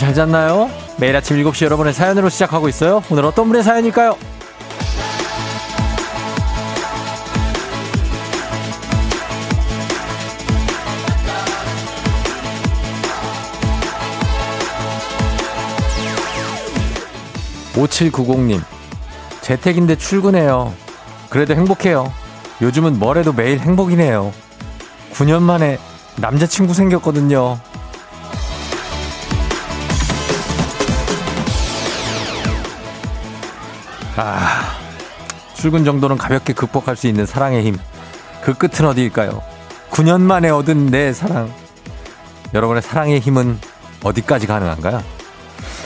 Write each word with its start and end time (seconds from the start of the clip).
잘 0.00 0.14
잤나요? 0.14 0.70
매일 0.96 1.14
아침 1.14 1.36
7시 1.36 1.66
여러분의 1.66 1.92
사연으로 1.92 2.30
시작하고 2.30 2.70
있어요. 2.70 3.02
오늘 3.10 3.26
어떤 3.26 3.48
분의 3.48 3.62
사연일까요? 3.62 4.16
5790님, 17.74 18.62
재택인데 19.42 19.96
출근해요. 19.96 20.72
그래도 21.28 21.54
행복해요. 21.54 22.10
요즘은 22.62 22.98
뭐래도 22.98 23.34
매일 23.34 23.58
행복이네요. 23.58 24.32
9년 25.12 25.42
만에 25.42 25.78
남자친구 26.16 26.72
생겼거든요. 26.72 27.60
아, 34.22 34.76
출근 35.54 35.82
정도는 35.82 36.18
가볍게 36.18 36.52
극복할 36.52 36.94
수 36.94 37.06
있는 37.06 37.24
사랑의 37.24 37.64
힘. 37.64 37.78
그 38.42 38.52
끝은 38.52 38.86
어디일까요? 38.86 39.42
9년 39.90 40.20
만에 40.20 40.50
얻은 40.50 40.88
내 40.88 41.14
사랑. 41.14 41.50
여러분의 42.52 42.82
사랑의 42.82 43.20
힘은 43.20 43.58
어디까지 44.04 44.46
가능한가요? 44.46 45.02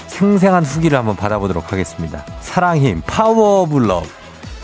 생생한 0.09 0.65
후기를 0.65 0.99
한번 0.99 1.15
받아보도록 1.15 1.73
하겠습니다. 1.73 2.25
사랑 2.41 2.79
힘, 2.79 3.03
power 3.07 3.63
of 3.63 3.79
love. 3.79 4.09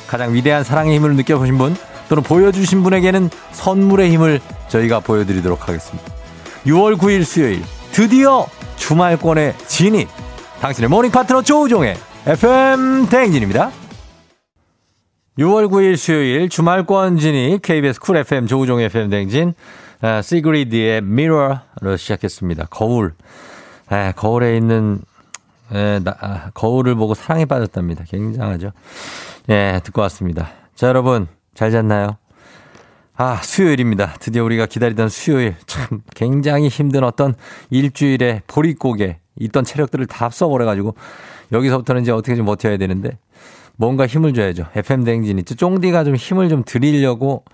가장 0.09 0.35
위대한 0.35 0.65
사랑의 0.65 0.97
힘을 0.97 1.15
느껴보신 1.15 1.57
분 1.57 1.77
또는 2.09 2.25
보여주신 2.25 2.83
분에게는 2.83 3.31
선물의 3.53 4.11
힘을 4.11 4.41
저희가 4.67 4.99
보여드리도록 4.99 5.69
하겠습니다. 5.69 6.13
6월 6.67 6.99
9일 6.99 7.25
수요일 7.25 7.63
드디어 7.93 8.49
주말권에 8.75 9.55
진입. 9.69 10.09
당신의 10.61 10.91
모닝 10.91 11.13
파트너 11.13 11.43
조우종의 11.43 12.10
FM 12.27 13.09
대행진입니다. 13.09 13.71
6월 15.39 15.69
9일 15.69 15.97
수요일 15.97 16.51
주말권 16.51 17.17
진입 17.17 17.63
KBS 17.63 17.99
쿨 17.99 18.19
FM 18.19 18.47
조우종의 18.47 18.87
FM 18.87 19.09
대행진 19.09 19.55
아, 20.03 20.21
시그리드의 20.21 20.99
Mirror로 20.99 21.97
시작했습니다. 21.97 22.67
거울. 22.67 23.15
아, 23.89 24.13
거울에 24.13 24.59
있는 24.59 25.01
예, 25.73 26.01
나, 26.05 26.15
아, 26.21 26.51
거울을 26.53 26.95
보고 26.95 27.15
사랑에 27.15 27.47
빠졌답니다. 27.47 28.05
굉장하죠. 28.05 28.73
예, 29.49 29.81
듣고 29.83 30.03
왔습니다. 30.03 30.51
자, 30.75 30.89
여러분, 30.89 31.27
잘 31.55 31.71
잤나요? 31.71 32.19
아, 33.17 33.37
수요일입니다. 33.43 34.15
드디어 34.21 34.45
우리가 34.45 34.67
기다리던 34.67 35.09
수요일. 35.09 35.55
참, 35.67 36.03
굉장히 36.15 36.69
힘든 36.69 37.05
어떤 37.05 37.35
일주일의 37.71 38.43
보릿고개, 38.47 39.19
있던 39.39 39.65
체력들을 39.65 40.07
다 40.07 40.29
써버려가지고, 40.29 40.95
여기서부터는 41.53 42.03
이제 42.03 42.13
어떻게 42.13 42.37
좀 42.37 42.47
버텨야 42.47 42.77
되는데, 42.77 43.19
뭔가 43.77 44.07
힘을 44.07 44.35
줘야죠. 44.35 44.67
FM대행진이. 44.75 45.45
쫑디가 45.45 46.05
좀 46.05 46.15
힘을 46.17 46.49
좀 46.49 46.63
드리려고 46.65 47.45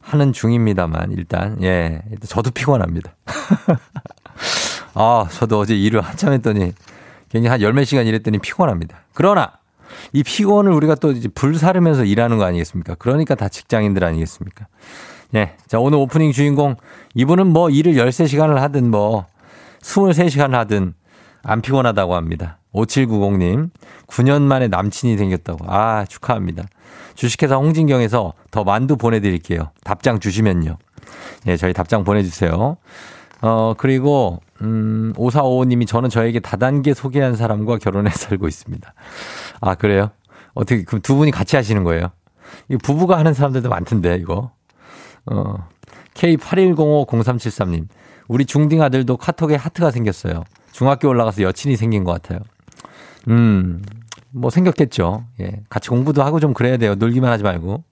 하는 0.00 0.32
중입니다만, 0.32 1.12
일단, 1.12 1.62
예, 1.62 2.02
일단 2.10 2.26
저도 2.28 2.50
피곤합니다. 2.50 3.14
아, 4.94 5.26
저도 5.30 5.58
어제 5.60 5.74
일을 5.76 6.00
한참 6.00 6.32
했더니, 6.32 6.72
괜히 7.30 7.48
한 7.48 7.60
열 7.60 7.72
몇 7.72 7.84
시간 7.84 8.06
일했더니 8.06 8.38
피곤합니다. 8.38 8.96
그러나 9.12 9.52
이 10.12 10.22
피곤을 10.22 10.70
우리가 10.72 10.94
또 10.96 11.10
이제 11.10 11.28
불사르면서 11.28 12.04
일하는 12.04 12.38
거 12.38 12.44
아니겠습니까? 12.44 12.94
그러니까 12.96 13.34
다 13.34 13.48
직장인들 13.48 14.04
아니겠습니까? 14.04 14.66
네. 15.30 15.56
자, 15.66 15.80
오늘 15.80 15.98
오프닝 15.98 16.30
주인공 16.30 16.76
이분은 17.14 17.48
뭐 17.48 17.70
일을 17.70 17.94
13시간을 17.94 18.54
하든 18.56 18.88
뭐 18.90 19.26
23시간을 19.82 20.52
하든 20.52 20.94
안 21.42 21.60
피곤하다고 21.60 22.14
합니다. 22.14 22.58
5790님, 22.74 23.70
9년 24.06 24.42
만에 24.42 24.68
남친이 24.68 25.16
생겼다고. 25.16 25.64
아, 25.68 26.04
축하합니다. 26.06 26.64
주식회사 27.14 27.56
홍진경에서 27.56 28.34
더 28.50 28.64
만두 28.64 28.96
보내드릴게요. 28.96 29.70
답장 29.84 30.18
주시면요. 30.18 30.76
예, 31.46 31.56
저희 31.56 31.72
답장 31.72 32.04
보내주세요. 32.04 32.76
어, 33.42 33.74
그리고, 33.76 34.40
음, 34.62 35.12
5455님이 35.16 35.86
저는 35.86 36.08
저에게 36.08 36.40
다단계 36.40 36.94
소개한 36.94 37.36
사람과 37.36 37.78
결혼해 37.78 38.10
살고 38.14 38.48
있습니다. 38.48 38.94
아, 39.60 39.74
그래요? 39.74 40.10
어떻게, 40.54 40.82
그럼 40.82 41.00
두 41.02 41.14
분이 41.16 41.30
같이 41.30 41.56
하시는 41.56 41.84
거예요? 41.84 42.10
이 42.68 42.76
부부가 42.76 43.18
하는 43.18 43.34
사람들도 43.34 43.68
많던데, 43.68 44.16
이거. 44.16 44.50
어, 45.26 45.68
K81050373님. 46.14 47.86
우리 48.28 48.46
중딩 48.46 48.82
아들도 48.82 49.16
카톡에 49.16 49.54
하트가 49.56 49.90
생겼어요. 49.90 50.44
중학교 50.72 51.08
올라가서 51.08 51.42
여친이 51.42 51.76
생긴 51.76 52.04
것 52.04 52.12
같아요. 52.12 52.40
음, 53.28 53.82
뭐 54.30 54.50
생겼겠죠. 54.50 55.24
예. 55.40 55.62
같이 55.68 55.88
공부도 55.88 56.22
하고 56.22 56.40
좀 56.40 56.54
그래야 56.54 56.76
돼요. 56.76 56.94
놀기만 56.94 57.30
하지 57.30 57.42
말고. 57.42 57.84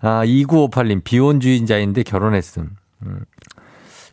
아, 0.00 0.24
2958님. 0.24 1.04
비혼주의자인데 1.04 2.02
결혼했음. 2.02 2.70
음. 3.04 3.20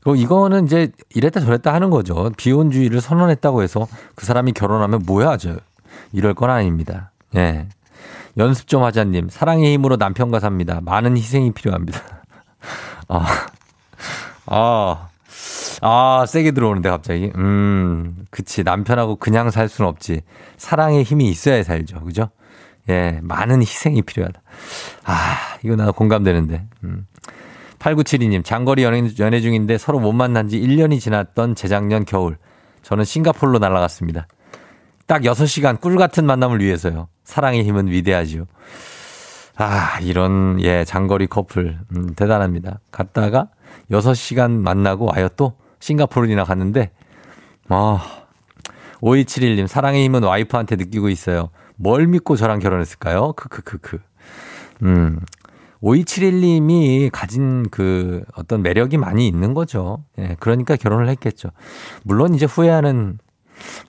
그 0.04 0.18
이거는 0.18 0.66
이제 0.66 0.92
이랬다 1.16 1.40
저랬다 1.40 1.74
하는 1.74 1.90
거죠. 1.90 2.30
비혼주의를 2.36 3.00
선언했다고 3.00 3.64
해서 3.64 3.88
그 4.16 4.26
사람이 4.26 4.52
결혼하면 4.52 5.04
뭐야, 5.06 5.38
저. 5.38 5.58
이럴 6.12 6.34
건 6.34 6.50
아닙니다. 6.50 7.12
예. 7.36 7.68
연습 8.38 8.68
좀 8.68 8.84
하자님. 8.84 9.30
사랑의 9.30 9.74
힘으로 9.74 9.96
남편과 9.96 10.40
삽니다. 10.40 10.82
많은 10.82 11.16
희생이 11.18 11.54
필요합니다. 11.54 12.00
아, 13.08 13.26
아, 14.46 15.08
아, 15.86 16.26
세게 16.26 16.52
들어오는데 16.52 16.90
갑자기. 16.90 17.30
음, 17.36 18.26
그치. 18.30 18.64
남편하고 18.64 19.18
그냥 19.18 19.52
살 19.52 19.68
수는 19.68 19.90
없지. 19.90 20.22
사랑의 20.56 21.04
힘이 21.04 21.30
있어야 21.30 21.62
살죠. 21.62 22.00
그죠? 22.06 22.30
예, 22.88 23.20
많은 23.22 23.62
희생이 23.62 24.02
필요하다. 24.02 24.42
아, 25.04 25.36
이거 25.62 25.76
나 25.76 25.92
공감되는데. 25.92 26.68
음. 26.86 27.06
8972님, 27.80 28.46
장거리 28.46 28.84
연애, 28.84 29.04
연애 29.20 29.42
중인데 29.42 29.78
서로 29.78 30.00
못 30.00 30.14
만난 30.14 30.48
지 30.48 30.58
1년이 30.58 31.02
지났던 31.02 31.56
재작년 31.56 32.06
겨울. 32.06 32.38
저는 32.82 33.04
싱가폴로 33.04 33.60
날아갔습니다. 33.60 34.28
딱 35.06 35.24
6시간 35.24 35.82
꿀 35.82 35.98
같은 35.98 36.26
만남을 36.26 36.62
위해서요. 36.62 37.10
사랑의 37.26 37.66
힘은 37.66 37.88
위대하지요. 37.88 38.46
아, 39.58 40.00
이런, 40.00 40.62
예, 40.62 40.86
장거리 40.86 41.28
커플. 41.28 41.78
음, 41.94 42.14
대단합니다. 42.16 42.80
갔다가 42.90 43.50
6시간 43.92 44.52
만나고 44.52 45.10
와요 45.12 45.28
또 45.36 45.58
싱가포르이나 45.84 46.46
갔는데, 46.46 46.92
아, 47.68 48.00
5271님, 49.02 49.68
사랑의 49.68 50.06
힘은 50.06 50.24
와이프한테 50.24 50.78
느끼고 50.78 51.10
있어요. 51.10 51.50
뭘 51.76 52.08
믿고 52.08 52.38
저랑 52.38 52.60
결혼했을까요? 52.60 53.34
크크크크. 53.34 54.00
음, 54.84 55.20
5271님이 55.82 57.10
가진 57.12 57.68
그 57.70 58.24
어떤 58.36 58.62
매력이 58.62 58.98
많이 58.98 59.28
있는 59.28 59.54
거죠. 59.54 60.06
예, 60.18 60.38
그러니까 60.40 60.78
결혼을 60.78 61.10
했겠죠. 61.10 61.50
물론 62.04 62.34
이제 62.34 62.46
후회하는 62.46 63.20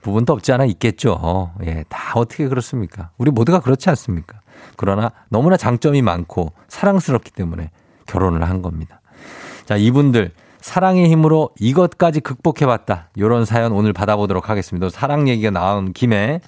부분도 0.01 0.33
없지 0.33 0.51
않아 0.51 0.65
있겠죠. 0.65 1.53
예, 1.63 1.85
다 1.87 2.13
어떻게 2.15 2.49
그렇습니까? 2.49 3.11
우리 3.17 3.31
모두가 3.31 3.61
그렇지 3.61 3.89
않습니까? 3.89 4.41
그러나 4.75 5.11
너무나 5.29 5.55
장점이 5.55 6.01
많고 6.01 6.51
사랑스럽기 6.67 7.31
때문에 7.31 7.71
결혼을 8.05 8.43
한 8.43 8.61
겁니다. 8.61 8.99
자, 9.65 9.77
이분들 9.77 10.31
사랑의 10.65 11.07
힘으로 11.11 11.51
이것까지 11.59 12.21
극복해봤다. 12.21 13.09
요런 13.19 13.45
사연 13.45 13.71
오늘 13.71 13.93
받아보도록 13.93 14.49
하겠습니다. 14.49 14.89
사랑 14.89 15.27
얘기가 15.27 15.51
나온 15.51 15.93
김에 15.93 16.41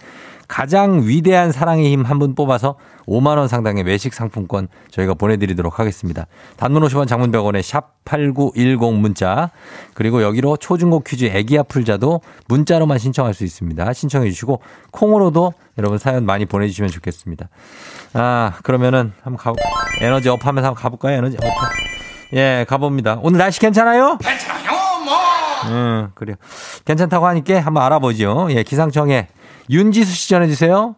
가장 0.47 1.03
위대한 1.05 1.51
사랑의 1.51 1.91
힘 1.91 2.03
한 2.03 2.17
분 2.17 2.33
뽑아서 2.33 2.77
5만원 3.07 3.47
상당의 3.47 3.83
외식 3.83 4.15
상품권 4.15 4.69
저희가 4.89 5.13
보내드리도록 5.13 5.77
하겠습니다. 5.77 6.25
단문 6.55 6.81
50원 6.81 7.07
장문 7.07 7.31
100원에 7.31 7.61
샵8910 7.61 8.95
문자 8.95 9.51
그리고 9.93 10.23
여기로 10.23 10.57
초중고 10.57 11.01
퀴즈 11.01 11.25
애기야 11.25 11.61
풀자도 11.61 12.21
문자로만 12.47 12.97
신청할 12.97 13.35
수 13.35 13.43
있습니다. 13.43 13.93
신청해 13.93 14.31
주시고 14.31 14.61
콩으로도 14.89 15.53
여러분 15.77 15.99
사연 15.99 16.25
많이 16.25 16.47
보내주시면 16.47 16.89
좋겠습니다. 16.89 17.49
아 18.13 18.53
그러면은 18.63 19.13
한번 19.21 19.37
가 19.37 19.53
에너지 20.01 20.27
up 20.29 20.44
하면서 20.43 20.69
한번 20.69 20.81
가볼까요? 20.81 21.17
에너지 21.17 21.37
up. 21.38 21.86
예 22.33 22.65
가봅니다. 22.68 23.19
오늘 23.21 23.38
날씨 23.39 23.59
괜찮아요? 23.59 24.18
괜찮아요, 24.18 24.71
뭐. 25.06 25.15
음 25.71 26.12
그래요. 26.15 26.35
괜찮다고 26.85 27.25
하니까 27.27 27.62
한번 27.62 27.83
알아보죠. 27.83 28.47
예 28.51 28.63
기상청에 28.63 29.27
윤지수 29.69 30.13
씨 30.13 30.29
전해주세요. 30.29 30.95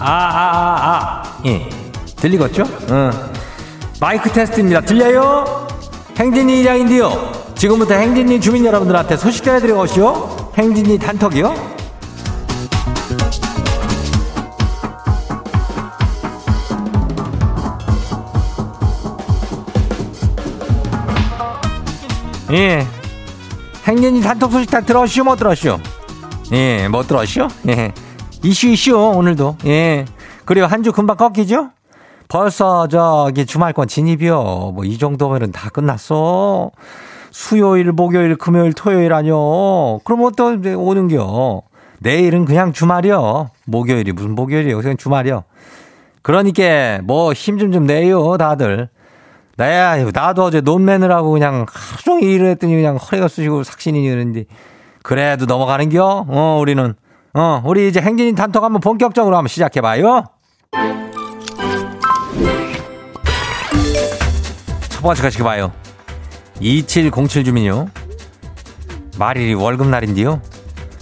아, 0.00 0.10
아, 0.10 0.40
아, 0.40 1.22
아. 1.22 1.42
예. 1.46 1.68
들리겠죠? 2.16 2.64
응. 2.90 3.10
마이크 4.00 4.30
테스트입니다. 4.30 4.80
들려요? 4.82 5.66
행진이 6.18 6.60
이장인데요. 6.60 7.32
지금부터 7.56 7.94
행진이 7.94 8.40
주민 8.40 8.64
여러분들한테 8.64 9.16
소식 9.16 9.44
전해드리고 9.44 9.80
오시오. 9.80 10.52
행진이 10.56 10.98
단톡이요. 10.98 11.77
예. 22.52 22.86
행진이 23.84 24.20
단톡 24.22 24.52
소식 24.52 24.70
다 24.70 24.80
들었슈, 24.80 25.24
못 25.24 25.36
들었슈? 25.36 25.78
예, 26.52 26.88
못 26.88 27.06
들었슈? 27.06 27.48
예. 27.68 27.92
이슈, 28.42 28.68
이슈, 28.68 28.96
오늘도. 28.96 29.56
예. 29.66 30.04
그리고 30.44 30.66
한 30.66 30.82
주 30.82 30.92
금방 30.92 31.16
꺾이죠? 31.16 31.70
벌써 32.28 32.88
저기 32.88 33.46
주말권 33.46 33.88
진입이요. 33.88 34.72
뭐 34.74 34.84
이 34.84 34.98
정도면은 34.98 35.52
다 35.52 35.68
끝났어. 35.70 36.70
수요일, 37.30 37.92
목요일, 37.92 38.36
금요일, 38.36 38.72
토요일 38.72 39.12
아니요. 39.12 40.00
그럼 40.04 40.22
어또 40.24 40.56
오는겨. 40.76 41.62
내일은 42.00 42.44
그냥 42.44 42.72
주말이요. 42.72 43.50
목요일이 43.66 44.12
무슨 44.12 44.34
목요일이에요. 44.34 44.78
그냥 44.80 44.96
주말이요. 44.96 45.44
그러니까 46.22 47.00
뭐 47.04 47.32
힘 47.34 47.58
좀 47.58 47.72
좀 47.72 47.86
내요, 47.86 48.36
다들. 48.38 48.88
나야, 49.58 49.96
나도 50.12 50.44
어제 50.44 50.60
논매느라고 50.60 51.32
그냥 51.32 51.66
하루 51.68 52.02
종일 52.04 52.30
일을 52.30 52.46
했더니 52.50 52.76
그냥 52.76 52.94
허리가 52.94 53.26
쑤시고 53.26 53.64
삭신이 53.64 54.08
그런데 54.08 54.44
그래도 55.02 55.46
넘어가는 55.46 55.88
겨? 55.88 56.24
어, 56.28 56.58
우리는. 56.60 56.94
어, 57.34 57.62
우리 57.64 57.88
이제 57.88 58.00
행진이 58.00 58.36
단톡 58.36 58.62
한번 58.62 58.80
본격적으로 58.80 59.36
한번 59.36 59.48
시작해봐요. 59.48 60.22
첫 64.90 65.02
번째 65.02 65.22
가시기 65.22 65.42
봐요. 65.42 65.72
2707 66.60 67.42
주민요. 67.42 67.88
말일이 69.18 69.54
월급날인데요. 69.54 70.40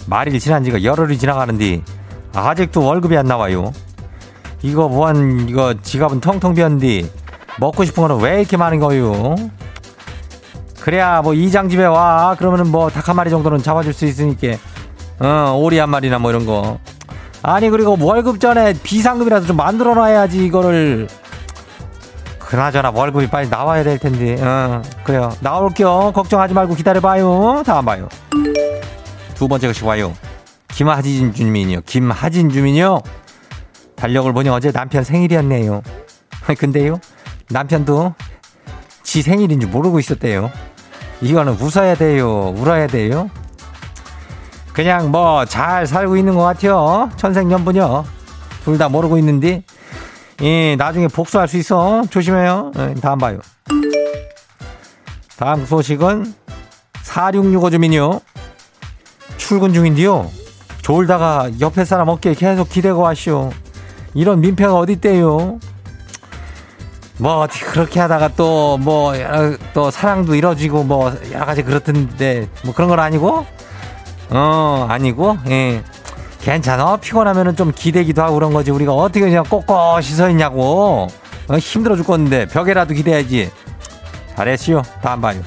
말일 0.07 0.39
지난 0.39 0.63
지가 0.63 0.83
열흘이 0.83 1.19
지나가는데 1.19 1.83
아직도 2.33 2.83
월급이 2.83 3.15
안 3.17 3.27
나와요. 3.27 3.71
이거 4.63 4.89
뭐한 4.89 5.47
이거 5.47 5.75
지갑은 5.79 6.21
텅텅 6.21 6.55
비었는데 6.55 7.26
먹고 7.59 7.85
싶은 7.85 8.07
거는 8.07 8.23
왜 8.23 8.39
이렇게 8.39 8.57
많은 8.57 8.79
거요? 8.79 9.35
그래야 10.81 11.21
뭐 11.21 11.33
이장 11.33 11.67
집에 11.69 11.83
와. 11.85 12.35
그러면은 12.37 12.71
뭐 12.71 12.89
닭 12.89 13.09
한 13.09 13.15
마리 13.15 13.29
정도는 13.29 13.61
잡아줄 13.63 13.93
수 13.93 14.05
있으니까. 14.05 14.57
어 15.19 15.53
오리 15.57 15.77
한 15.79 15.89
마리나 15.89 16.19
뭐 16.19 16.29
이런 16.31 16.45
거. 16.45 16.77
아니 17.43 17.69
그리고 17.69 17.97
월급 17.99 18.39
전에 18.39 18.73
비상금이라도 18.83 19.47
좀 19.47 19.57
만들어 19.57 19.93
놔야지 19.95 20.45
이거를. 20.45 21.07
그나저나 22.39 22.91
월급이 22.91 23.27
빨리 23.29 23.49
나와야 23.49 23.83
될 23.83 23.97
텐데. 23.99 24.41
어 24.41 24.81
그래요. 25.03 25.29
나올게요. 25.41 26.11
걱정하지 26.13 26.53
말고 26.53 26.75
기다려봐요. 26.75 27.63
다음 27.65 27.85
봐요. 27.85 28.07
두 29.35 29.47
번째 29.47 29.67
것이 29.67 29.83
와요. 29.83 30.13
김하진 30.69 31.33
주민이요. 31.33 31.81
김하진 31.85 32.49
주민이요. 32.49 33.01
달력을 33.95 34.31
보니 34.31 34.47
어제 34.49 34.71
남편 34.71 35.03
생일이었네요. 35.03 35.81
근데요 36.57 36.99
남편도 37.49 38.13
지 39.03 39.21
생일인 39.21 39.59
줄 39.59 39.69
모르고 39.69 39.99
있었대요. 39.99 40.51
이거는 41.21 41.53
웃어야 41.53 41.95
돼요? 41.95 42.53
울어야 42.57 42.87
돼요? 42.87 43.29
그냥 44.73 45.11
뭐 45.11 45.45
잘 45.45 45.87
살고 45.87 46.17
있는 46.17 46.35
것 46.35 46.43
같아요. 46.43 47.09
천생연분요. 47.15 48.05
둘 48.63 48.77
다 48.77 48.89
모르고 48.89 49.17
있는데, 49.19 49.63
예, 50.41 50.75
나중에 50.75 51.07
복수할 51.07 51.47
수 51.47 51.55
있어. 51.57 52.03
조심해요. 52.09 52.71
예, 52.77 52.93
다음 53.01 53.17
봐요. 53.17 53.39
다음 55.37 55.65
소식은 55.65 56.33
4665 57.01 57.69
주민요. 57.69 58.19
출근 59.37 59.73
중인데요. 59.73 60.29
졸다가 60.81 61.49
옆에 61.61 61.85
사람 61.85 62.09
어깨에 62.09 62.33
계속 62.33 62.69
기대고 62.69 63.01
왔쇼. 63.01 63.51
이런 64.13 64.41
민폐가 64.41 64.75
어디 64.75 64.93
있대요? 64.93 65.59
뭐 67.19 67.37
어떻게 67.39 67.65
그렇게 67.65 67.99
하다가 67.99 68.29
또 68.35 68.77
뭐 68.77 69.13
또 69.73 69.89
사랑도 69.91 70.35
이뤄지고 70.35 70.83
뭐 70.83 71.11
여러 71.31 71.45
가지 71.45 71.63
그렇던데 71.63 72.47
뭐 72.63 72.73
그런 72.73 72.89
건 72.89 72.99
아니고? 72.99 73.45
어 74.29 74.85
아니고? 74.89 75.37
예. 75.49 75.83
괜찮아. 76.41 76.97
피곤하면은 76.97 77.55
좀 77.55 77.71
기대기도 77.75 78.21
하고 78.21 78.35
그런 78.35 78.53
거지. 78.53 78.71
우리가 78.71 78.93
어떻게 78.93 79.21
그냥 79.21 79.43
꼿꼿이 79.43 80.03
서 80.03 80.29
있냐고. 80.29 81.07
어, 81.49 81.57
힘들어 81.57 81.95
죽겠는데. 81.95 82.47
벽에라도 82.47 82.93
기대야지. 82.93 83.49
잘했시오 84.35 84.83
다음 85.01 85.21
봐요 85.21 85.41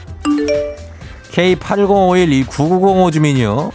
K8051-9905 1.33 3.13
주민이요. 3.13 3.71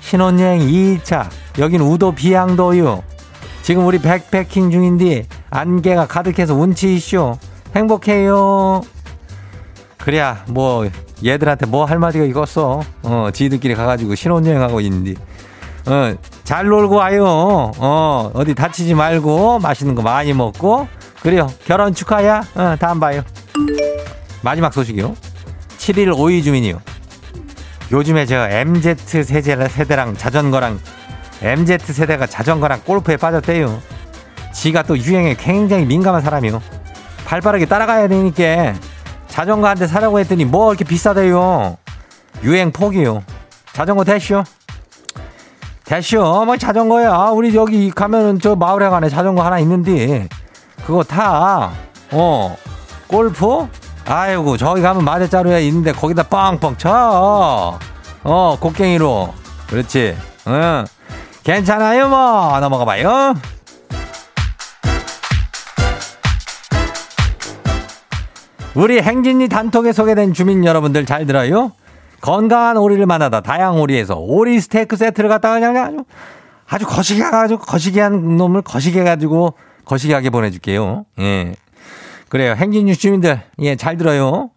신혼여행 0.00 0.60
2일차. 0.60 1.28
여긴 1.58 1.80
우도 1.80 2.12
비양도요. 2.12 3.02
지금 3.62 3.86
우리 3.86 3.98
백패킹 3.98 4.70
중인데 4.70 5.26
안개가 5.50 6.06
가득해서 6.06 6.54
운치 6.54 6.94
이쇼 6.96 7.38
행복해요. 7.74 8.82
그래야 9.98 10.44
뭐 10.48 10.88
얘들한테 11.24 11.66
뭐할 11.66 11.98
마디가 11.98 12.24
이었어. 12.24 12.82
어 13.02 13.28
지들끼리 13.32 13.74
가가지고 13.74 14.14
신혼여행하고 14.14 14.80
있는데 14.80 15.14
어 15.86 16.14
잘 16.48 16.64
놀고 16.66 16.94
와요. 16.94 17.72
어 17.76 18.30
어디 18.32 18.54
다치지 18.54 18.94
말고 18.94 19.58
맛있는 19.58 19.94
거 19.94 20.00
많이 20.00 20.32
먹고 20.32 20.88
그래요. 21.20 21.46
결혼 21.66 21.92
축하야. 21.92 22.42
어 22.54 22.76
다음 22.80 22.98
봐요. 22.98 23.20
마지막 24.40 24.72
소식이요. 24.72 25.14
7일 25.76 26.10
5위 26.14 26.42
주민이요. 26.42 26.80
요즘에 27.92 28.24
저 28.24 28.48
MZ 28.48 28.94
세대, 28.96 29.68
세대랑 29.68 30.16
자전거랑 30.16 30.80
MZ 31.42 31.78
세대가 31.80 32.26
자전거랑 32.26 32.80
골프에 32.86 33.18
빠졌대요. 33.18 33.78
지가 34.58 34.82
또 34.82 34.98
유행에 34.98 35.34
굉장히 35.36 35.84
민감한 35.84 36.20
사람이요. 36.20 36.60
발빠르게 37.24 37.66
따라가야 37.66 38.08
되니까 38.08 38.74
자전거 39.28 39.68
한 39.68 39.76
대 39.78 39.86
사려고 39.86 40.18
했더니 40.18 40.44
뭐 40.44 40.72
이렇게 40.72 40.84
비싸대요. 40.84 41.76
유행 42.42 42.72
포기요. 42.72 43.22
자전거 43.72 44.02
대쇼. 44.02 44.42
대쇼. 45.84 46.44
뭐 46.44 46.56
자전거야. 46.56 47.30
우리 47.32 47.54
여기 47.54 47.90
가면은 47.90 48.40
저 48.40 48.56
마을에 48.56 48.88
가네 48.88 49.08
자전거 49.08 49.44
하나 49.44 49.60
있는데 49.60 50.28
그거 50.84 51.04
타. 51.04 51.70
어. 52.10 52.56
골프? 53.06 53.68
아이고 54.06 54.56
저기 54.56 54.82
가면 54.82 55.04
마대자루에 55.04 55.62
있는데 55.68 55.92
거기다 55.92 56.24
뻥뻥 56.24 56.76
쳐. 56.78 57.78
어 58.24 58.56
곡괭이로. 58.60 59.32
그렇지. 59.68 60.16
응. 60.48 60.84
괜찮아요 61.44 62.08
뭐 62.08 62.58
넘어가 62.60 62.84
봐요. 62.84 63.34
우리 68.78 69.00
행진이 69.02 69.48
단톡에 69.48 69.92
소개된 69.92 70.32
주민 70.34 70.64
여러분들 70.64 71.04
잘 71.04 71.26
들어요? 71.26 71.72
건강한 72.20 72.76
오리를 72.76 73.04
만나다 73.06 73.40
다양 73.40 73.80
오리에서 73.80 74.14
오리 74.14 74.60
스테이크 74.60 74.94
세트를 74.94 75.28
갖다가 75.28 75.58
그냥 75.58 75.76
아주 75.76 76.04
아주 76.70 76.86
거시기 76.86 77.20
해가지고 77.20 77.60
거시기한 77.62 78.36
놈을 78.36 78.62
거시기 78.62 79.00
해가지고 79.00 79.54
거시기하게 79.84 80.30
보내줄게요. 80.30 81.06
예. 81.18 81.54
그래요. 82.28 82.54
행진뉴 82.54 82.94
주민들 82.94 83.42
예 83.58 83.74
잘 83.74 83.96
들어요. 83.96 84.50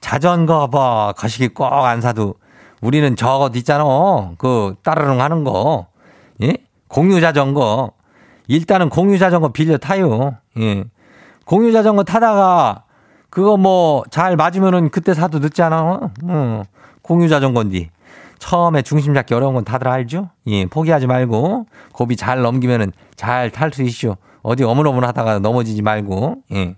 자전거 0.00 0.68
뭐 0.70 1.12
거시기 1.16 1.48
꼭 1.48 1.64
안 1.64 2.00
사도 2.00 2.36
우리는 2.80 3.16
저거 3.16 3.50
있잖아. 3.52 3.84
그 4.38 4.76
따르릉 4.84 5.20
하는 5.20 5.42
거. 5.42 5.88
예? 6.40 6.56
공유 6.86 7.20
자전거. 7.20 7.90
일단은 8.46 8.90
공유 8.90 9.18
자전거 9.18 9.48
빌려 9.48 9.76
타요. 9.76 10.36
예. 10.60 10.84
공유 11.44 11.72
자전거 11.72 12.04
타다가 12.04 12.84
그거 13.36 13.58
뭐 13.58 14.02
잘 14.08 14.34
맞으면은 14.34 14.88
그때 14.88 15.12
사도 15.12 15.40
늦지 15.40 15.60
않아? 15.60 16.10
어. 16.24 16.62
공유 17.02 17.28
자전거인데. 17.28 17.90
처음에 18.38 18.80
중심 18.80 19.12
잡기 19.12 19.34
어려운 19.34 19.52
건 19.52 19.62
다들 19.62 19.88
알죠? 19.88 20.30
예, 20.46 20.64
포기하지 20.64 21.06
말고 21.06 21.66
고비 21.92 22.16
잘 22.16 22.40
넘기면은 22.40 22.92
잘 23.14 23.50
탈 23.50 23.70
수 23.74 23.82
있쇼. 23.82 24.16
어디 24.40 24.64
어물어물 24.64 25.04
하다가 25.04 25.40
넘어지지 25.40 25.82
말고. 25.82 26.36
예. 26.54 26.76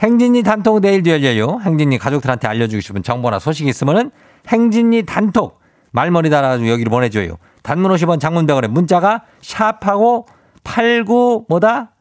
행진이 0.00 0.42
단톡 0.42 0.80
내일도 0.80 1.10
열려요. 1.10 1.60
행진이 1.62 1.98
가족들한테 1.98 2.48
알려주고 2.48 2.80
싶은 2.80 3.04
정보나 3.04 3.38
소식 3.38 3.68
있으면은 3.68 4.10
행진이 4.48 5.04
단톡 5.04 5.60
말머리 5.92 6.28
달아가지고 6.28 6.70
여기로 6.70 6.90
보내줘요. 6.90 7.36
단문 7.62 7.92
50원 7.92 8.18
장문병원에 8.18 8.66
문자가 8.66 9.22
샵하고 9.42 10.26
89 10.64 11.44
뭐다? 11.48 11.92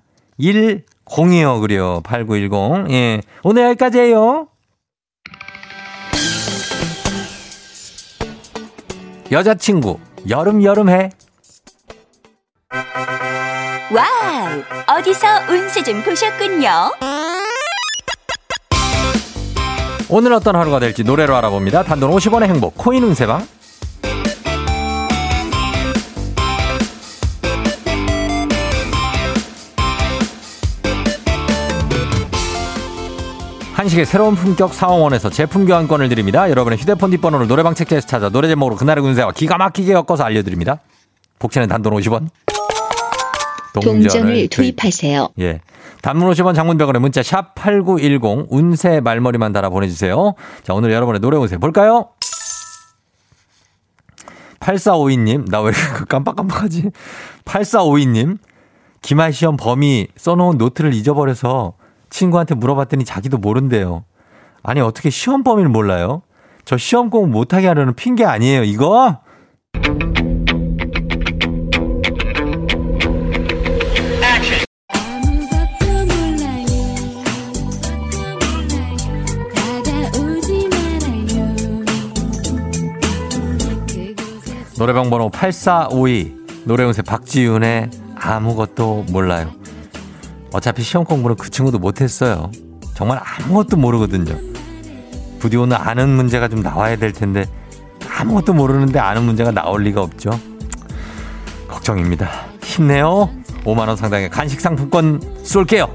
10이요 1.14 1.62
그래요. 1.62 2.02
8910. 2.04 2.92
예. 2.92 3.22
오늘 3.44 3.66
여기까지예요. 3.70 4.48
여자친구 9.32 10.00
여름 10.30 10.64
여름 10.64 10.90
해. 10.90 11.10
Wow! 13.92 14.98
어디서 14.98 15.28
운세 15.50 15.84
좀 15.84 16.02
보셨군요. 16.04 16.70
오늘 20.10 20.34
어떤 20.34 20.56
하루가 20.56 20.80
될지 20.80 21.04
노래로 21.04 21.36
알아봅니다. 21.36 21.84
단돈 21.84 22.12
50원의 22.12 22.48
행복 22.48 22.76
코인 22.76 23.04
운세방. 23.04 23.48
한식의 33.84 34.06
새로운 34.06 34.36
품격 34.36 34.74
사원원에서 34.74 35.30
제품 35.30 35.66
교환권을 35.66 36.08
드립니다. 36.08 36.50
여러분의 36.50 36.80
휴대폰 36.80 37.12
뒷번호를 37.12 37.48
노래방 37.48 37.76
책자에서 37.76 38.08
찾아 38.08 38.30
노래 38.30 38.48
제목으로 38.48 38.78
그날의 38.78 39.04
운세와 39.04 39.34
기가 39.34 39.58
막히게 39.58 39.92
엮어서 39.92 40.24
알려드립니다. 40.24 40.80
복채는 41.40 41.68
단돈 41.68 41.94
50원. 41.96 42.30
동전을 43.74 44.48
투입하세요. 44.48 45.30
예. 45.40 45.60
단문 46.02 46.32
50원 46.32 46.56
장문병원의 46.56 47.02
문자 47.02 47.22
샵 47.22 47.56
8910 47.56 48.48
운세 48.50 49.02
말머리만 49.02 49.52
달아 49.52 49.68
보내주세요. 49.68 50.36
자, 50.64 50.74
오늘 50.74 50.94
여러분의 50.94 51.20
노래 51.20 51.36
운세 51.36 51.58
볼까요? 51.58 52.08
8452님, 54.62 55.50
나왜 55.50 55.72
이렇게 55.72 56.06
깜빡깜빡하지? 56.08 56.92
8452님, 57.44 58.38
기말 59.02 59.34
시험 59.34 59.58
범위 59.58 60.08
써놓은 60.16 60.58
노트를 60.58 60.94
잊어버려서 60.94 61.74
친구한테 62.14 62.54
물어봤더니 62.54 63.06
자기도 63.06 63.38
모른대요. 63.40 64.06
아니, 64.62 64.80
어떻게 64.80 65.10
시험 65.10 65.44
범위를 65.44 65.70
몰라요? 65.70 66.22
저 66.64 66.78
시험 66.78 67.10
공부 67.10 67.28
못하게 67.28 67.68
하려는 67.68 67.96
핑계 67.96 68.24
아니에요, 68.24 68.64
이거? 68.64 69.20
노래방 84.78 85.10
번호 85.10 85.30
8452 85.30 86.36
노래운세 86.66 87.02
박지윤의 87.02 87.90
아무것도 88.16 89.06
몰라요. 89.12 89.52
어차피 90.54 90.84
시험 90.84 91.04
공부는 91.04 91.36
그 91.36 91.50
친구도 91.50 91.80
못했어요. 91.80 92.52
정말 92.94 93.20
아무것도 93.24 93.76
모르거든요. 93.76 94.38
부디 95.40 95.58
오늘 95.58 95.78
아는 95.78 96.10
문제가 96.10 96.48
좀 96.48 96.62
나와야 96.62 96.96
될 96.96 97.12
텐데 97.12 97.46
아무것도 98.08 98.54
모르는데 98.54 99.00
아는 99.00 99.24
문제가 99.24 99.52
나올 99.52 99.84
리가 99.84 100.02
없죠. 100.02 100.30
걱정입니다. 101.68 102.30
힘내요. 102.62 103.30
5만 103.66 103.88
원 103.88 103.98
상당의 103.98 104.30
간식 104.30 104.62
상품권 104.62 105.20
쏠게요. 105.44 105.88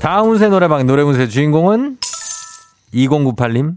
다음 0.00 0.30
운세 0.30 0.48
노래방 0.48 0.84
노래 0.86 1.02
운세 1.02 1.28
주인공은 1.28 1.98
2098님. 2.94 3.76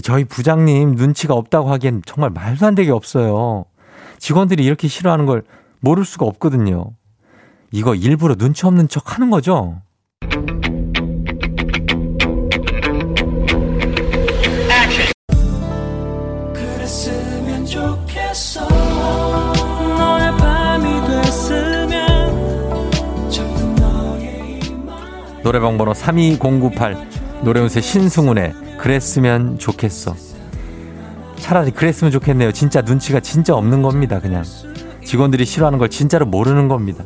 저희 0.00 0.24
부장님 0.24 0.94
눈치가 0.94 1.34
없다고 1.34 1.70
하기엔 1.70 2.02
정말 2.06 2.30
말도 2.30 2.66
안 2.66 2.74
되게 2.74 2.90
없어요. 2.90 3.66
직원들이 4.18 4.64
이렇게 4.64 4.88
싫어하는 4.88 5.26
걸 5.26 5.42
모를 5.80 6.04
수가 6.04 6.24
없거든요. 6.26 6.92
이거 7.72 7.94
일부러 7.94 8.34
눈치 8.34 8.64
없는 8.66 8.88
척 8.88 9.14
하는 9.14 9.30
거죠? 9.30 9.80
노래방 25.42 25.76
번호 25.76 25.92
32098 25.92 27.11
노래운세 27.42 27.80
신승훈의 27.80 28.54
그랬으면 28.78 29.58
좋겠어. 29.58 30.14
차라리 31.36 31.72
그랬으면 31.72 32.12
좋겠네요. 32.12 32.52
진짜 32.52 32.82
눈치가 32.82 33.18
진짜 33.20 33.54
없는 33.54 33.82
겁니다. 33.82 34.20
그냥 34.20 34.44
직원들이 35.04 35.44
싫어하는 35.44 35.78
걸 35.78 35.88
진짜로 35.88 36.24
모르는 36.26 36.68
겁니다. 36.68 37.04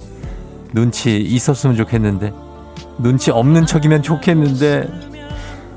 눈치 0.74 1.16
있었으면 1.16 1.76
좋겠는데 1.76 2.32
눈치 2.98 3.30
없는 3.30 3.64
척이면 3.66 4.02
좋겠는데 4.02 4.88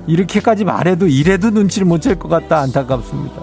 이렇게까지 0.07 0.65
말해도 0.65 1.07
이래도 1.07 1.49
눈치를 1.51 1.85
못 1.87 2.01
챌 2.01 2.15
것 2.15 2.27
같다 2.27 2.59
안타깝습니다. 2.59 3.41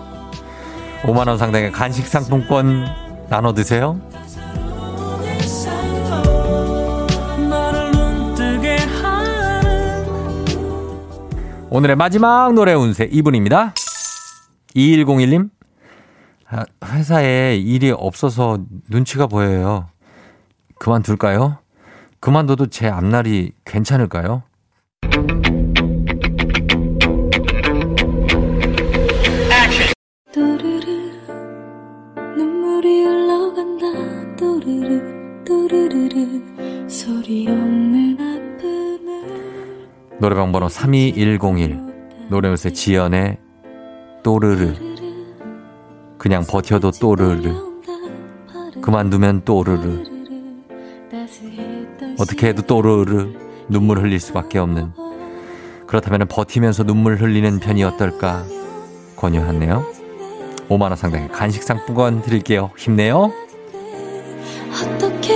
5만 1.03 1.29
원 1.29 1.39
상당의 1.39 1.73
간식 1.73 2.07
상품권 2.07 2.87
나눠 3.31 3.55
드세요. 3.55 3.99
오늘의 11.69 11.97
마지막 11.97 12.55
노래 12.55 12.75
운세 12.75 13.09
이분입니다. 13.11 13.75
2101님. 14.75 15.51
아, 16.49 16.65
회사에 16.85 17.57
일이 17.57 17.91
없어서 17.91 18.59
눈치가 18.89 19.27
보여요. 19.27 19.89
그만둘까요? 20.79 21.59
그만둬도 22.21 22.67
제 22.67 22.89
앞날이 22.89 23.53
괜찮을까요? 23.65 24.45
소리 36.89 37.49
없는 37.49 37.86
노래방 40.27 40.51
번호 40.51 40.69
32101. 40.69 41.79
노래 42.31 42.49
운세 42.49 42.73
지연의 42.73 43.39
또르르. 44.25 44.75
그냥 46.19 46.45
버텨도 46.45 46.91
또르르. 46.91 47.55
그만두면 48.83 49.43
또르르. 49.45 50.03
어떻게 52.19 52.49
해도 52.49 52.63
또르르. 52.63 53.35
눈물 53.69 54.01
흘릴 54.01 54.19
수밖에 54.19 54.59
없는. 54.59 54.91
그렇다면 55.87 56.27
버티면서 56.27 56.83
눈물 56.83 57.23
흘리는 57.23 57.61
편이 57.61 57.85
어떨까 57.85 58.45
권유하네요. 59.15 59.87
5만원 60.69 60.97
상당의 60.97 61.29
간식 61.29 61.63
상품권 61.63 62.23
드릴게요. 62.23 62.73
힘내요. 62.77 63.31
어떻게 64.73 65.36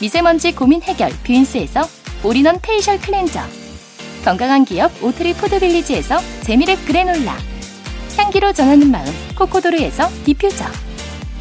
미세먼지 0.00 0.54
고민 0.54 0.82
해결 0.82 1.10
뷰인스에서 1.24 1.82
all-in-one 2.24 2.58
facial 2.62 2.98
cleanser. 3.00 3.40
건강한 4.24 4.64
기업 4.64 4.90
오트리 5.02 5.34
푸드빌리지에서 5.34 6.16
재미랩 6.42 6.86
그래놀라. 6.86 7.36
향기로 8.16 8.52
전하는 8.52 8.90
마음 8.90 9.06
코코도르에서 9.36 10.08
디퓨저. 10.24 10.64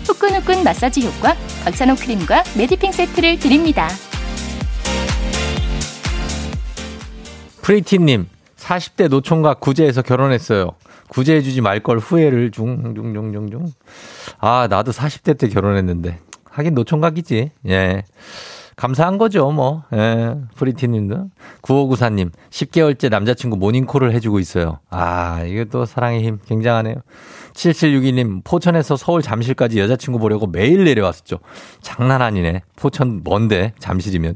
후끈후끈 0.07 0.63
마사지 0.63 1.05
효과 1.05 1.35
박찬호 1.65 1.95
크림과 1.95 2.43
메디핑 2.57 2.91
세트를 2.91 3.39
드립니다. 3.39 3.87
프리티님, 7.61 8.27
40대 8.57 9.09
노총각 9.09 9.59
구제에서 9.59 10.01
결혼했어요. 10.01 10.71
구제해주지 11.09 11.61
말 11.61 11.81
걸 11.81 11.99
후회를 11.99 12.51
중중중중중. 12.51 13.71
아, 14.39 14.67
나도 14.69 14.91
40대 14.91 15.37
때 15.37 15.47
결혼했는데. 15.49 16.19
하긴 16.49 16.73
노총각이지. 16.75 17.51
예. 17.67 18.03
감사한 18.75 19.17
거죠, 19.17 19.51
뭐. 19.51 19.83
예. 19.93 20.35
프리티님도. 20.55 21.29
9594님, 21.61 22.31
10개월째 22.49 23.09
남자친구 23.09 23.57
모닝콜을 23.57 24.13
해주고 24.13 24.39
있어요. 24.39 24.79
아, 24.89 25.43
이게 25.43 25.65
또 25.65 25.85
사랑의 25.85 26.23
힘 26.23 26.39
굉장하네요. 26.47 26.95
7762님, 27.53 28.43
포천에서 28.45 28.95
서울 28.95 29.21
잠실까지 29.21 29.79
여자친구 29.79 30.19
보려고 30.19 30.47
매일 30.47 30.85
내려왔었죠. 30.85 31.39
장난 31.81 32.21
아니네. 32.21 32.61
포천 32.77 33.21
먼데, 33.23 33.73
잠실이면. 33.79 34.35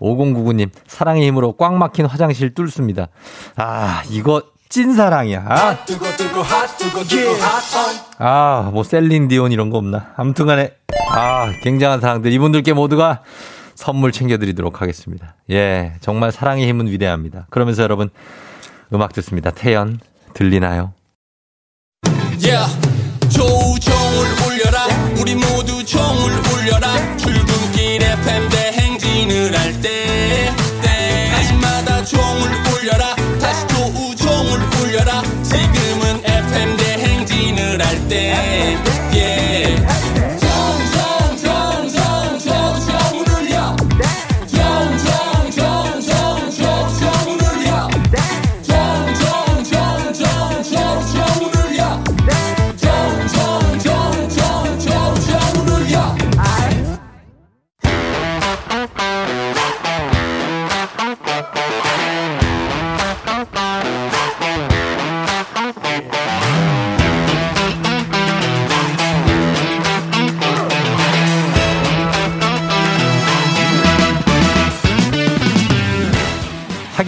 5099님, 0.00 0.70
사랑의 0.86 1.26
힘으로 1.26 1.52
꽉 1.52 1.74
막힌 1.74 2.06
화장실 2.06 2.54
뚫습니다. 2.54 3.08
아, 3.54 4.02
이거 4.10 4.42
찐 4.70 4.94
사랑이야. 4.94 5.44
아, 5.48 5.78
아, 8.18 8.70
뭐 8.72 8.84
셀린 8.84 9.26
디온 9.26 9.50
이런 9.50 9.68
거 9.68 9.78
없나? 9.78 10.12
아무튼 10.16 10.46
간에, 10.46 10.70
아, 11.10 11.50
굉장한 11.64 12.00
사랑들. 12.00 12.32
이분들께 12.32 12.72
모두가 12.72 13.22
선물 13.74 14.12
챙겨드리도록 14.12 14.80
하겠습니다. 14.80 15.34
예, 15.50 15.94
정말 16.00 16.30
사랑의 16.30 16.68
힘은 16.68 16.86
위대합니다. 16.86 17.48
그러면서 17.50 17.82
여러분, 17.82 18.10
음악 18.94 19.12
듣습니다. 19.14 19.50
태연, 19.50 19.98
들리나요? 20.34 20.92
Yeah. 22.40 22.72
조우종을 23.28 24.26
울려라 24.46 24.86
우리 25.20 25.34
모두 25.34 25.84
종을 25.84 26.30
울려라 26.54 27.16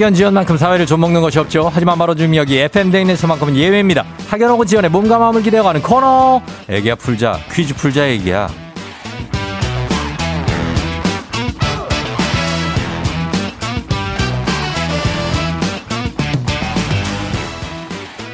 학연 0.03 0.15
지연만큼 0.15 0.57
사회를 0.57 0.85
좀 0.85 0.99
먹는 0.99 1.21
것이 1.21 1.39
없죠. 1.39 1.71
하지만 1.73 1.97
지금 2.17 2.35
여기 2.35 2.59
FM 2.59 2.91
대인에서만큼은 2.91 3.55
예외입니다. 3.55 4.05
학연하고 4.27 4.65
지연의 4.65 4.91
몸과 4.91 5.17
마음을 5.17 5.45
기대어가는 5.45 5.81
코너. 5.81 6.43
애기야 6.69 6.97
풀자 6.97 7.39
퀴즈 7.53 7.73
풀자 7.73 8.09
애기야. 8.09 8.49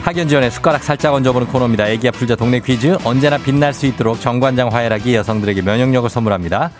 학연 0.00 0.26
지연의 0.26 0.50
숟가락 0.50 0.82
살짝 0.82 1.12
얹어보는 1.12 1.48
코너입니다. 1.48 1.86
애기야 1.86 2.12
풀자 2.12 2.34
동네 2.36 2.60
퀴즈 2.60 2.96
언제나 3.04 3.36
빛날 3.36 3.74
수 3.74 3.84
있도록 3.84 4.22
정관장 4.22 4.68
화해락이 4.72 5.14
여성들에게 5.14 5.60
면역력을 5.60 6.08
선물합니다. 6.08 6.70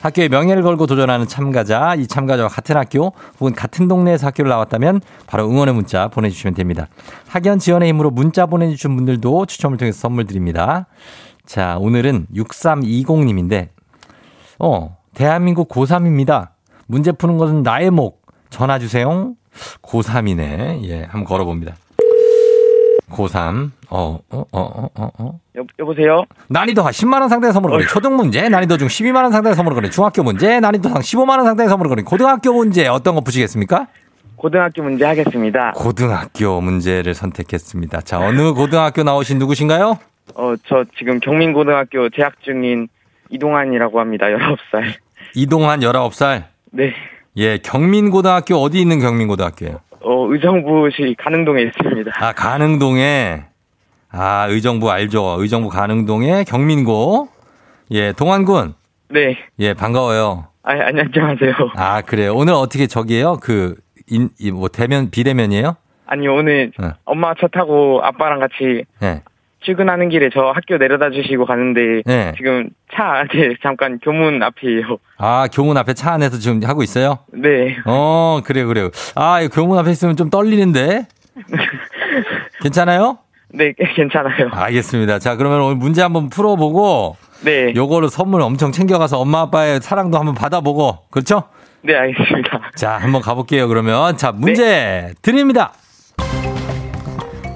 학교에 0.00 0.28
명예를 0.28 0.62
걸고 0.62 0.86
도전하는 0.86 1.26
참가자, 1.26 1.94
이 1.94 2.06
참가자와 2.06 2.48
같은 2.48 2.76
학교 2.76 3.12
혹은 3.40 3.54
같은 3.54 3.88
동네에서 3.88 4.28
학교를 4.28 4.48
나왔다면 4.48 5.00
바로 5.26 5.48
응원의 5.48 5.74
문자 5.74 6.08
보내주시면 6.08 6.54
됩니다. 6.54 6.88
학연 7.28 7.58
지원의 7.58 7.88
힘으로 7.88 8.10
문자 8.10 8.46
보내주신 8.46 8.94
분들도 8.96 9.46
추첨을 9.46 9.76
통해서 9.76 9.98
선물 9.98 10.26
드립니다. 10.26 10.86
자, 11.46 11.78
오늘은 11.78 12.26
6320님인데, 12.34 13.68
어, 14.58 14.96
대한민국 15.14 15.68
고3입니다. 15.68 16.50
문제 16.86 17.12
푸는 17.12 17.38
것은 17.38 17.62
나의 17.62 17.90
목. 17.90 18.26
전화 18.50 18.78
주세요. 18.78 19.34
고3이네. 19.82 20.84
예, 20.84 21.02
한번 21.02 21.24
걸어봅니다. 21.24 21.74
고3. 23.10 23.70
어, 23.90 24.18
어, 24.30 24.44
어, 24.52 24.60
어, 24.60 24.88
어, 24.94 25.10
어. 25.18 25.40
여, 25.56 25.64
여보세요? 25.78 26.24
난이도 26.48 26.82
한 26.82 26.92
10만원 26.92 27.28
상당의 27.28 27.52
선물을 27.52 27.74
거린 27.74 27.88
초등 27.88 28.16
문제, 28.16 28.48
난이도 28.48 28.76
중 28.76 28.88
12만원 28.88 29.32
상당의 29.32 29.54
선물을 29.56 29.74
거린 29.74 29.90
중학교 29.90 30.22
문제, 30.22 30.60
난이도 30.60 30.88
상 30.88 31.00
15만원 31.00 31.44
상당의 31.44 31.68
선물을 31.68 31.88
거린 31.88 32.04
고등학교 32.04 32.52
문제 32.52 32.86
어떤 32.86 33.14
거 33.14 33.20
푸시겠습니까? 33.22 33.86
고등학교 34.36 34.82
문제 34.82 35.04
하겠습니다. 35.04 35.72
고등학교 35.72 36.60
문제를 36.60 37.14
선택했습니다. 37.14 38.02
자, 38.02 38.20
어느 38.20 38.52
고등학교 38.52 39.02
나오신 39.02 39.38
누구신가요? 39.38 39.98
어, 40.34 40.54
저 40.66 40.84
지금 40.96 41.18
경민고등학교 41.20 42.08
재학 42.10 42.40
중인 42.42 42.88
이동환이라고 43.30 43.98
합니다. 43.98 44.26
19살. 44.26 44.94
이동환 45.34 45.80
19살. 45.80 46.44
네. 46.70 46.94
예, 47.36 47.58
경민고등학교 47.58 48.56
어디 48.56 48.80
있는 48.80 49.00
경민고등학교예요? 49.00 49.80
어, 50.02 50.26
의정부시 50.32 51.16
가능동에 51.18 51.62
있습니다. 51.62 52.12
아, 52.14 52.32
가능동에. 52.32 53.44
아, 54.10 54.46
의정부 54.48 54.90
알죠. 54.90 55.36
의정부 55.38 55.68
가능동에 55.68 56.44
경민고. 56.44 57.28
예, 57.90 58.12
동환군. 58.12 58.74
네. 59.10 59.36
예, 59.58 59.74
반가워요. 59.74 60.46
아, 60.62 60.72
안녕하세요. 60.72 61.54
아, 61.76 62.02
그래요. 62.02 62.34
오늘 62.34 62.54
어떻게 62.54 62.86
저기에요? 62.86 63.38
그, 63.40 63.74
인, 64.06 64.30
이 64.38 64.50
뭐, 64.50 64.68
대면, 64.68 65.10
비대면이에요? 65.10 65.76
아니, 66.06 66.26
오늘 66.28 66.72
네. 66.78 66.90
엄마 67.04 67.34
차 67.34 67.48
타고 67.48 68.00
아빠랑 68.02 68.40
같이 68.40 68.84
예. 69.02 69.22
출근하는 69.60 70.08
길에 70.08 70.30
저 70.32 70.52
학교 70.54 70.76
내려다 70.78 71.10
주시고 71.10 71.44
가는데 71.46 72.02
네. 72.06 72.32
지금 72.36 72.70
차 72.94 73.04
안에 73.04 73.54
잠깐 73.62 73.98
교문 73.98 74.42
앞이에요. 74.42 74.98
아, 75.18 75.48
교문 75.52 75.76
앞에 75.76 75.94
차 75.94 76.12
안에서 76.12 76.38
지금 76.38 76.62
하고 76.64 76.82
있어요? 76.82 77.18
네. 77.32 77.76
어, 77.84 78.40
그래요, 78.44 78.68
그래요. 78.68 78.90
아, 79.14 79.40
이 79.40 79.48
교문 79.48 79.78
앞에 79.78 79.90
있으면 79.90 80.16
좀 80.16 80.30
떨리는데? 80.30 81.06
괜찮아요? 82.62 83.18
네, 83.50 83.72
괜찮아요. 83.94 84.50
알겠습니다. 84.52 85.18
자, 85.18 85.36
그러면 85.36 85.62
오늘 85.62 85.76
문제 85.76 86.02
한번 86.02 86.28
풀어보고, 86.28 87.16
네. 87.44 87.72
요거를 87.74 88.10
선물 88.10 88.42
엄청 88.42 88.72
챙겨가서 88.72 89.18
엄마 89.18 89.40
아빠의 89.42 89.80
사랑도 89.80 90.18
한번 90.18 90.34
받아보고, 90.34 91.06
그렇죠? 91.10 91.44
네, 91.82 91.96
알겠습니다. 91.96 92.60
자, 92.76 92.98
한번 92.98 93.22
가볼게요, 93.22 93.68
그러면. 93.68 94.16
자, 94.16 94.32
문제 94.32 95.14
드립니다. 95.22 95.72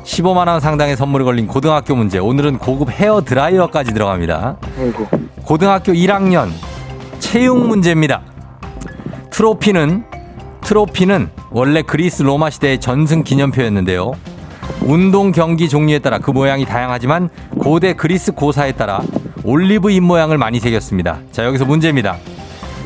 15만원 0.05 0.61
상당의 0.61 0.97
선물이 0.97 1.25
걸린 1.25 1.47
고등학교 1.47 1.95
문제. 1.95 2.19
오늘은 2.19 2.59
고급 2.59 2.91
헤어 2.91 3.23
드라이어까지 3.23 3.93
들어갑니다. 3.93 4.57
아이고. 4.79 5.07
고등학교 5.45 5.93
1학년 5.93 6.51
체육 7.19 7.67
문제입니다. 7.67 8.23
트로피는 9.31 10.05
트로피는 10.63 11.31
원래 11.51 11.83
그리스 11.83 12.23
로마 12.23 12.51
시대의 12.51 12.81
전승 12.81 13.23
기념표였는데요. 13.25 14.13
운동 14.83 15.33
경기 15.33 15.69
종류에 15.69 15.99
따라 16.01 16.19
그 16.19 16.31
모양이 16.31 16.65
다양하지만 16.65 17.29
고대 17.59 17.95
그리스 17.95 18.33
고사에 18.33 18.73
따라 18.73 19.01
올리브 19.45 19.91
잎 19.91 20.01
모양을 20.01 20.39
많이 20.39 20.61
새겼습니다. 20.61 21.19
자, 21.33 21.45
여기서 21.45 21.65
문제입니다. 21.65 22.17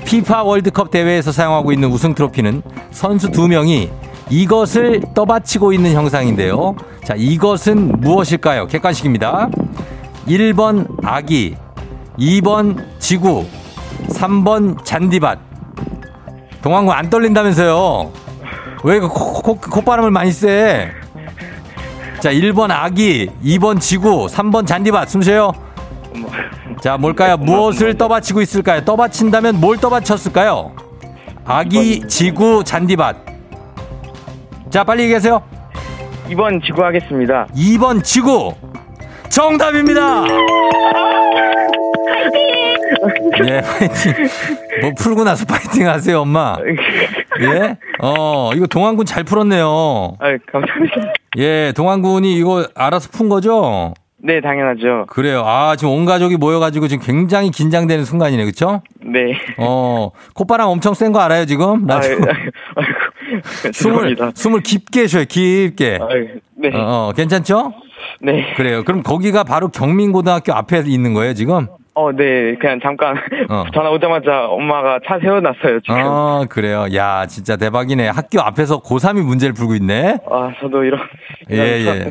피파 0.04 0.42
월드컵 0.42 0.90
대회에서 0.90 1.32
사용하고 1.32 1.72
있는 1.72 1.90
우승 1.90 2.14
트로피는 2.14 2.62
선수 2.92 3.30
두 3.30 3.48
명이 3.48 3.90
이것을 4.28 5.02
떠받치고 5.14 5.72
있는 5.72 5.92
형상인데요. 5.92 6.74
자, 7.04 7.14
이것은 7.16 8.00
무엇일까요? 8.00 8.66
객관식입니다. 8.66 9.48
1번 10.26 10.86
아기, 11.04 11.56
2번 12.18 12.84
지구, 12.98 13.46
3번 14.08 14.84
잔디밭. 14.84 15.38
동안군 16.62 16.92
안 16.92 17.08
떨린다면서요. 17.08 18.10
왜그 18.82 19.08
코, 19.08 19.42
코, 19.42 19.54
콧바람을 19.54 20.10
많이 20.10 20.32
쐬? 20.32 20.92
자, 22.20 22.32
1번 22.32 22.70
아기, 22.70 23.28
2번 23.44 23.80
지구, 23.80 24.26
3번 24.26 24.66
잔디밭. 24.66 25.08
숨 25.08 25.22
쉬어요. 25.22 25.52
자, 26.82 26.96
뭘까요? 26.96 27.36
무엇을 27.36 27.96
떠받치고 27.96 28.42
있을까요? 28.42 28.84
떠받친다면 28.84 29.60
뭘 29.60 29.76
떠받쳤을까요? 29.76 30.72
아기, 31.44 32.02
지구, 32.08 32.64
잔디밭. 32.64 33.25
자, 34.76 34.84
빨리 34.84 35.04
얘기하세요. 35.04 35.42
2번 36.28 36.62
지구 36.62 36.84
하겠습니다. 36.84 37.46
2번 37.56 38.04
지구. 38.04 38.52
정답입니다. 39.30 40.24
예, 43.48 43.62
파이팅. 43.62 44.12
뭐 44.82 44.90
풀고 44.98 45.24
나서 45.24 45.46
파이팅 45.46 45.88
하세요, 45.88 46.20
엄마. 46.20 46.56
예? 47.40 47.78
어, 48.02 48.50
이거 48.54 48.66
동안군 48.66 49.06
잘 49.06 49.24
풀었네요. 49.24 49.66
아, 50.20 50.36
감사합니다. 50.52 50.94
예, 51.38 51.72
동안군이 51.74 52.34
이거 52.36 52.66
알아서 52.74 53.08
푼 53.10 53.30
거죠? 53.30 53.94
네, 54.18 54.42
당연하죠. 54.42 55.06
그래요. 55.08 55.42
아, 55.46 55.76
지금 55.76 55.94
온 55.94 56.04
가족이 56.04 56.36
모여가지고 56.36 56.88
지금 56.88 57.02
굉장히 57.06 57.50
긴장되는 57.50 58.04
순간이네, 58.04 58.44
그쵸? 58.44 58.82
네. 59.00 59.38
어, 59.56 60.10
콧바람 60.34 60.68
엄청 60.68 60.92
센 60.92 61.12
거 61.12 61.20
알아요, 61.20 61.46
지금? 61.46 61.90
아, 61.90 61.94
라디오. 61.94 62.12
아이고, 62.16 62.26
숨을, 63.72 63.72
죄송합니다. 63.72 64.30
숨을 64.34 64.60
깊게 64.60 65.06
쉬어요, 65.06 65.24
깊게. 65.28 65.98
아이고, 66.00 66.28
네. 66.56 66.70
어, 66.74 67.08
어, 67.08 67.12
괜찮죠? 67.14 67.72
네. 68.20 68.54
그래요. 68.56 68.84
그럼 68.84 69.02
거기가 69.02 69.44
바로 69.44 69.68
경민고등학교 69.68 70.52
앞에 70.54 70.82
있는 70.86 71.14
거예요, 71.14 71.34
지금? 71.34 71.66
어, 71.98 72.12
네. 72.12 72.54
그냥 72.60 72.78
잠깐 72.82 73.16
어. 73.48 73.64
전화 73.72 73.90
오자마자 73.90 74.46
엄마가 74.48 75.00
차 75.06 75.18
세워놨어요, 75.18 75.80
지금. 75.80 75.96
어, 75.98 76.44
그래요. 76.48 76.86
야, 76.94 77.26
진짜 77.26 77.56
대박이네. 77.56 78.08
학교 78.08 78.40
앞에서 78.42 78.82
고3이 78.82 79.22
문제를 79.22 79.54
풀고 79.54 79.74
있네. 79.76 80.18
아, 80.30 80.52
저도 80.60 80.84
이런. 80.84 81.00
예, 81.50 81.80
이런 81.80 81.96
예. 81.96 82.10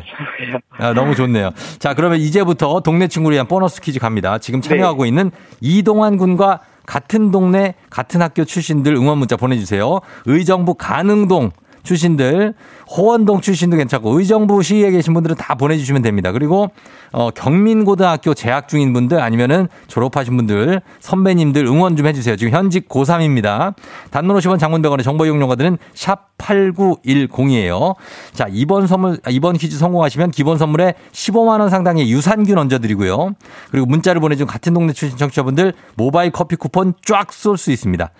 아, 0.78 0.92
너무 0.92 1.14
좋네요. 1.14 1.50
자, 1.78 1.94
그러면 1.94 2.18
이제부터 2.18 2.80
동네 2.80 3.06
친구를 3.06 3.34
위한 3.36 3.46
보너스 3.46 3.80
퀴즈 3.80 4.00
갑니다. 4.00 4.38
지금 4.38 4.60
참여하고 4.60 5.04
네. 5.04 5.08
있는 5.08 5.30
이동환 5.60 6.16
군과 6.16 6.60
같은 6.86 7.30
동네, 7.30 7.74
같은 7.90 8.22
학교 8.22 8.44
출신들 8.44 8.94
응원 8.94 9.18
문자 9.18 9.36
보내주세요. 9.36 10.00
의정부 10.24 10.74
가능동 10.74 11.50
출신들, 11.86 12.52
호원동 12.94 13.40
출신도 13.40 13.78
괜찮고, 13.78 14.18
의정부 14.18 14.62
시에 14.62 14.90
계신 14.90 15.14
분들은 15.14 15.36
다 15.36 15.54
보내주시면 15.54 16.02
됩니다. 16.02 16.32
그리고, 16.32 16.70
어, 17.12 17.30
경민고등학교 17.30 18.34
재학 18.34 18.68
중인 18.68 18.92
분들 18.92 19.20
아니면은 19.20 19.68
졸업하신 19.86 20.36
분들, 20.36 20.82
선배님들 21.00 21.64
응원 21.64 21.96
좀 21.96 22.06
해주세요. 22.06 22.36
지금 22.36 22.52
현직 22.52 22.90
고3입니다. 22.90 23.74
단문 24.10 24.36
50원 24.36 24.58
장문병원의 24.58 25.04
정보 25.04 25.24
이용료가 25.24 25.54
드는 25.54 25.78
샵8910이에요. 25.94 27.94
자, 28.32 28.46
이번 28.50 28.86
선물, 28.86 29.18
아, 29.24 29.30
이번 29.30 29.56
퀴즈 29.56 29.78
성공하시면 29.78 30.32
기본 30.32 30.58
선물에 30.58 30.94
15만원 31.12 31.70
상당의 31.70 32.10
유산균 32.10 32.58
얹어드리고요. 32.58 33.34
그리고 33.70 33.86
문자를 33.86 34.20
보내준 34.20 34.46
같은 34.46 34.74
동네 34.74 34.92
출신 34.92 35.16
청취자분들 35.16 35.72
모바일 35.96 36.30
커피 36.30 36.56
쿠폰 36.56 36.94
쫙 37.04 37.32
쏠 37.32 37.56
수 37.56 37.72
있습니다. 37.72 38.10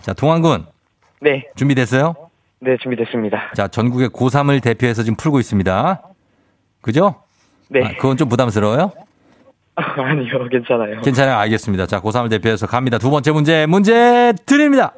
자, 0.00 0.12
동환군, 0.12 0.66
네. 1.20 1.44
준비됐어요? 1.56 2.14
네, 2.60 2.76
준비됐습니다. 2.82 3.52
자, 3.54 3.68
전국의 3.68 4.08
고3을 4.10 4.62
대표해서 4.62 5.02
지금 5.02 5.16
풀고 5.16 5.40
있습니다. 5.40 6.02
그죠? 6.80 7.16
네. 7.68 7.84
아, 7.84 7.90
그건 7.98 8.16
좀 8.16 8.28
부담스러워요? 8.28 8.92
아니요, 9.74 10.48
괜찮아요. 10.50 11.00
괜찮아요. 11.02 11.36
알겠습니다. 11.36 11.86
자, 11.86 12.00
고3을 12.00 12.30
대표해서 12.30 12.66
갑니다. 12.66 12.96
두 12.98 13.10
번째 13.10 13.32
문제, 13.32 13.66
문제 13.66 14.32
드립니다. 14.46 14.94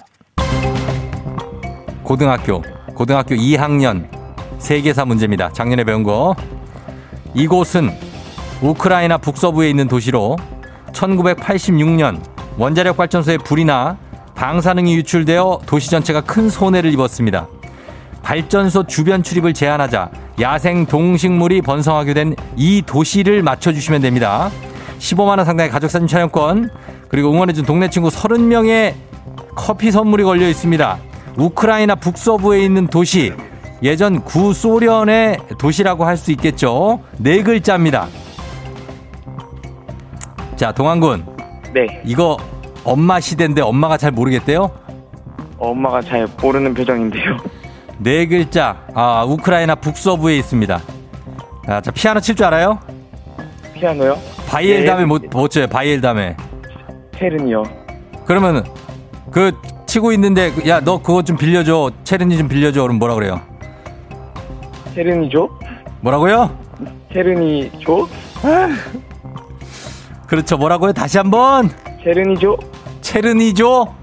고등학교, 2.05 2.63
고등학교 2.95 3.35
2학년 3.35 4.09
세계사 4.59 5.05
문제입니다. 5.05 5.51
작년에 5.53 5.83
배운 5.85 6.05
거. 6.05 6.35
이곳은 7.35 7.91
우크라이나 8.63 9.19
북서부에 9.19 9.69
있는 9.69 9.89
도시로 9.89 10.37
1986년 10.93 12.21
원자력 12.57 12.97
발전소에 12.97 13.39
불이 13.39 13.65
나 13.65 13.99
방사능이 14.39 14.95
유출되어 14.95 15.63
도시 15.67 15.91
전체가 15.91 16.21
큰 16.21 16.49
손해를 16.49 16.93
입었습니다. 16.93 17.49
발전소 18.23 18.87
주변 18.87 19.25
출입을 19.25 19.53
제한하자 19.53 20.11
야생 20.41 20.87
동식물이 20.87 21.63
번성하게 21.63 22.15
된 22.15 22.35
이 22.57 22.83
도시를 22.87 23.43
맞춰주시면 23.43 24.01
됩니다. 24.01 24.51
15만원 25.01 25.45
상당의 25.45 25.71
가족사진 25.71 26.07
촬영권, 26.07 26.71
그리고 27.09 27.33
응원해준 27.33 27.65
동네 27.65 27.91
친구 27.91 28.09
30명의 28.11 28.95
커피 29.57 29.91
선물이 29.91 30.23
걸려 30.23 30.49
있습니다. 30.49 30.99
우크라이나 31.37 31.97
북서부에 31.97 32.63
있는 32.63 32.87
도시, 32.87 33.33
예전 33.83 34.23
구소련의 34.23 35.39
도시라고 35.59 36.05
할 36.05 36.17
수 36.17 36.31
있겠죠. 36.33 37.01
네 37.17 37.43
글자입니다. 37.43 38.07
자, 40.57 40.71
동안군, 40.73 41.25
네. 41.75 42.03
이거 42.05 42.37
엄마 42.89 43.21
시대인데 43.21 43.61
엄마가 43.61 43.99
잘 43.99 44.11
모르겠대요? 44.11 44.71
엄마가 45.59 46.01
잘 46.01 46.27
모르는 46.41 46.73
표정인데요. 46.73 47.37
네 47.99 48.27
글자, 48.27 48.79
아, 48.95 49.25
우크라이나 49.29 49.75
북서부에 49.75 50.37
있습니다. 50.39 50.81
아, 51.67 51.81
자, 51.83 51.91
피아노 51.91 52.21
칠 52.21 52.35
줄 52.35 52.47
알아요? 52.47 52.79
피아노요? 53.75 54.17
바이엘 54.49 54.81
네. 54.81 54.87
담에 54.87 55.05
못, 55.05 55.23
못 55.31 55.49
쳐요, 55.51 55.67
바이엘 55.67 56.01
담에. 56.01 56.35
체르니요. 57.19 57.63
그러면, 58.25 58.65
그, 59.31 59.53
치고 59.87 60.13
있는데, 60.13 60.53
야, 60.67 60.81
너 60.81 61.03
그거 61.03 61.23
좀 61.23 61.37
빌려줘. 61.37 61.91
체르니 62.05 62.39
좀 62.39 62.49
빌려줘. 62.49 62.83
그럼 62.83 62.99
뭐라 62.99 63.15
그래요? 63.15 63.41
체르니죠? 64.95 65.49
뭐라고요? 66.01 66.57
체른이죠? 67.13 68.09
그렇죠. 70.27 70.57
뭐라고요? 70.57 70.93
다시 70.93 71.19
한 71.19 71.31
번. 71.31 71.71
체른이죠? 72.05 72.57
체르니조. 73.13 73.95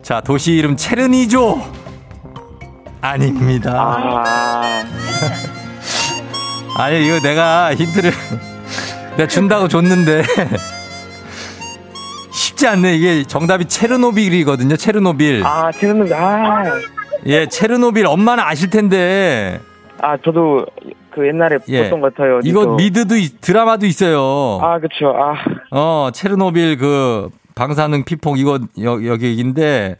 자, 0.00 0.22
도시 0.22 0.52
이름 0.54 0.76
체르니조. 0.76 1.60
아닙니다. 3.02 3.70
아, 4.24 4.82
아니, 6.78 7.06
이거 7.06 7.20
내가 7.20 7.74
힌트를 7.74 8.10
내가 9.18 9.28
준다고 9.28 9.68
줬는데. 9.68 10.22
쉽지 12.32 12.66
않네. 12.66 12.96
이게 12.96 13.24
정답이 13.24 13.66
체르노빌이거든요. 13.66 14.76
체르노빌. 14.76 15.44
아, 15.44 15.70
체른이, 15.72 16.10
아. 16.14 16.64
예, 17.26 17.46
체르노빌 17.46 18.06
엄마는 18.06 18.42
아실 18.42 18.70
텐데. 18.70 19.60
아, 20.00 20.16
저도 20.24 20.64
그 21.10 21.26
옛날에 21.28 21.58
예. 21.68 21.82
봤던 21.82 22.00
것 22.00 22.14
같아요. 22.14 22.40
이거. 22.42 22.64
미드도 22.74 23.16
있- 23.16 23.40
드라마도 23.42 23.84
있어요. 23.84 24.60
아, 24.62 24.78
그쵸. 24.78 25.14
아, 25.14 25.34
어, 25.72 26.08
체르노빌 26.14 26.78
그 26.78 27.28
방사능 27.58 28.04
피폭 28.04 28.38
이거 28.38 28.60
여, 28.82 29.04
여기인데 29.04 29.96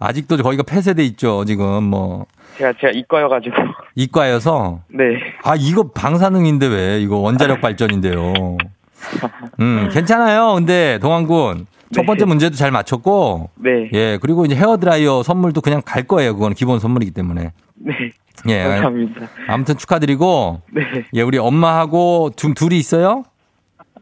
아직도 0.00 0.36
거기가 0.38 0.64
폐쇄돼 0.64 1.04
있죠. 1.04 1.44
지금 1.44 1.84
뭐 1.84 2.26
제가, 2.58 2.72
제가 2.80 2.90
이과여가지고. 2.92 3.54
이과여서 3.94 4.80
네. 4.88 5.04
아 5.44 5.54
이거 5.56 5.84
방사능인데 5.92 6.66
왜 6.66 7.00
이거 7.00 7.18
원자력 7.18 7.60
발전인데요. 7.60 8.32
음, 9.60 9.88
괜찮아요. 9.92 10.54
근데 10.54 10.98
동안군 11.00 11.66
첫 11.92 12.02
네. 12.02 12.06
번째 12.06 12.24
문제도 12.24 12.56
잘 12.56 12.72
맞췄고 12.72 13.50
네. 13.56 13.90
예, 13.92 14.18
그리고 14.20 14.44
이제 14.44 14.56
헤어 14.56 14.76
드라이어 14.76 15.22
선물도 15.22 15.60
그냥 15.60 15.82
갈 15.84 16.02
거예요. 16.02 16.34
그건 16.34 16.54
기본 16.54 16.80
선물이기 16.80 17.12
때문에. 17.12 17.52
네. 17.76 17.94
예. 18.48 18.62
감사합니다. 18.64 19.28
아무튼 19.46 19.76
축하드리고 19.76 20.62
네. 20.72 20.82
예, 21.14 21.22
우리 21.22 21.38
엄마하고 21.38 22.30
두, 22.34 22.52
둘이 22.54 22.78
있어요? 22.78 23.22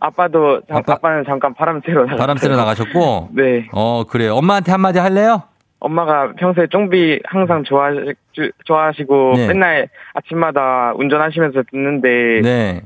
아빠도, 0.00 0.60
잠, 0.68 0.76
아빠- 0.86 1.10
는 1.14 1.24
잠깐 1.26 1.54
바람 1.54 1.80
쐬러 1.84 2.00
나갔어요. 2.02 2.16
바람 2.18 2.36
쐬러 2.36 2.56
나가셨고. 2.56 3.28
네. 3.34 3.68
어, 3.72 4.04
그래요. 4.04 4.34
엄마한테 4.36 4.72
한마디 4.72 4.98
할래요? 4.98 5.42
엄마가 5.80 6.32
평소에 6.38 6.66
쫑비 6.70 7.20
항상 7.24 7.62
좋아하시, 7.64 8.14
주- 8.32 8.50
좋아하시고 8.64 9.32
네. 9.36 9.46
맨날 9.48 9.88
아침마다 10.14 10.92
운전하시면서 10.96 11.62
듣는데 11.70 12.40
네. 12.42 12.82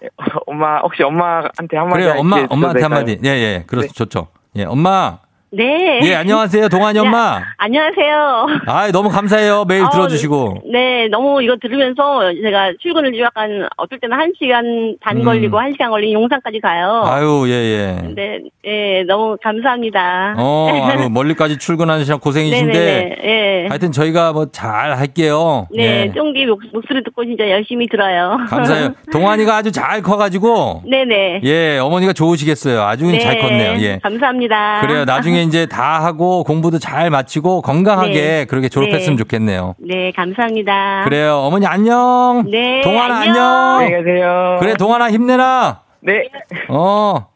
엄마 0.46 0.78
혹시 0.80 1.02
엄마한테 1.02 1.76
한마디 1.76 2.02
그래요. 2.02 2.14
엄마, 2.18 2.36
엄마한테 2.50 2.80
될까요? 2.80 2.84
한마디. 2.84 3.18
예, 3.24 3.28
예. 3.30 3.64
그렇, 3.66 3.80
네. 3.82 3.88
좋죠. 3.88 4.28
예, 4.56 4.64
엄마, 4.64 5.18
네. 5.56 6.00
예, 6.02 6.14
안녕하세요. 6.16 6.68
동환이 6.68 6.98
엄마. 6.98 7.40
안녕하세요. 7.58 8.46
아, 8.66 8.90
너무 8.90 9.08
감사해요. 9.08 9.64
매일 9.68 9.84
어, 9.84 9.90
들어주시고. 9.90 10.62
네, 10.72 11.06
너무 11.08 11.40
이거 11.42 11.56
들으면서 11.60 12.32
제가 12.42 12.72
출근을 12.82 13.16
약간 13.20 13.68
어떨 13.76 14.00
때는 14.00 14.16
한 14.18 14.32
시간 14.36 14.96
반 15.00 15.18
음. 15.18 15.22
걸리고 15.24 15.56
한 15.58 15.70
시간 15.70 15.90
걸리고 15.90 16.12
용산까지 16.14 16.58
가요. 16.60 17.02
아유, 17.06 17.44
예, 17.46 17.52
예. 17.52 18.08
네, 18.16 18.40
예, 18.66 19.04
너무 19.06 19.36
감사합니다. 19.42 20.34
어, 20.38 20.68
아유, 20.90 21.08
멀리까지 21.08 21.58
출근하시느라 21.58 22.18
고생이신데. 22.18 22.72
네네네. 22.72 23.16
예. 23.64 23.66
하여튼 23.68 23.92
저희가 23.92 24.32
뭐 24.32 24.46
잘 24.50 24.96
할게요. 24.96 25.68
네, 25.74 26.06
예. 26.06 26.12
쫑디 26.14 26.46
목, 26.46 26.60
목소리 26.72 27.02
듣고 27.04 27.24
진짜 27.24 27.48
열심히 27.50 27.88
들어요. 27.88 28.38
감사해요. 28.48 28.88
동환이가 29.12 29.56
아주 29.56 29.70
잘 29.72 30.02
커가지고. 30.02 30.82
네네. 30.88 31.40
예, 31.44 31.78
어머니가 31.78 32.12
좋으시겠어요. 32.12 32.82
아주 32.82 33.06
네, 33.10 33.18
잘 33.18 33.38
컸네요. 33.38 33.76
예. 33.80 33.98
감사합니다. 34.02 34.80
그래요. 34.82 35.04
나중에 35.04 35.43
이제 35.44 35.66
다 35.66 36.04
하고 36.04 36.44
공부도 36.44 36.78
잘 36.78 37.10
마치고 37.10 37.62
건강하게 37.62 38.12
네. 38.12 38.44
그렇게 38.46 38.68
졸업했으면 38.68 39.16
네. 39.16 39.22
좋겠네요. 39.22 39.74
네, 39.78 40.10
감사합니다. 40.12 41.02
그래요. 41.04 41.38
어머니 41.38 41.66
안녕. 41.66 42.44
네, 42.50 42.80
동환아 42.82 43.20
안녕. 43.20 43.36
안녕. 43.36 43.44
안녕히 43.78 44.04
계세요. 44.04 44.56
그래 44.60 44.74
동환아 44.74 45.10
힘내라. 45.10 45.82
네. 46.00 46.28
어. 46.68 47.28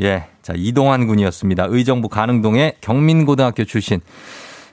예. 0.00 0.24
자, 0.42 0.52
이동환 0.56 1.06
군이었습니다. 1.06 1.66
의정부 1.68 2.08
가능동의 2.08 2.76
경민고등학교 2.80 3.64
출신. 3.64 4.00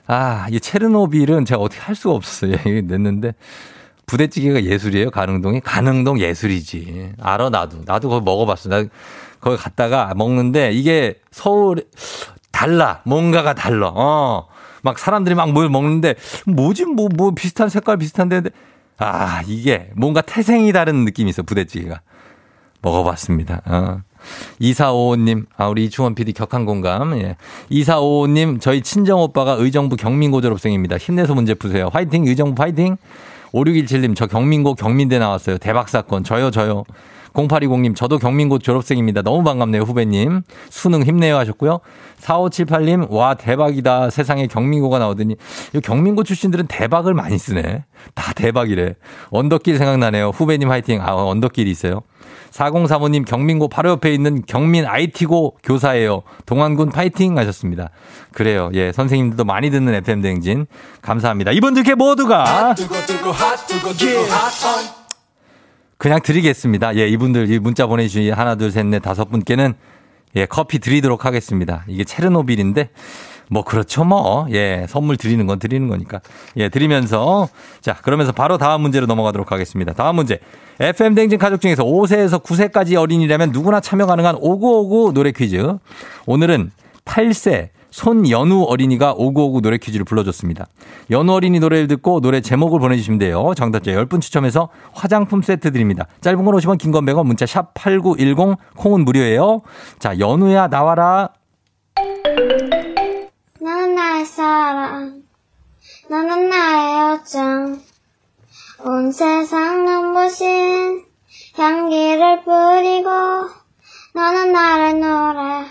아, 0.06 0.46
이 0.50 0.60
체르노빌은 0.60 1.44
제가 1.44 1.60
어떻게 1.60 1.80
할 1.80 1.94
수가 1.94 2.14
없었어요. 2.14 2.56
냈는데. 2.84 3.32
부대찌개가 4.06 4.64
예술이에요, 4.64 5.10
가능동이? 5.10 5.60
가능동 5.60 6.18
예술이지. 6.20 7.12
알아, 7.20 7.48
나도. 7.50 7.78
나도 7.86 8.08
거기 8.10 8.24
먹어봤어. 8.24 8.68
나 8.68 8.84
거기 9.40 9.56
갔다가 9.56 10.12
먹는데 10.16 10.72
이게 10.72 11.14
서울, 11.30 11.82
달라. 12.52 13.00
뭔가가 13.04 13.54
달라. 13.54 13.88
어. 13.94 14.46
막 14.82 14.98
사람들이 14.98 15.34
막 15.34 15.48
뭘 15.50 15.68
먹는데 15.68 16.14
뭐지, 16.46 16.84
뭐, 16.86 17.08
뭐 17.16 17.32
비슷한 17.32 17.68
색깔 17.68 17.96
비슷한데. 17.98 18.42
아, 18.98 19.42
이게 19.46 19.90
뭔가 19.96 20.20
태생이 20.20 20.72
다른 20.72 21.04
느낌이 21.04 21.30
있어, 21.30 21.42
부대찌개가. 21.42 22.00
먹어봤습니다. 22.82 23.62
어. 23.66 24.00
2455님, 24.60 25.46
아, 25.56 25.66
우리 25.66 25.84
이충원 25.86 26.14
PD 26.14 26.32
격한 26.32 26.64
공감. 26.64 27.16
예. 27.18 27.36
2455님, 27.70 28.60
저희 28.60 28.82
친정오빠가 28.82 29.52
의정부 29.52 29.96
경민고 29.96 30.40
졸업생입니다. 30.40 30.96
힘내서 30.98 31.34
문제 31.34 31.54
푸세요. 31.54 31.90
화이팅, 31.92 32.26
의정부 32.26 32.60
화이팅! 32.62 32.96
5617님, 33.52 34.14
저 34.16 34.26
경민고 34.26 34.74
경민대 34.74 35.18
나왔어요. 35.18 35.58
대박 35.58 35.88
사건. 35.88 36.22
저요, 36.24 36.50
저요. 36.50 36.84
0820님, 37.32 37.96
저도 37.96 38.18
경민고 38.18 38.58
졸업생입니다. 38.58 39.22
너무 39.22 39.42
반갑네요, 39.44 39.82
후배님. 39.82 40.42
수능 40.70 41.02
힘내요 41.02 41.36
하셨고요. 41.36 41.80
4578님, 42.20 43.10
와, 43.10 43.34
대박이다. 43.34 44.10
세상에 44.10 44.46
경민고가 44.46 44.98
나오더니, 44.98 45.36
이 45.74 45.80
경민고 45.80 46.24
출신들은 46.24 46.66
대박을 46.68 47.14
많이 47.14 47.38
쓰네. 47.38 47.84
다 48.14 48.32
대박이래. 48.32 48.94
언덕길 49.30 49.78
생각나네요. 49.78 50.28
후배님 50.28 50.70
화이팅. 50.70 51.00
아, 51.00 51.14
언덕길이 51.14 51.70
있어요. 51.70 52.02
4035님, 52.52 53.26
경민고 53.26 53.68
바로 53.68 53.90
옆에 53.90 54.12
있는 54.12 54.42
경민 54.46 54.84
IT고 54.86 55.56
교사예요. 55.62 56.22
동안군 56.44 56.90
파이팅 56.90 57.38
하셨습니다. 57.38 57.88
그래요. 58.32 58.70
예, 58.74 58.92
선생님들도 58.92 59.44
많이 59.44 59.70
듣는 59.70 59.94
FM대행진. 59.94 60.66
감사합니다. 61.00 61.52
이분들께 61.52 61.94
모두가 61.94 62.74
뜨거 62.74 62.94
뜨거 63.06 63.30
핫 63.30 63.56
뜨거 63.66 63.92
뜨거 63.94 64.22
핫 64.24 65.01
그냥 66.02 66.18
드리겠습니다. 66.20 66.96
예, 66.96 67.06
이분들 67.06 67.48
이 67.48 67.60
문자 67.60 67.86
보내주신 67.86 68.32
하나, 68.32 68.56
둘, 68.56 68.72
셋, 68.72 68.84
넷, 68.86 68.98
다섯 68.98 69.26
분께는 69.26 69.74
예, 70.34 70.46
커피 70.46 70.80
드리도록 70.80 71.24
하겠습니다. 71.24 71.84
이게 71.86 72.02
체르노빌인데 72.02 72.90
뭐 73.48 73.62
그렇죠 73.62 74.02
뭐. 74.02 74.48
예, 74.50 74.84
선물 74.88 75.16
드리는 75.16 75.46
건 75.46 75.60
드리는 75.60 75.86
거니까. 75.86 76.20
예, 76.56 76.68
드리면서 76.68 77.48
자, 77.80 77.94
그러면서 77.94 78.32
바로 78.32 78.58
다음 78.58 78.80
문제로 78.80 79.06
넘어가도록 79.06 79.52
하겠습니다. 79.52 79.92
다음 79.92 80.16
문제. 80.16 80.40
FM 80.80 81.14
댕진 81.14 81.38
가족 81.38 81.60
중에서 81.60 81.84
5세에서 81.84 82.42
9세까지 82.42 83.00
어린이라면 83.00 83.52
누구나 83.52 83.78
참여 83.78 84.06
가능한 84.06 84.38
5959 84.40 85.12
노래 85.12 85.30
퀴즈. 85.30 85.76
오늘은 86.26 86.72
8세 87.04 87.68
손연우 87.92 88.64
어린이가 88.64 89.12
5959 89.16 89.60
노래 89.60 89.76
퀴즈를 89.78 90.04
불러줬습니다. 90.04 90.66
연우 91.10 91.32
어린이 91.34 91.60
노래를 91.60 91.86
듣고 91.88 92.20
노래 92.20 92.40
제목을 92.40 92.80
보내주시면 92.80 93.18
돼요. 93.18 93.52
정답자 93.54 93.92
10분 93.92 94.20
추첨해서 94.20 94.70
화장품 94.92 95.42
세트 95.42 95.70
드립니다. 95.70 96.06
짧은 96.22 96.44
건 96.44 96.54
50원, 96.56 96.78
긴 96.78 96.90
건 96.90 97.04
100원, 97.06 97.26
문자 97.26 97.46
샵 97.46 97.72
8910, 97.74 98.56
콩은 98.76 99.04
무료예요. 99.04 99.60
자, 99.98 100.18
연우야 100.18 100.68
나와라. 100.68 101.28
너는 103.60 103.94
나의 103.94 104.24
사랑, 104.24 105.22
너는 106.10 106.48
나의 106.48 107.18
요정. 107.18 107.80
온 108.84 109.12
세상 109.12 109.84
눈부신 109.84 111.02
향기를 111.56 112.42
뿌리고, 112.42 113.10
너는 114.14 114.52
나를 114.52 114.98
노래, 115.00 115.66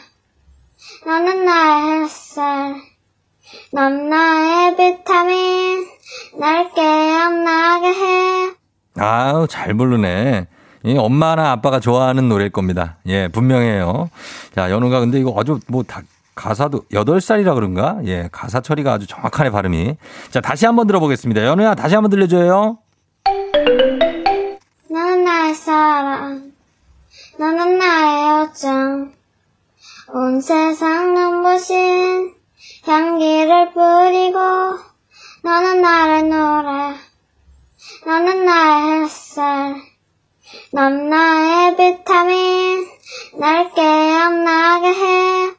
너는 1.05 1.45
나의 1.45 2.03
햇살, 2.03 2.75
넌 3.73 4.09
나의 4.09 4.75
비타민, 4.75 5.85
날 6.39 6.71
깨어나게 6.73 7.87
해. 7.87 8.51
아우, 8.97 9.47
잘 9.47 9.73
부르네. 9.73 10.47
이 10.83 10.97
엄마나 10.97 11.51
아빠가 11.51 11.79
좋아하는 11.79 12.29
노래일 12.29 12.51
겁니다. 12.51 12.97
예, 13.07 13.27
분명해요. 13.27 14.09
자, 14.55 14.69
연우가 14.69 14.99
근데 14.99 15.19
이거 15.19 15.33
아주 15.39 15.59
뭐 15.67 15.83
다, 15.83 16.01
가사도 16.35 16.83
8살이라 16.91 17.55
그런가? 17.55 17.97
예, 18.05 18.29
가사 18.31 18.61
처리가 18.61 18.93
아주 18.93 19.07
정확하네, 19.07 19.49
발음이. 19.49 19.97
자, 20.29 20.39
다시 20.39 20.65
한번 20.65 20.87
들어보겠습니다. 20.87 21.43
연우야, 21.45 21.73
다시 21.75 21.95
한번 21.95 22.11
들려줘요. 22.11 22.77
너는 24.89 25.23
나의 25.23 25.55
사랑, 25.55 26.51
너는 27.39 27.77
나의 27.79 28.47
요정. 28.47 29.20
온 30.13 30.41
세상 30.41 31.13
눈부신 31.13 32.33
향기를 32.85 33.71
뿌리고, 33.71 34.39
너는 35.41 35.81
나를 35.81 36.27
노래, 36.27 36.95
너는 38.05 38.45
나의 38.45 39.03
햇살, 39.03 39.75
넌 40.73 41.09
나의 41.09 41.77
비타민, 41.77 42.85
날 43.39 43.71
깨어나게 43.73 44.87
해. 44.87 45.51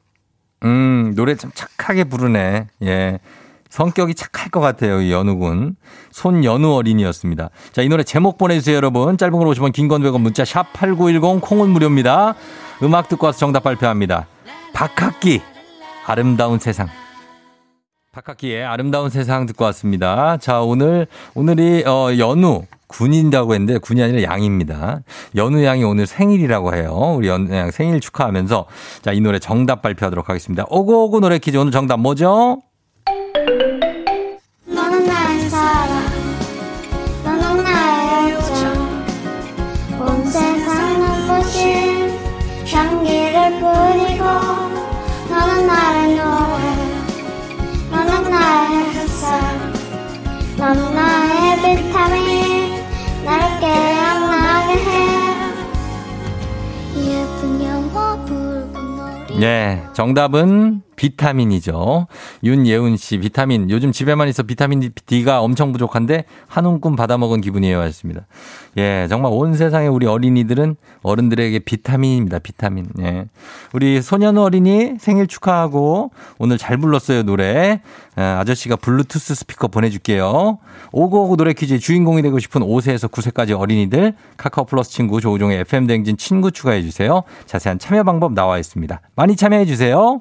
음, 0.64 1.14
노래 1.16 1.34
참 1.34 1.50
착하게 1.54 2.04
부르네. 2.04 2.68
예. 2.82 3.20
성격이 3.70 4.14
착할 4.14 4.50
것 4.50 4.60
같아요, 4.60 5.00
이 5.00 5.10
연우군. 5.10 5.76
손연우 6.10 6.74
어린이였습니다. 6.74 7.48
자, 7.72 7.80
이 7.80 7.88
노래 7.88 8.02
제목 8.02 8.36
보내주세요, 8.36 8.76
여러분. 8.76 9.16
짧은 9.16 9.32
걸 9.32 9.46
오시면 9.46 9.72
긴건 9.72 10.02
100원 10.02 10.20
문자 10.20 10.44
샵 10.44 10.74
8910 10.74 11.40
콩은 11.40 11.70
무료입니다. 11.70 12.34
음악 12.82 13.08
듣고 13.08 13.24
와서 13.24 13.38
정답 13.38 13.62
발표합니다. 13.62 14.26
박학기, 14.72 15.40
아름다운 16.06 16.58
세상. 16.58 16.88
박학기의 18.12 18.64
아름다운 18.64 19.10
세상 19.10 19.46
듣고 19.46 19.64
왔습니다. 19.66 20.36
자, 20.38 20.60
오늘, 20.60 21.06
오늘이, 21.34 21.84
어, 21.86 22.16
연우, 22.18 22.64
군인이라고 22.88 23.54
했는데, 23.54 23.78
군이 23.78 24.02
아니라 24.02 24.22
양입니다. 24.22 25.02
연우 25.36 25.64
양이 25.64 25.82
오늘 25.84 26.06
생일이라고 26.06 26.74
해요. 26.74 27.14
우리 27.16 27.28
연우 27.28 27.54
양 27.54 27.70
생일 27.70 28.00
축하하면서, 28.00 28.66
자, 29.02 29.12
이 29.12 29.20
노래 29.20 29.38
정답 29.38 29.82
발표하도록 29.82 30.28
하겠습니다. 30.28 30.64
오고오고 30.68 31.20
노래 31.20 31.38
퀴즈 31.38 31.56
오늘 31.56 31.72
정답 31.72 32.00
뭐죠? 32.00 32.60
네, 59.42 59.82
정답은 59.92 60.82
비타민이죠. 60.96 62.06
윤예은 62.44 62.96
씨, 62.96 63.18
비타민. 63.18 63.70
요즘 63.70 63.92
집에만 63.92 64.28
있어 64.28 64.42
비타민 64.42 64.92
D가 65.06 65.40
엄청 65.40 65.72
부족한데 65.72 66.24
한 66.46 66.66
움큼 66.66 66.96
받아 66.96 67.18
먹은 67.18 67.40
기분이에요. 67.40 67.80
하셨습니다. 67.80 68.26
예, 68.78 69.06
정말 69.08 69.32
온 69.32 69.54
세상의 69.54 69.88
우리 69.88 70.06
어린이들은 70.06 70.76
어른들에게 71.02 71.58
비타민입니다. 71.60 72.38
비타민. 72.38 72.86
예. 73.00 73.26
우리 73.72 74.00
소년우 74.00 74.42
어린이 74.42 74.94
생일 74.98 75.26
축하하고 75.26 76.10
오늘 76.38 76.58
잘 76.58 76.76
불렀어요. 76.78 77.22
노래. 77.22 77.80
아, 78.16 78.38
아저씨가 78.40 78.76
블루투스 78.76 79.34
스피커 79.34 79.68
보내줄게요. 79.68 80.58
오고오고 80.92 81.36
노래 81.36 81.52
퀴즈의 81.52 81.80
주인공이 81.80 82.22
되고 82.22 82.38
싶은 82.38 82.62
5세에서 82.62 83.10
9세까지 83.10 83.58
어린이들 83.58 84.14
카카오 84.36 84.64
플러스 84.64 84.90
친구 84.90 85.20
조우종의 85.20 85.60
FM 85.60 85.86
댕진 85.86 86.16
친구 86.16 86.50
추가해 86.50 86.82
주세요. 86.82 87.22
자세한 87.46 87.78
참여 87.78 88.04
방법 88.04 88.32
나와 88.32 88.58
있습니다. 88.58 89.00
많이 89.16 89.36
참여해 89.36 89.64
주세요. 89.66 90.20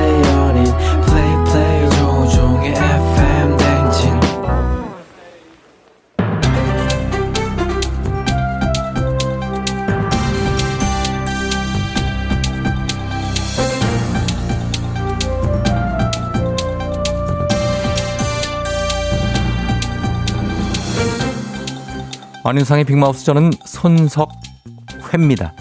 안윤상의 22.43 22.85
빅마우스 22.85 23.23
저는 23.25 23.51
손석회입니다. 23.65 25.53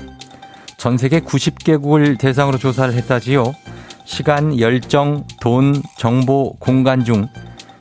전 0.79 0.97
세계 0.97 1.21
90개국을 1.21 2.19
대상으로 2.19 2.57
조사를 2.57 2.95
했다지요. 2.95 3.55
시간, 4.07 4.59
열정, 4.59 5.25
돈, 5.41 5.83
정보, 5.99 6.55
공간 6.59 7.05
중 7.05 7.29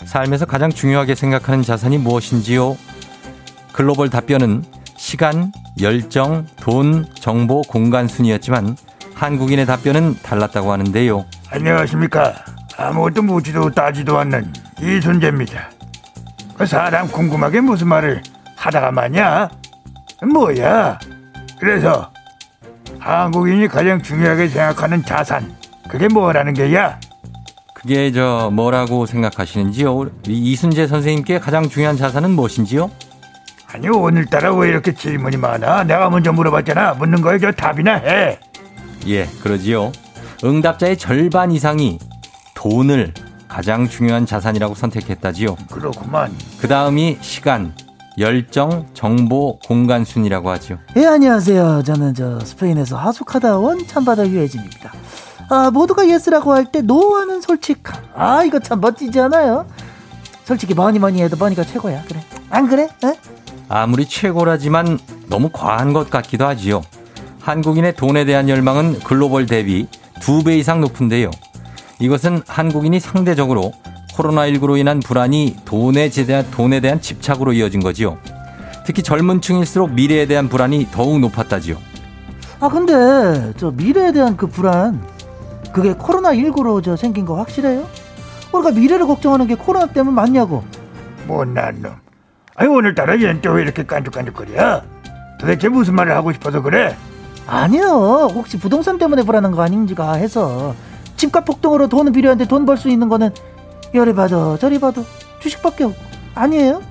삶에서 0.03 0.45
가장 0.45 0.69
중요하게 0.69 1.15
생각하는 1.15 1.63
자산이 1.63 1.97
무엇인지요? 1.97 2.77
글로벌 3.71 4.09
답변은 4.09 4.65
시간, 4.97 5.53
열정, 5.81 6.45
돈, 6.57 7.05
정보, 7.15 7.61
공간 7.61 8.07
순이었지만 8.07 8.75
한국인의 9.15 9.65
답변은 9.65 10.17
달랐다고 10.21 10.73
하는데요. 10.73 11.25
안녕하십니까. 11.49 12.35
아무것도 12.77 13.21
묻지도 13.21 13.69
따지도 13.71 14.17
않는 14.19 14.51
이순재입니다. 14.81 15.69
그 16.57 16.65
사람 16.65 17.07
궁금하게 17.07 17.61
무슨 17.61 17.87
말을 17.87 18.21
하다가 18.59 18.91
마냐? 18.91 19.49
뭐야? 20.33 20.99
그래서 21.59 22.11
한국인이 22.99 23.67
가장 23.69 24.01
중요하게 24.01 24.49
생각하는 24.49 25.03
자산 25.05 25.55
그게 25.87 26.09
뭐라는 26.09 26.53
게야? 26.53 26.99
그게 27.73 28.11
저 28.11 28.49
뭐라고 28.51 29.05
생각하시는지요? 29.05 30.09
이 30.27 30.51
이순재 30.51 30.87
선생님께 30.87 31.39
가장 31.39 31.69
중요한 31.69 31.95
자산은 31.95 32.31
무엇인지요? 32.31 32.91
아니 33.71 33.87
오늘따라 33.87 34.53
왜 34.53 34.67
이렇게 34.67 34.93
질문이 34.93 35.37
많아? 35.37 35.85
내가 35.85 36.09
먼저 36.09 36.33
물어봤잖아. 36.33 36.95
묻는 36.95 37.21
거에 37.21 37.39
저 37.39 37.51
답이나 37.53 37.93
해. 37.95 38.39
예, 39.07 39.25
그러지요. 39.41 39.93
응답자의 40.43 40.97
절반 40.97 41.51
이상이 41.51 41.97
돈을 42.55 43.13
가장 43.47 43.87
중요한 43.87 44.25
자산이라고 44.25 44.75
선택했다지요. 44.75 45.55
그렇구만. 45.71 46.35
그 46.59 46.67
다음이 46.67 47.19
시간, 47.21 47.73
열정, 48.19 48.85
정보, 48.93 49.57
공간 49.59 50.03
순이라고 50.03 50.49
하죠. 50.51 50.77
예, 50.97 51.05
안녕하세요. 51.05 51.83
저는 51.83 52.13
저 52.13 52.39
스페인에서 52.41 52.97
하숙하다 52.97 53.57
온 53.57 53.87
참바다 53.87 54.27
유해진입니다. 54.27 54.91
아, 55.49 55.71
모두가 55.71 56.07
yes라고 56.07 56.53
할 56.53 56.65
때 56.71 56.81
no하는 56.81 57.41
솔직함. 57.41 58.03
아, 58.15 58.43
이거 58.43 58.59
참 58.59 58.81
멋지지 58.81 59.19
않아요? 59.21 59.65
솔직히 60.43 60.73
뭐니 60.73 60.99
뭐니 60.99 61.21
해도 61.23 61.37
money가 61.37 61.63
최고야. 61.63 62.03
그래. 62.07 62.19
안 62.49 62.67
그래? 62.67 62.87
에? 63.03 63.15
아무리 63.69 64.05
최고라지만 64.07 64.99
너무 65.27 65.49
과한 65.51 65.93
것 65.93 66.09
같기도 66.09 66.45
하지요. 66.45 66.81
한국인의 67.39 67.95
돈에 67.95 68.25
대한 68.25 68.49
열망은 68.49 68.99
글로벌 68.99 69.45
대비 69.45 69.87
두 70.19 70.43
배 70.43 70.57
이상 70.57 70.81
높은데요. 70.81 71.31
이것은 71.99 72.41
한국인이 72.47 72.99
상대적으로 72.99 73.71
코로나19로 74.19 74.77
인한 74.77 74.99
불안이 74.99 75.55
돈에 75.65 76.09
대한, 76.09 76.45
돈에 76.51 76.79
대한 76.81 76.99
집착으로 77.01 77.53
이어진 77.53 77.79
거지요. 77.79 78.17
특히 78.85 79.01
젊은 79.01 79.39
층일수록 79.41 79.93
미래에 79.93 80.25
대한 80.25 80.49
불안이 80.49 80.89
더욱 80.91 81.19
높았다지요. 81.19 81.77
아, 82.59 82.67
근데 82.67 83.53
저 83.57 83.71
미래에 83.71 84.11
대한 84.11 84.35
그 84.35 84.47
불안 84.47 85.01
그게 85.71 85.93
코로나 85.93 86.31
19로 86.33 86.83
저 86.83 86.95
생긴 86.95 87.25
거 87.25 87.35
확실해요? 87.37 87.87
우리가 88.51 88.71
미래를 88.71 89.05
걱정하는 89.07 89.47
게 89.47 89.55
코로나 89.55 89.85
때문 89.85 90.13
맞냐고. 90.13 90.63
못난 91.27 91.81
놈. 91.81 91.93
아니 92.55 92.67
오늘따라 92.69 93.13
얘는 93.21 93.41
또왜 93.41 93.61
이렇게 93.61 93.83
깐죽깐죽거려? 93.85 94.81
도대체 95.39 95.69
무슨 95.69 95.95
말을 95.95 96.13
하고 96.15 96.33
싶어서 96.33 96.61
그래? 96.61 96.97
아니요. 97.47 98.29
혹시 98.33 98.57
부동산 98.59 98.97
때문에 98.97 99.23
불안한 99.23 99.51
거 99.51 99.61
아닌지가 99.61 100.13
해서 100.13 100.75
집값 101.15 101.45
폭등으로 101.45 101.87
돈은 101.87 102.11
필요한데 102.11 102.45
돈 102.47 102.65
벌 102.65 102.75
수 102.77 102.89
있는 102.89 103.07
거는 103.07 103.29
열이 103.93 104.13
봐도 104.13 104.57
저리 104.57 104.79
봐도 104.79 105.05
주식밖에 105.39 105.85
없고 105.85 105.99
아니에요? 106.35 106.81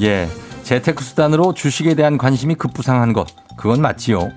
예. 0.00 0.28
재테크 0.62 1.02
수단으로 1.02 1.54
주식에 1.54 1.94
대한 1.94 2.18
관심이 2.18 2.54
급부상한 2.54 3.12
것. 3.12 3.26
그건 3.56 3.80
맞지요. 3.80 4.30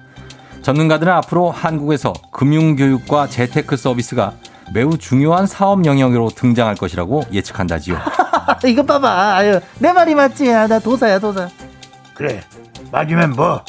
전문가들은 0.62 1.12
앞으로 1.14 1.52
한국에서 1.52 2.14
금융교육과 2.32 3.28
재테크 3.28 3.78
서비스가 3.78 4.34
매우 4.74 4.98
중요한 4.98 5.46
사업 5.46 5.86
영역으로 5.86 6.30
등장할 6.30 6.76
것이라고 6.76 7.24
예측한다지요. 7.32 7.98
이거 8.66 8.84
봐봐. 8.84 9.36
아유, 9.36 9.60
내 9.80 9.94
말이 9.94 10.16
맞지? 10.16 10.52
아, 10.52 10.66
나 10.68 10.80
도사야 10.80 11.20
도사. 11.20 11.48
그래 12.16 12.42
맞으면 12.92 13.32
뭐 13.32 13.64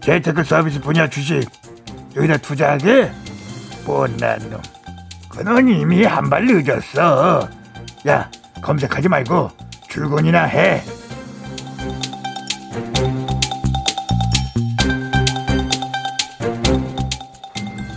재테크 0.00 0.44
서비스 0.44 0.80
분야 0.80 1.08
주식 1.10 1.42
여기다 2.16 2.38
투자하게 2.38 3.10
못난 3.84 4.38
놈 4.50 4.60
그넌 5.30 5.68
이미 5.68 6.04
한 6.04 6.28
발 6.30 6.46
늦었어 6.46 7.48
야 8.08 8.30
검색하지 8.62 9.08
말고 9.08 9.50
출근이나 9.88 10.44
해 10.44 10.82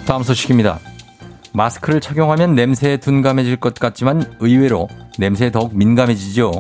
다음 0.06 0.24
소식입니다. 0.24 0.80
마스크를 1.54 2.02
착용하면 2.02 2.56
냄새에 2.56 2.98
둔감해질 2.98 3.58
것 3.58 3.76
같지만 3.76 4.26
의외로 4.40 4.88
냄새에 5.18 5.52
더욱 5.52 5.76
민감해지죠. 5.76 6.52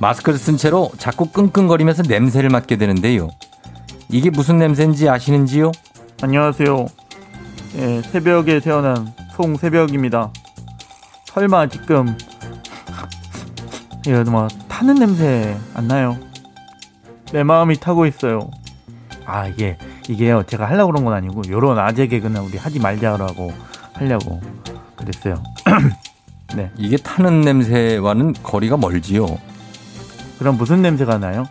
마스크를 0.00 0.38
쓴 0.38 0.56
채로 0.56 0.90
자꾸 0.98 1.26
끙끙거리면서 1.30 2.02
냄새를 2.06 2.50
맡게 2.50 2.76
되는데요. 2.76 3.28
이게 4.08 4.30
무슨 4.30 4.58
냄새인지 4.58 5.08
아시는지요? 5.08 5.72
안녕하세요. 6.22 6.86
예, 7.78 8.02
새벽에 8.02 8.60
태어난 8.60 9.12
송새벽입니다. 9.36 10.32
설마 11.26 11.68
지금 11.68 12.16
이거 14.06 14.24
뭐 14.30 14.48
타는 14.66 14.94
냄새 14.94 15.54
안 15.74 15.88
나요? 15.88 16.16
내 17.32 17.42
마음이 17.42 17.78
타고 17.78 18.06
있어요. 18.06 18.50
아 19.26 19.46
이게 19.46 19.76
이게요 20.08 20.44
제가 20.44 20.66
하려고 20.66 20.92
그런 20.92 21.04
건 21.04 21.12
아니고 21.12 21.42
요런 21.50 21.78
아재 21.78 22.06
개그는 22.06 22.40
우리 22.40 22.56
하지 22.56 22.78
말자라고 22.80 23.52
하려고 23.92 24.40
그랬어요. 24.96 25.42
네. 26.56 26.70
이게 26.78 26.96
타는 26.96 27.42
냄새와는 27.42 28.32
거리가 28.42 28.78
멀지요. 28.78 29.26
그럼 30.38 30.56
무슨 30.56 30.80
냄새가 30.80 31.18
나요? 31.18 31.44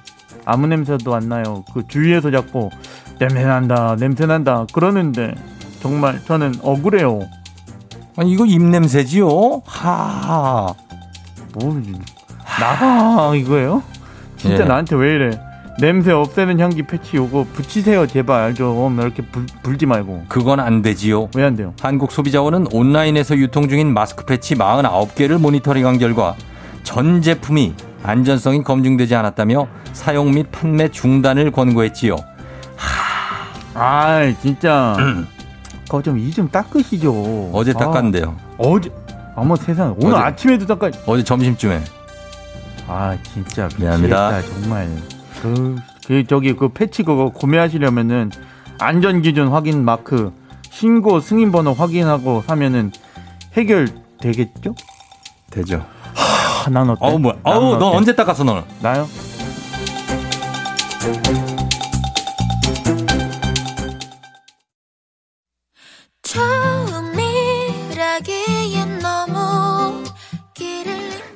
아무 0.44 0.66
냄새도 0.66 1.14
안 1.14 1.30
나요. 1.30 1.64
그 1.72 1.88
주위에서 1.88 2.32
자꾸 2.32 2.72
냄새 3.20 3.44
난다, 3.44 3.96
냄새 3.96 4.26
난다 4.26 4.66
그러는데 4.74 5.36
정말 5.82 6.20
저는 6.26 6.56
억울해요. 6.64 7.20
아니 8.18 8.32
이거 8.32 8.46
입 8.46 8.62
냄새지요? 8.62 9.62
하. 9.66 10.74
뭐 11.54 11.82
나가 12.60 13.36
이거예요? 13.36 13.84
진짜 14.38 14.64
예. 14.64 14.68
나한테 14.68 14.96
왜 14.96 15.16
이래? 15.16 15.40
냄새 15.80 16.12
없애는 16.14 16.60
향기 16.62 16.84
패치 16.84 17.18
요거 17.18 17.48
붙이세요 17.54 18.08
제발 18.08 18.56
좀 18.56 18.98
이렇게 19.02 19.22
불, 19.24 19.46
불지 19.62 19.86
말고 19.86 20.26
그건 20.30 20.62
안 20.62 20.82
되지요. 20.82 21.30
왜 21.36 21.44
안 21.44 21.56
돼요? 21.58 21.74
한국소비자원은 21.82 22.68
온라인에서 22.72 23.36
유통 23.38 23.68
중인 23.68 23.94
마스크 23.94 24.24
패치 24.26 24.56
49개를 24.56 25.38
모니터링한 25.38 25.98
결과 26.00 26.36
전 26.84 27.22
제품이 27.22 27.74
안전성이 28.04 28.64
검증되지 28.64 29.16
않았다며 29.16 29.68
사용 29.92 30.32
및 30.32 30.48
판매 30.52 30.88
중단을 30.88 31.52
권고했지요. 31.52 32.16
아 33.74 34.34
진짜 34.42 34.96
그거 35.86 36.02
좀 36.02 36.18
이 36.20 36.32
좀 36.32 36.50
닦으시죠. 36.50 37.52
어제 37.54 37.72
아, 37.72 37.80
닦았는데요. 37.80 38.36
어제 38.58 38.92
어머 39.36 39.56
세상 39.56 39.96
오늘 40.00 40.16
어제- 40.16 40.24
아침에도 40.24 40.66
닦아. 40.66 40.92
어제 41.06 41.24
점심쯤에. 41.24 41.84
아 42.88 43.18
진짜 43.34 43.68
미안합니다. 43.78 44.32
미치겠다 44.32 44.62
정말. 44.62 44.90
그, 45.42 45.76
그 46.08 46.24
저기 46.28 46.54
그 46.56 46.70
패치 46.70 47.04
그거 47.04 47.30
구매하시려면은 47.30 48.32
안전 48.80 49.22
기준 49.22 49.48
확인 49.50 49.84
마크 49.86 50.32
신고 50.70 51.20
승인 51.20 51.52
번호 51.52 51.74
확인하고 51.74 52.44
사면은 52.48 52.92
해결 53.54 53.88
되겠죠? 54.20 54.76
되죠. 55.52 55.86
하, 56.14 56.70
난 56.70 56.90
어때? 56.90 57.00
어우 57.02 57.20
뭐야? 57.20 57.36
난 57.44 57.54
어우 57.58 57.78
너? 57.78 57.92
언제 57.92 58.16
닦았어 58.16 58.44
너는? 58.44 58.64
나요? 58.82 59.08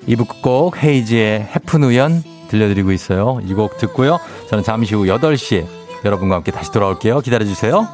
이부 0.10 0.26
끝곡 0.26 0.84
헤이지의 0.84 1.42
해픈 1.54 1.84
우연 1.84 2.24
들려드리고 2.50 2.92
있어요. 2.92 3.40
이 3.46 3.54
곡 3.54 3.78
듣고요. 3.78 4.20
저는 4.50 4.64
잠시 4.64 4.96
후 4.96 5.04
8시에 5.06 5.66
여러분과 6.04 6.36
함께 6.36 6.52
다시 6.52 6.72
돌아올게요. 6.72 7.20
기다려주세요. 7.20 7.88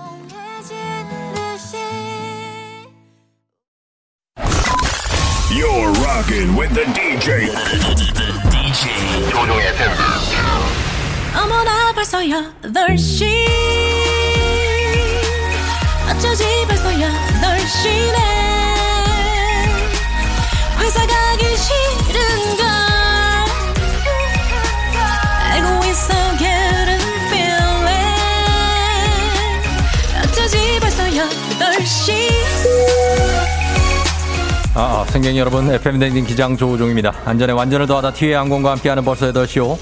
여러분, 35.55 35.73
FM 35.73 35.99
댕진 35.99 36.25
기장 36.25 36.57
조우종입니다. 36.57 37.13
안전에 37.23 37.53
완전을 37.53 37.87
더하다 37.87 38.11
티웨이 38.11 38.33
항공과 38.33 38.71
함께하는 38.71 39.05
벌써 39.05 39.31
8시오. 39.31 39.77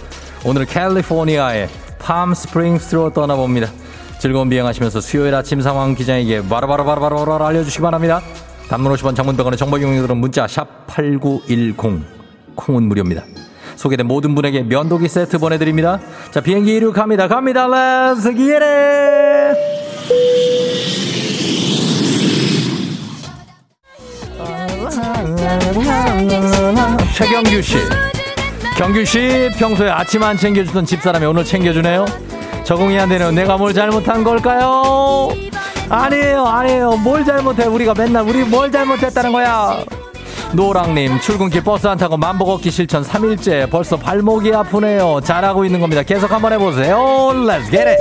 오늘 0.46 0.66
캘리포니아의 0.66 1.68
팜 1.98 2.32
스프링스로 2.32 3.12
떠나봅니다. 3.12 3.72
즐거운 4.20 4.50
비행하시면서 4.50 5.02
수요일 5.02 5.34
아침 5.34 5.62
상황 5.62 5.96
기장에게 5.96 6.48
바로바로바로바로 6.48 7.44
알려주시기 7.44 7.82
바랍니다. 7.82 8.22
단문 8.70 8.94
50원 8.94 9.16
장문 9.16 9.33
백원의 9.33 9.58
정보 9.58 9.80
이용료들은 9.80 10.16
문자 10.16 10.46
샵 10.48 10.86
8910 10.86 11.76
콩은 12.54 12.84
무료입니다. 12.84 13.24
소개된 13.76 14.06
모든 14.06 14.36
분에게 14.36 14.62
면도기 14.62 15.08
세트 15.08 15.40
보내드립니다. 15.40 16.00
자 16.30 16.40
비행기 16.40 16.76
이륙합니다. 16.76 17.28
갑니다. 17.28 17.66
Let's 17.66 18.32
get 18.34 18.88
it! 18.88 19.43
최경규 27.14 27.62
씨. 27.62 27.78
경규 28.78 29.06
씨 29.06 29.50
평소에 29.58 29.90
아침 29.90 30.24
안 30.24 30.36
챙겨주던 30.38 30.86
집사람이 30.86 31.26
오늘 31.26 31.44
챙겨주네요. 31.44 32.06
적응이 32.64 33.00
안 33.00 33.10
되네요. 33.10 33.32
내가 33.32 33.58
뭘 33.58 33.74
잘못한 33.74 34.24
걸까요? 34.24 35.30
아니에요, 35.90 36.46
아니에요. 36.46 36.92
뭘 36.98 37.24
잘못해? 37.26 37.66
우리가 37.66 37.94
맨날 37.94 38.24
우리 38.24 38.44
뭘 38.44 38.72
잘못했다는 38.72 39.32
거야? 39.32 39.84
노랑님 40.54 41.20
출근길 41.20 41.64
버스 41.64 41.88
안 41.88 41.98
타고 41.98 42.16
만보 42.16 42.46
걷기 42.46 42.70
실천 42.72 43.04
3일째 43.04 43.70
벌써 43.70 43.98
발목이 43.98 44.54
아프네요. 44.54 45.22
잘하고 45.24 45.66
있는 45.66 45.80
겁니다. 45.80 46.04
계속 46.04 46.32
한번 46.32 46.54
해보세요. 46.54 46.98
Let's 47.34 47.70
get 47.72 47.88
it. 47.90 48.00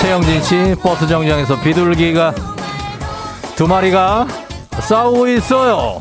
최영진 0.00 0.42
씨 0.42 0.74
버스 0.82 1.06
정류장에서 1.06 1.60
비둘기가 1.60 2.34
두 3.54 3.66
마리가 3.66 4.26
싸우고 4.80 5.28
있어요. 5.28 5.98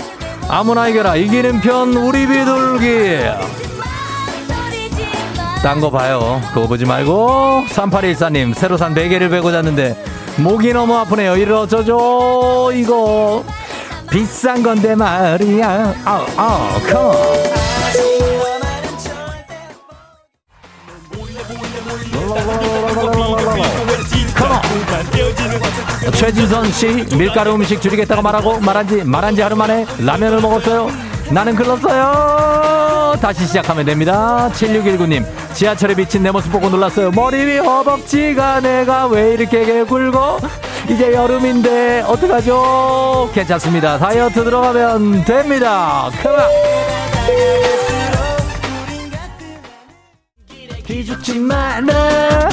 아무나 0.50 0.88
이겨라 0.88 1.16
이기는 1.16 1.62
편 1.62 1.94
우리 1.94 2.28
비둘기. 2.28 3.20
딴 5.64 5.82
거 5.82 5.90
봐요. 5.90 6.42
그거 6.54 6.68
보지 6.68 6.86
말고 6.86 7.64
3814님 7.70 8.54
새로 8.54 8.78
산 8.78 8.94
베개를 8.94 9.30
베고 9.30 9.52
잤는데 9.52 9.98
목이 10.38 10.74
너무 10.74 10.96
아프네요. 10.98 11.34
어쩌죠 11.62 12.72
이거 12.74 13.44
비싼 14.12 14.62
건데 14.62 14.96
말이야. 14.96 15.94
아우 16.06 16.26
아우 16.38 16.82
컴. 16.82 17.56
최진선 26.14 26.72
씨 26.72 26.88
밀가루 27.18 27.56
음식 27.56 27.82
줄이겠다고 27.82 28.22
말하고 28.22 28.60
말한 28.60 28.88
지 28.88 29.04
말한 29.04 29.36
지 29.36 29.42
하루 29.42 29.56
만에 29.56 29.86
라면을 30.00 30.40
먹었어요. 30.42 30.90
나는 31.32 31.56
글렀어요. 31.56 33.16
다시 33.20 33.48
시작하면 33.48 33.86
됩니다. 33.86 34.50
7619님 34.54 35.26
지하철에 35.54 35.96
비친 35.96 36.24
내 36.24 36.32
모습 36.32 36.52
보고 36.52 36.70
놀랐어요. 36.70 37.12
머리 37.12 37.46
위 37.46 37.58
허벅지가 37.58 38.60
내가 38.60 39.08
왜 39.08 39.34
이렇게 39.34 39.84
굵어? 39.84 40.40
이제 40.90 41.14
여름인데 41.14 42.04
어떡하죠? 42.08 43.32
괜찮습니다. 43.34 43.98
다이어트 43.98 44.44
들어가면 44.44 45.26
됩니다. 45.26 46.10
그만. 46.22 46.46
기죽지 50.86 51.40
마라. 51.40 52.50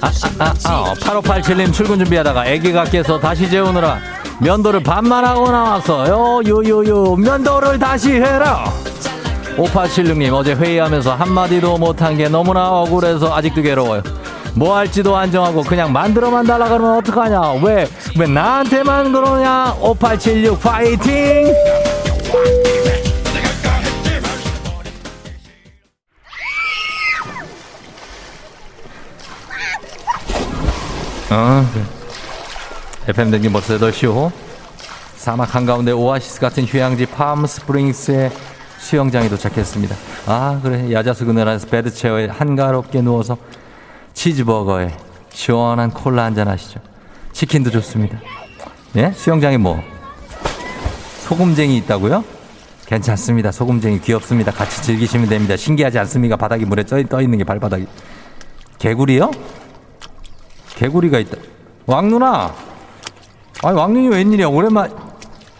아, 0.00 0.10
아, 0.38 0.54
아, 0.64 0.94
8587님 0.94 1.72
출근 1.72 1.98
준비하다가 1.98 2.42
아기가 2.42 2.84
깨서 2.84 3.18
다시 3.20 3.48
재우느라 3.50 3.98
면도를 4.40 4.82
반만 4.82 5.24
하고 5.24 5.50
나왔어요. 5.50 6.40
요요요 6.46 7.16
면도를 7.16 7.78
다시 7.78 8.12
해라. 8.12 8.64
5876님 9.56 10.32
어제 10.32 10.54
회의하면서 10.54 11.14
한마디도 11.14 11.76
못한 11.76 12.16
게 12.16 12.28
너무나 12.28 12.70
억울해서 12.70 13.34
아직도 13.34 13.60
괴로워요. 13.62 14.02
뭐 14.54 14.76
할지도 14.76 15.16
안 15.16 15.30
정하고 15.30 15.62
그냥 15.62 15.92
만들어만 15.92 16.46
달라 16.46 16.68
그러면 16.68 16.98
어떡하냐. 16.98 17.62
왜, 17.62 17.86
왜 18.18 18.26
나한테만 18.26 19.12
그러냐. 19.12 19.76
5876 19.80 20.60
파이팅! 20.60 21.54
어, 31.30 31.64
그래. 31.72 31.84
FM 33.08 33.30
댕진 33.30 33.52
벌써 33.52 33.78
8시호. 33.78 34.32
사막 35.16 35.54
한가운데 35.54 35.92
오아시스 35.92 36.40
같은 36.40 36.64
휴양지 36.64 37.06
팜 37.06 37.46
스프링스의 37.46 38.32
수영장에 38.78 39.28
도착했습니다. 39.28 39.94
아, 40.26 40.58
그래. 40.62 40.92
야자수 40.92 41.26
그늘에서 41.26 41.66
bed 41.68 41.87
chair에 41.87 42.26
한가롭게 42.28 43.00
누워서 43.02 43.36
치즈버거에 44.14 44.92
시원한 45.30 45.90
콜라 45.90 46.24
한잔 46.24 46.48
하시죠. 46.48 46.80
치킨도 47.32 47.70
좋습니다. 47.70 48.18
예? 48.96 49.12
수영장에 49.12 49.56
뭐? 49.56 49.80
소금쟁이 51.20 51.76
있다고요? 51.78 52.24
괜찮습니다. 52.86 53.52
소금쟁이 53.52 54.00
귀엽습니다. 54.00 54.50
같이 54.50 54.82
즐기시면 54.82 55.28
됩니다. 55.28 55.56
신기하지 55.56 55.96
않습니까? 56.00 56.34
바닥이 56.36 56.64
물에 56.64 56.82
떠, 56.82 57.00
떠 57.04 57.20
있는 57.22 57.38
게 57.38 57.44
발바닥이. 57.44 57.86
개구리요? 58.78 59.30
개구리가 60.80 61.18
있다. 61.18 61.36
왕 61.86 62.08
누나! 62.08 62.54
아니, 63.62 63.76
왕눈이 63.76 64.08
웬일이야? 64.08 64.46
오랜만, 64.48 64.90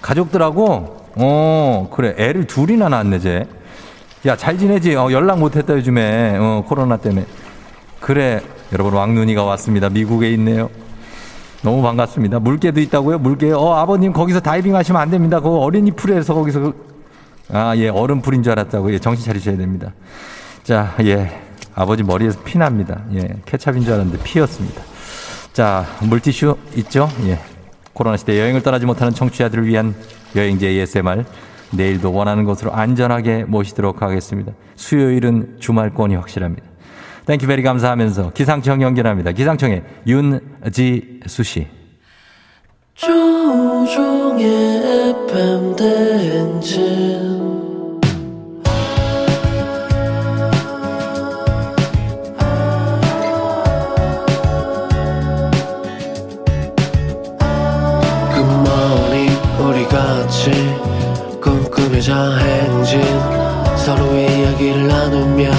가족들하고? 0.00 0.96
어, 1.16 1.90
그래. 1.94 2.14
애를 2.16 2.46
둘이나 2.46 2.88
낳았네, 2.88 3.18
쟤. 3.18 3.46
야, 4.24 4.34
잘 4.36 4.56
지내지? 4.56 4.94
어, 4.96 5.12
연락 5.12 5.38
못했다, 5.38 5.74
요즘에. 5.74 6.38
어, 6.38 6.64
코로나 6.66 6.96
때문에. 6.96 7.26
그래. 8.00 8.40
여러분, 8.72 8.94
왕눈이가 8.94 9.42
왔습니다. 9.44 9.90
미국에 9.90 10.30
있네요. 10.32 10.70
너무 11.62 11.82
반갑습니다. 11.82 12.38
물개도 12.38 12.80
있다고요? 12.80 13.18
물개. 13.18 13.52
어, 13.52 13.74
아버님, 13.74 14.14
거기서 14.14 14.40
다이빙 14.40 14.74
하시면 14.74 15.02
안 15.02 15.10
됩니다. 15.10 15.40
그거 15.40 15.58
어린이 15.58 15.90
풀에서 15.90 16.32
거기서. 16.32 16.60
그- 16.60 16.86
아, 17.52 17.76
예, 17.76 17.88
어른 17.88 18.22
풀인 18.22 18.42
줄 18.42 18.52
알았다고. 18.52 18.90
예, 18.94 18.98
정신 18.98 19.26
차리셔야 19.26 19.58
됩니다. 19.58 19.92
자, 20.62 20.94
예. 21.04 21.42
아버지 21.74 22.02
머리에서 22.02 22.40
피 22.42 22.56
납니다. 22.56 23.02
예, 23.14 23.28
케찹인 23.44 23.82
줄 23.84 23.92
알았는데 23.92 24.22
피였습니다. 24.22 24.82
자, 25.52 25.84
물티슈 26.02 26.56
있죠? 26.76 27.08
예. 27.24 27.38
코로나 27.92 28.16
시대 28.16 28.38
여행을 28.38 28.62
떠나지 28.62 28.86
못하는 28.86 29.12
청취자들을 29.12 29.66
위한 29.66 29.94
여행지 30.36 30.66
ASMR. 30.66 31.24
내일도 31.72 32.12
원하는 32.12 32.44
곳으로 32.44 32.72
안전하게 32.72 33.44
모시도록 33.44 34.02
하겠습니다. 34.02 34.52
수요일은 34.76 35.56
주말권이 35.60 36.14
확실합니다. 36.16 36.66
thank 37.26 37.46
you 37.46 37.53
very 37.53 37.62
감사하면서 37.62 38.30
기상청 38.30 38.82
연결합니다. 38.82 39.32
기상청의 39.32 39.84
윤지수 40.06 41.42
씨. 41.44 41.66
조우종의 42.94 44.44
FM 45.28 45.76
대행진 45.76 47.59
같이 60.50 61.40
꿈꾸며자 61.40 62.36
행진 62.38 63.00
서로의 63.76 64.40
이야기를 64.40 64.88
나누며 64.88 65.50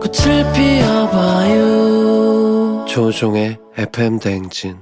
꽃을 0.00 0.52
피워봐요 0.52 1.66
조종의 2.88 3.58
FM 3.76 4.18
대행진 4.18 4.78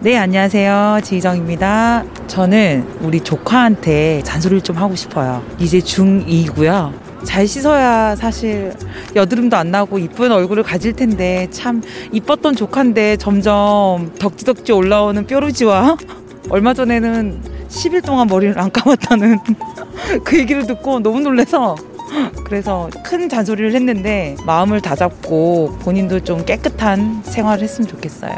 네, 0.00 0.16
안녕하세요. 0.18 1.00
지희정입니다. 1.02 2.04
저는 2.28 2.86
우리 3.00 3.18
조카한테 3.20 4.22
잔소리를 4.22 4.62
좀 4.62 4.76
하고 4.76 4.94
싶어요. 4.94 5.42
이제 5.58 5.80
중2고요. 5.80 7.05
잘 7.26 7.46
씻어야 7.46 8.16
사실 8.16 8.72
여드름도 9.14 9.56
안 9.56 9.70
나고 9.70 9.98
이쁜 9.98 10.32
얼굴을 10.32 10.62
가질 10.62 10.94
텐데 10.94 11.48
참 11.50 11.82
이뻤던 12.12 12.56
조카인데 12.56 13.18
점점 13.18 14.12
덕지덕지 14.18 14.72
올라오는 14.72 15.26
뾰루지와 15.26 15.98
얼마 16.48 16.72
전에는 16.72 17.42
10일 17.68 18.04
동안 18.04 18.28
머리를 18.28 18.58
안 18.58 18.70
감았다는 18.70 19.38
그 20.24 20.38
얘기를 20.38 20.66
듣고 20.66 21.00
너무 21.00 21.20
놀래서 21.20 21.74
그래서 22.46 22.88
큰 23.04 23.28
잔소리를 23.28 23.74
했는데 23.74 24.36
마음을 24.46 24.80
다잡고 24.80 25.78
본인도 25.80 26.20
좀 26.20 26.44
깨끗한 26.44 27.22
생활을 27.24 27.64
했으면 27.64 27.88
좋겠어요. 27.88 28.32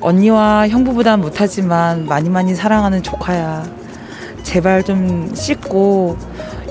언니와 0.00 0.68
형부보단 0.68 1.20
못하지만 1.20 2.06
많이 2.06 2.28
많이 2.28 2.54
사랑하는 2.54 3.02
조카야. 3.02 3.64
제발 4.42 4.82
좀 4.82 5.34
씻고 5.34 6.18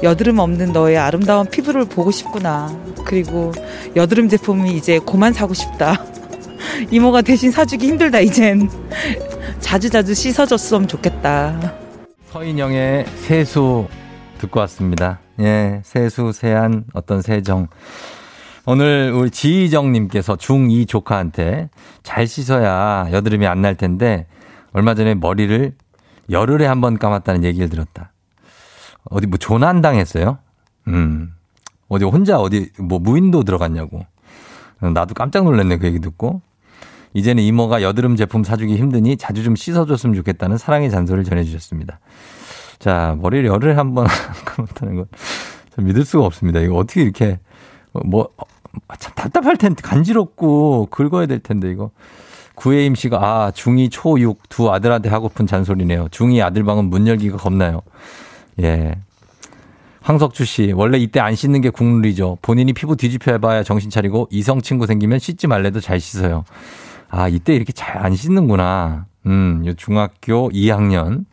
여드름 0.03 0.37
없는 0.39 0.73
너의 0.73 0.97
아름다운 0.97 1.49
피부를 1.49 1.85
보고 1.85 2.11
싶구나. 2.11 2.69
그리고 3.05 3.51
여드름 3.95 4.27
제품이 4.29 4.75
이제 4.75 4.99
그만 4.99 5.31
사고 5.33 5.53
싶다. 5.53 6.03
이모가 6.91 7.21
대신 7.21 7.51
사주기 7.51 7.87
힘들다 7.87 8.19
이젠. 8.19 8.69
자주자주 9.59 10.13
씻어줬으면 10.13 10.87
좋겠다. 10.87 11.73
서인영의 12.31 13.05
세수 13.15 13.87
듣고 14.39 14.59
왔습니다. 14.61 15.19
예, 15.39 15.81
세수, 15.83 16.31
세안, 16.33 16.85
어떤 16.93 17.21
세정. 17.21 17.67
오늘 18.65 19.11
우리 19.13 19.29
지희정님께서 19.29 20.35
중2 20.35 20.87
조카한테 20.87 21.69
잘 22.03 22.27
씻어야 22.27 23.07
여드름이 23.11 23.45
안 23.47 23.61
날 23.61 23.75
텐데 23.75 24.25
얼마 24.73 24.95
전에 24.95 25.15
머리를 25.15 25.73
열흘에 26.29 26.65
한 26.65 26.81
번 26.81 26.97
감았다는 26.97 27.43
얘기를 27.43 27.69
들었다. 27.69 28.12
어디 29.09 29.27
뭐 29.27 29.37
조난당했어요? 29.37 30.37
음. 30.87 31.33
어디 31.87 32.05
혼자 32.05 32.39
어디 32.39 32.69
뭐 32.79 32.99
무인도 32.99 33.43
들어갔냐고. 33.43 34.05
나도 34.79 35.13
깜짝 35.13 35.43
놀랐네 35.45 35.77
그 35.77 35.87
얘기 35.87 35.99
듣고. 35.99 36.41
이제는 37.13 37.43
이모가 37.43 37.83
여드름 37.83 38.15
제품 38.15 38.43
사주기 38.43 38.75
힘드니 38.75 39.17
자주 39.17 39.43
좀 39.43 39.55
씻어줬으면 39.55 40.15
좋겠다는 40.15 40.57
사랑의 40.57 40.89
잔소리를 40.89 41.25
전해주셨습니다. 41.25 41.99
자, 42.79 43.15
머리를 43.21 43.45
열흘에 43.45 43.73
한번 43.73 44.07
감았다는 44.45 44.95
건 44.95 45.05
믿을 45.77 46.05
수가 46.05 46.25
없습니다. 46.25 46.59
이거 46.59 46.75
어떻게 46.75 47.03
이렇게 47.03 47.39
뭐 48.05 48.29
참 48.99 49.13
답답할 49.15 49.57
텐데 49.57 49.81
간지럽고 49.83 50.87
긁어야 50.87 51.25
될 51.25 51.39
텐데 51.39 51.69
이거. 51.69 51.91
구혜임 52.55 52.93
씨가 52.93 53.17
아 53.17 53.51
중2 53.51 53.89
초6 53.91 54.37
두 54.47 54.71
아들한테 54.71 55.09
하고픈 55.09 55.47
잔소리네요. 55.47 56.07
중2 56.09 56.43
아들 56.43 56.63
방은 56.63 56.85
문 56.85 57.07
열기가 57.07 57.37
겁나요. 57.37 57.81
예. 58.61 58.95
황석주 60.01 60.43
씨 60.45 60.73
원래 60.75 60.97
이때 60.97 61.19
안 61.19 61.33
씻는 61.33 61.61
게 61.61 61.69
국룰이죠. 61.69 62.37
본인이 62.41 62.73
피부 62.73 62.95
뒤집혀 62.95 63.31
해봐야 63.33 63.63
정신 63.63 63.89
차리고 63.89 64.27
이성 64.31 64.61
친구 64.61 64.85
생기면 64.85 65.19
씻지 65.19 65.47
말래도 65.47 65.79
잘 65.79 65.99
씻어요. 65.99 66.43
아 67.09 67.29
이때 67.29 67.55
이렇게 67.55 67.71
잘 67.71 68.03
안 68.03 68.15
씻는구나. 68.15 69.05
음, 69.27 69.63
요 69.65 69.73
중학교 69.75 70.49
2학년 70.49 71.25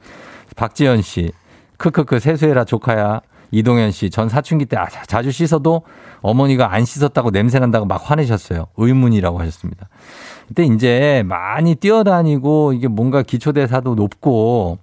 박지연 0.56 1.02
씨 1.02 1.32
크크크 1.78 2.20
세수해라 2.20 2.64
조카야. 2.64 3.22
이동현 3.52 3.90
씨, 3.90 4.10
전 4.10 4.28
사춘기 4.28 4.64
때 4.64 4.76
아, 4.76 4.86
자주 4.88 5.32
씻어도 5.32 5.82
어머니가 6.20 6.72
안 6.72 6.84
씻었다고 6.84 7.32
냄새 7.32 7.58
난다고 7.58 7.84
막 7.84 8.00
화내셨어요. 8.08 8.68
의문이라고 8.76 9.40
하셨습니다. 9.40 9.88
그때 10.46 10.64
이제 10.64 11.24
많이 11.26 11.74
뛰어다니고 11.74 12.74
이게 12.74 12.86
뭔가 12.86 13.22
기초대사도 13.22 13.96
높고 13.96 14.78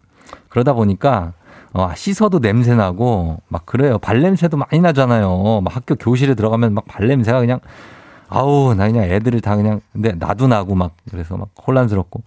그러다 0.50 0.74
보니까 0.74 1.32
어, 1.78 1.94
씻어도 1.96 2.40
냄새 2.40 2.74
나고 2.74 3.38
막 3.48 3.68
그래요. 3.68 4.00
발냄새도 4.00 4.58
많이 4.58 4.80
나잖아요. 4.80 5.62
막 5.64 5.76
학교 5.76 5.94
교실에 5.96 6.34
들어가면 6.34 6.74
막 6.74 6.86
발냄새가 6.88 7.40
그냥 7.40 7.60
아우 8.30 8.74
나 8.74 8.88
그냥 8.88 9.04
애들을 9.04 9.40
다 9.42 9.56
그냥 9.56 9.82
근데 9.94 10.14
나도 10.14 10.48
나고 10.48 10.74
막 10.74 10.94
그래서 11.12 11.38
막 11.38 11.50
혼란스럽고 11.66 12.24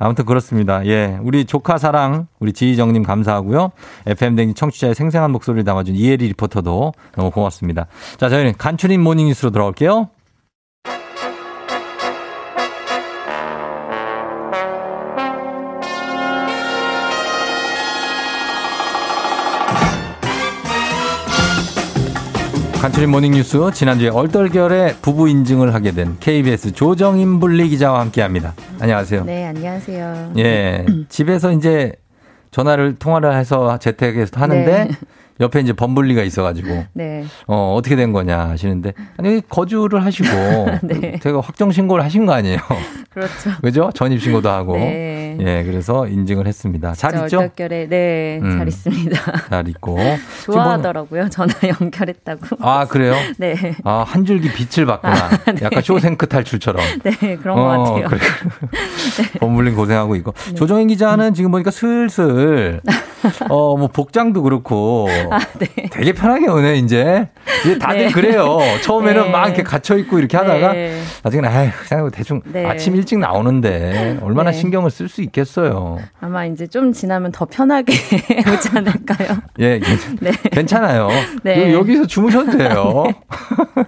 아무튼 0.00 0.24
그렇습니다. 0.24 0.84
예. 0.86 1.18
우리 1.22 1.44
조카 1.44 1.78
사랑, 1.78 2.26
우리 2.40 2.52
지희정님 2.52 3.02
감사하고요. 3.04 3.70
FM댕지 4.06 4.54
청취자의 4.54 4.94
생생한 4.94 5.30
목소리를 5.30 5.62
담아준 5.64 5.94
이혜리 5.94 6.26
리포터도 6.28 6.94
너무 7.16 7.30
고맙습니다. 7.30 7.86
자, 8.16 8.28
저희는 8.30 8.54
간추린 8.56 9.00
모닝 9.00 9.26
뉴스로 9.28 9.50
돌아올게요. 9.50 10.08
간추린 22.80 23.10
모닝뉴스 23.10 23.72
지난주에 23.74 24.08
얼떨결에 24.08 24.96
부부 25.02 25.28
인증을 25.28 25.74
하게 25.74 25.90
된 25.90 26.16
KBS 26.18 26.72
조정인 26.72 27.38
분리 27.38 27.68
기자와 27.68 28.00
함께합니다. 28.00 28.54
안녕하세요. 28.80 29.24
네, 29.24 29.48
안녕하세요. 29.48 30.32
예, 30.38 30.86
집에서 31.10 31.52
이제 31.52 31.92
전화를 32.52 32.96
통화를 32.98 33.36
해서 33.36 33.78
재택에서 33.78 34.40
하는데 34.40 34.84
네. 34.84 34.90
옆에 35.40 35.60
이제 35.60 35.74
범블리가 35.74 36.22
있어가지고 36.22 36.84
네. 36.94 37.24
어 37.46 37.74
어떻게 37.76 37.96
된 37.96 38.14
거냐 38.14 38.48
하시는데 38.48 38.94
아니 39.18 39.42
거주를 39.46 40.02
하시고 40.02 40.28
네. 40.82 41.18
제가 41.22 41.40
확정 41.40 41.72
신고를 41.72 42.02
하신 42.02 42.24
거 42.24 42.32
아니에요? 42.32 42.58
그렇죠. 43.10 43.50
그죠? 43.62 43.90
전입 43.94 44.22
신고도 44.22 44.48
하고 44.48 44.76
네. 44.76 45.36
예, 45.40 45.64
그래서 45.64 46.06
인증을 46.06 46.46
했습니다. 46.46 46.92
잘 46.92 47.14
있죠? 47.24 47.38
얼떨결에 47.38 47.86
네, 47.88 48.40
음. 48.42 48.58
잘 48.58 48.68
있습니다. 48.68 49.48
잘 49.48 49.68
있고 49.68 49.98
좋아하더라고요. 50.44 51.28
전화 51.30 51.52
연결했다고. 51.80 52.56
아 52.60 52.86
그래요? 52.86 53.14
네. 53.38 53.54
아, 53.84 54.04
한 54.06 54.24
줄기 54.24 54.50
빛을 54.52 54.86
봤구나. 54.86 55.14
약간 55.62 55.82
쇼생크 55.82 56.26
탈출처럼. 56.28 56.82
네, 57.02 57.36
그런 57.36 57.56
것 57.56 57.64
같아요. 57.64 58.08
그래. 58.08 58.20
범블링 59.40 59.74
고생하고 59.74 60.14
있고. 60.16 60.34
조정인 60.54 60.88
기자는 60.88 61.34
지금 61.34 61.50
보니까 61.50 61.70
슬슬, 61.70 62.80
어, 63.48 63.76
뭐, 63.76 63.88
복장도 63.88 64.42
그렇고. 64.42 65.08
되게 65.90 66.12
편하게 66.12 66.48
오네, 66.48 66.76
이제. 66.76 67.28
이제 67.64 67.78
다들 67.78 68.06
네. 68.06 68.10
그래요. 68.12 68.58
처음에는 68.82 69.22
네. 69.24 69.30
막 69.30 69.46
이렇게 69.46 69.62
갇혀있고 69.62 70.18
이렇게 70.18 70.36
하다가. 70.36 70.72
네. 70.72 71.00
나중에는, 71.22 71.48
아휴, 71.50 71.70
그냥 71.88 72.02
뭐 72.04 72.10
대충 72.10 72.40
네. 72.44 72.66
아침 72.66 72.96
일찍 73.00 73.18
나오는데. 73.18 74.18
얼마나 74.22 74.50
네. 74.50 74.58
신경을 74.58 74.90
쓸 74.90 75.08
수 75.08 75.22
있겠어요. 75.22 75.98
아마 76.20 76.44
이제 76.44 76.66
좀 76.66 76.92
지나면 76.92 77.32
더 77.32 77.46
편하게 77.46 77.92
오지 78.52 78.68
않을까요? 78.76 79.38
예, 79.58 79.78
괜찮, 79.78 80.16
네. 80.20 80.30
괜찮아요. 80.52 81.08
네. 81.42 81.72
요- 81.72 81.78
여기서 81.78 82.06
주무셔도 82.06 82.56
돼요. 82.56 83.04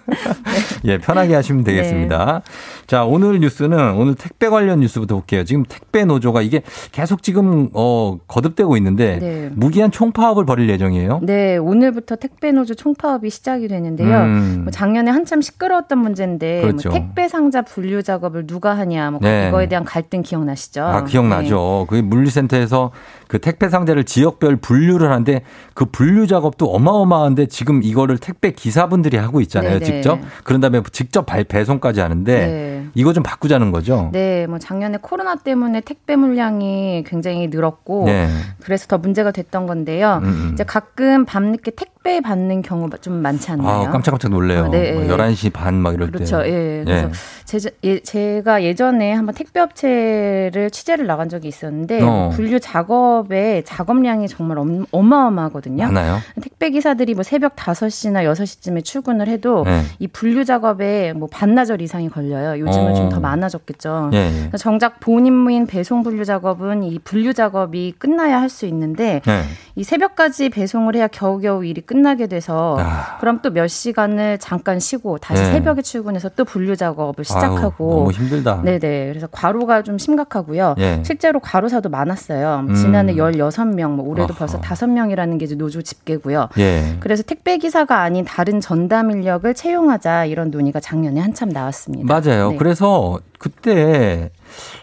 예, 0.85 0.99
편하게 0.99 1.35
하시면 1.35 1.65
되겠습니다. 1.65 2.43
자, 2.87 3.05
오늘 3.05 3.39
뉴스는 3.41 3.95
오늘 3.95 4.15
택배 4.15 4.49
관련 4.49 4.81
뉴스부터 4.81 5.15
볼게요. 5.17 5.45
지금 5.45 5.65
택배 5.65 6.05
노조가 6.05 6.43
이게 6.43 6.63
계속 6.91 7.23
지금 7.23 7.69
어 7.75 8.19
거듭되고 8.27 8.77
있는데 8.79 9.19
네. 9.19 9.51
무기한 9.53 9.91
총파업을 9.91 10.45
벌일 10.45 10.69
예정이에요. 10.71 11.21
네, 11.23 11.57
오늘부터 11.59 12.17
택배 12.17 12.51
노조 12.53 12.75
총파업이 12.75 13.31
시작이 13.31 13.69
되는데요. 13.69 14.19
음. 14.23 14.61
뭐 14.65 14.71
작년에 14.71 15.11
한참 15.11 15.41
시끄러웠던 15.43 15.99
문제인데 15.99 16.63
그렇죠. 16.63 16.89
뭐 16.91 16.99
택배 16.99 17.29
상자 17.29 17.63
분류 17.63 18.03
작업을 18.03 18.47
누가 18.47 18.77
하냐 18.79 19.02
뭐 19.11 19.21
네. 19.21 19.49
이거에 19.49 19.69
대한 19.69 19.85
갈등 19.85 20.23
기억나시죠? 20.23 20.83
아, 20.83 21.05
기억나죠. 21.05 21.87
그 21.89 21.97
물류센터에서 21.97 22.91
그 23.33 23.39
택배 23.39 23.71
상자를 23.71 24.05
지역별 24.05 24.57
분류를 24.57 25.11
하는데 25.11 25.41
그 25.73 25.87
분류 25.87 26.27
작업도 26.27 26.67
어마어마한데 26.67 27.47
지금 27.47 27.83
이거를 27.83 28.19
택배 28.19 28.51
기사분들이 28.53 29.17
하고 29.17 29.41
있잖아요. 29.41 29.79
네네. 29.79 29.85
직접. 29.87 30.19
그런 30.45 30.61
다음에 30.61 30.83
직접 30.93 31.25
발- 31.25 31.43
배송까지 31.45 32.01
하는데 32.01 32.47
네. 32.47 32.87
이거 32.93 33.15
좀 33.15 33.23
바꾸자는 33.23 33.71
거죠. 33.73 34.11
네, 34.13 34.47
뭐 34.47 34.59
작년에 34.59 34.99
코로나 35.01 35.37
때문에 35.37 35.81
택배 35.81 36.15
물량이 36.15 37.05
굉장히 37.07 37.49
늘었고 37.49 38.05
네. 38.05 38.29
그래서 38.63 38.87
더 38.87 38.99
문제가 38.99 39.31
됐던 39.31 39.67
건데요. 39.67 40.21
음, 40.23 40.29
음. 40.29 40.51
이제 40.53 40.63
가끔 40.65 41.25
밤늦게 41.25 41.71
택배 41.71 42.21
받는 42.21 42.61
경우가 42.61 42.99
좀 42.99 43.15
많지 43.23 43.51
않나요? 43.51 43.87
아, 43.87 43.91
깜짝깜짝 43.91 44.31
놀래요. 44.31 44.65
아, 44.67 44.69
네, 44.71 44.93
뭐 44.93 45.05
예. 45.05 45.09
11시 45.09 45.51
반 45.55 45.73
막 45.77 45.95
이럴 45.95 46.11
그렇죠. 46.11 46.43
때. 46.43 46.51
예. 46.51 46.85
그래서 46.85 47.09
제, 47.47 47.59
예, 47.85 48.01
제 48.01 48.43
가 48.45 48.63
예전에 48.63 49.13
한번 49.15 49.35
택배 49.35 49.61
업체를 49.61 50.71
취재를 50.71 51.07
나간 51.07 51.29
적이 51.29 51.49
있었는데 51.49 52.01
어. 52.03 52.31
분류 52.35 52.59
작업 52.61 53.22
에 53.31 53.63
작업량이 53.65 54.29
정말 54.29 54.59
엄, 54.59 54.87
어마어마하거든요. 54.91 55.85
많아요? 55.85 56.19
택배 56.41 56.71
기사들이 56.71 57.15
뭐 57.15 57.23
새벽 57.23 57.57
5시나 57.57 58.25
6시쯤에 58.33 58.85
출근을 58.85 59.29
해도 59.29 59.65
네. 59.65 59.83
이 59.99 60.07
분류 60.07 60.45
작업에 60.45 61.13
뭐 61.13 61.29
반나절 61.31 61.81
이상이 61.83 62.09
걸려요. 62.09 62.61
요즘은 62.61 62.93
어. 62.93 62.95
좀더 62.95 63.21
많아졌겠죠. 63.21 64.11
예, 64.13 64.51
예. 64.53 64.57
정작 64.57 65.01
본인무인 65.01 65.67
배송 65.67 66.03
분류 66.03 66.25
작업은 66.25 66.85
이 66.85 66.99
분류 67.01 67.35
작업이 67.35 67.95
끝나야 67.99 68.41
할 68.41 68.53
수 68.53 68.67
있는데 68.67 69.21
네. 69.25 69.43
이 69.75 69.85
새벽까지 69.85 70.51
배송을 70.51 70.95
해야 70.97 71.07
겨우겨우 71.09 71.65
일이 71.65 71.81
끝나게 71.81 72.27
돼서 72.27 72.79
그럼 73.21 73.41
또 73.41 73.53
몇 73.53 73.67
시간을 73.69 74.39
잠깐 74.39 74.81
쉬고 74.81 75.19
다시 75.19 75.43
아. 75.43 75.47
네. 75.47 75.53
새벽에 75.53 75.83
출근해서 75.83 76.31
또 76.31 76.45
분류 76.45 76.75
작업을 76.75 77.25
시작하고 77.25 77.91
아유, 77.91 77.99
너무 77.99 78.11
힘들다. 78.11 78.63
네네. 78.63 79.09
그래서 79.09 79.27
과로가 79.31 79.83
좀 79.83 79.99
심각하고요. 79.99 80.75
예. 80.79 81.03
실제로 81.05 81.39
과로사도 81.41 81.91
많았어요. 81.91 82.67
음. 82.69 82.75
지난해 82.75 83.15
16명, 83.15 83.91
뭐 83.91 84.07
올해도 84.09 84.33
아하. 84.33 84.39
벌써 84.39 84.61
5명이라는 84.61 85.39
게 85.39 85.45
이제 85.45 85.55
노조 85.55 85.83
집계고요. 85.83 86.49
예. 86.59 86.97
그래서 87.01 87.23
택배 87.23 87.59
기사가 87.59 88.01
아닌 88.01 88.25
다른 88.25 88.61
전담 88.61 89.11
인력을 89.11 89.53
채용하자 89.55 90.25
이런 90.27 90.51
논의가 90.51 90.81
작년에 90.81 91.21
한참 91.21 91.51
나왔습니다. 91.51 92.07
맞아요. 92.07 92.53
네. 92.53 92.57
그래서 92.57 93.19
그때 93.43 94.31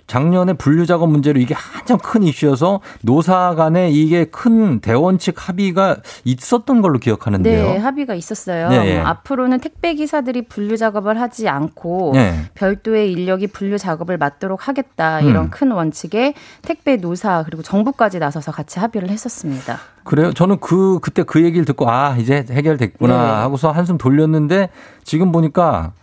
작년에 0.05 0.51
분류 0.53 0.85
작업 0.85 1.09
문제로 1.09 1.39
이게 1.39 1.53
한참 1.53 1.97
큰 1.97 2.23
이슈여서 2.23 2.81
노사 3.03 3.55
간에 3.55 3.89
이게 3.89 4.25
큰 4.25 4.81
대원칙 4.81 5.47
합의가 5.47 5.97
있었던 6.25 6.81
걸로 6.81 6.99
기억하는데요. 6.99 7.63
네, 7.63 7.77
합의가 7.77 8.15
있었어요. 8.15 8.67
네, 8.67 8.85
예. 8.85 8.97
뭐 8.97 9.07
앞으로는 9.07 9.61
택배 9.61 9.93
기사들이 9.93 10.41
분류 10.41 10.75
작업을 10.75 11.21
하지 11.21 11.47
않고 11.47 12.11
네. 12.15 12.49
별도의 12.55 13.13
인력이 13.13 13.47
분류 13.47 13.77
작업을 13.77 14.17
맡도록 14.17 14.67
하겠다 14.67 15.21
이런 15.21 15.45
음. 15.45 15.49
큰 15.51 15.71
원칙에 15.71 16.33
택배 16.61 16.97
노사 16.97 17.43
그리고 17.45 17.63
정부까지 17.63 18.19
나서서 18.19 18.51
같이 18.51 18.79
합의를 18.79 19.09
했었습니다. 19.09 19.79
그래요? 20.03 20.33
저는 20.33 20.57
그 20.59 20.99
그때 21.01 21.23
그 21.23 21.43
얘기를 21.45 21.63
듣고 21.63 21.89
아 21.89 22.17
이제 22.17 22.45
해결됐구나 22.49 23.13
네. 23.13 23.29
하고서 23.41 23.71
한숨 23.71 23.97
돌렸는데 23.97 24.69
지금 25.05 25.31
보니까 25.31 25.93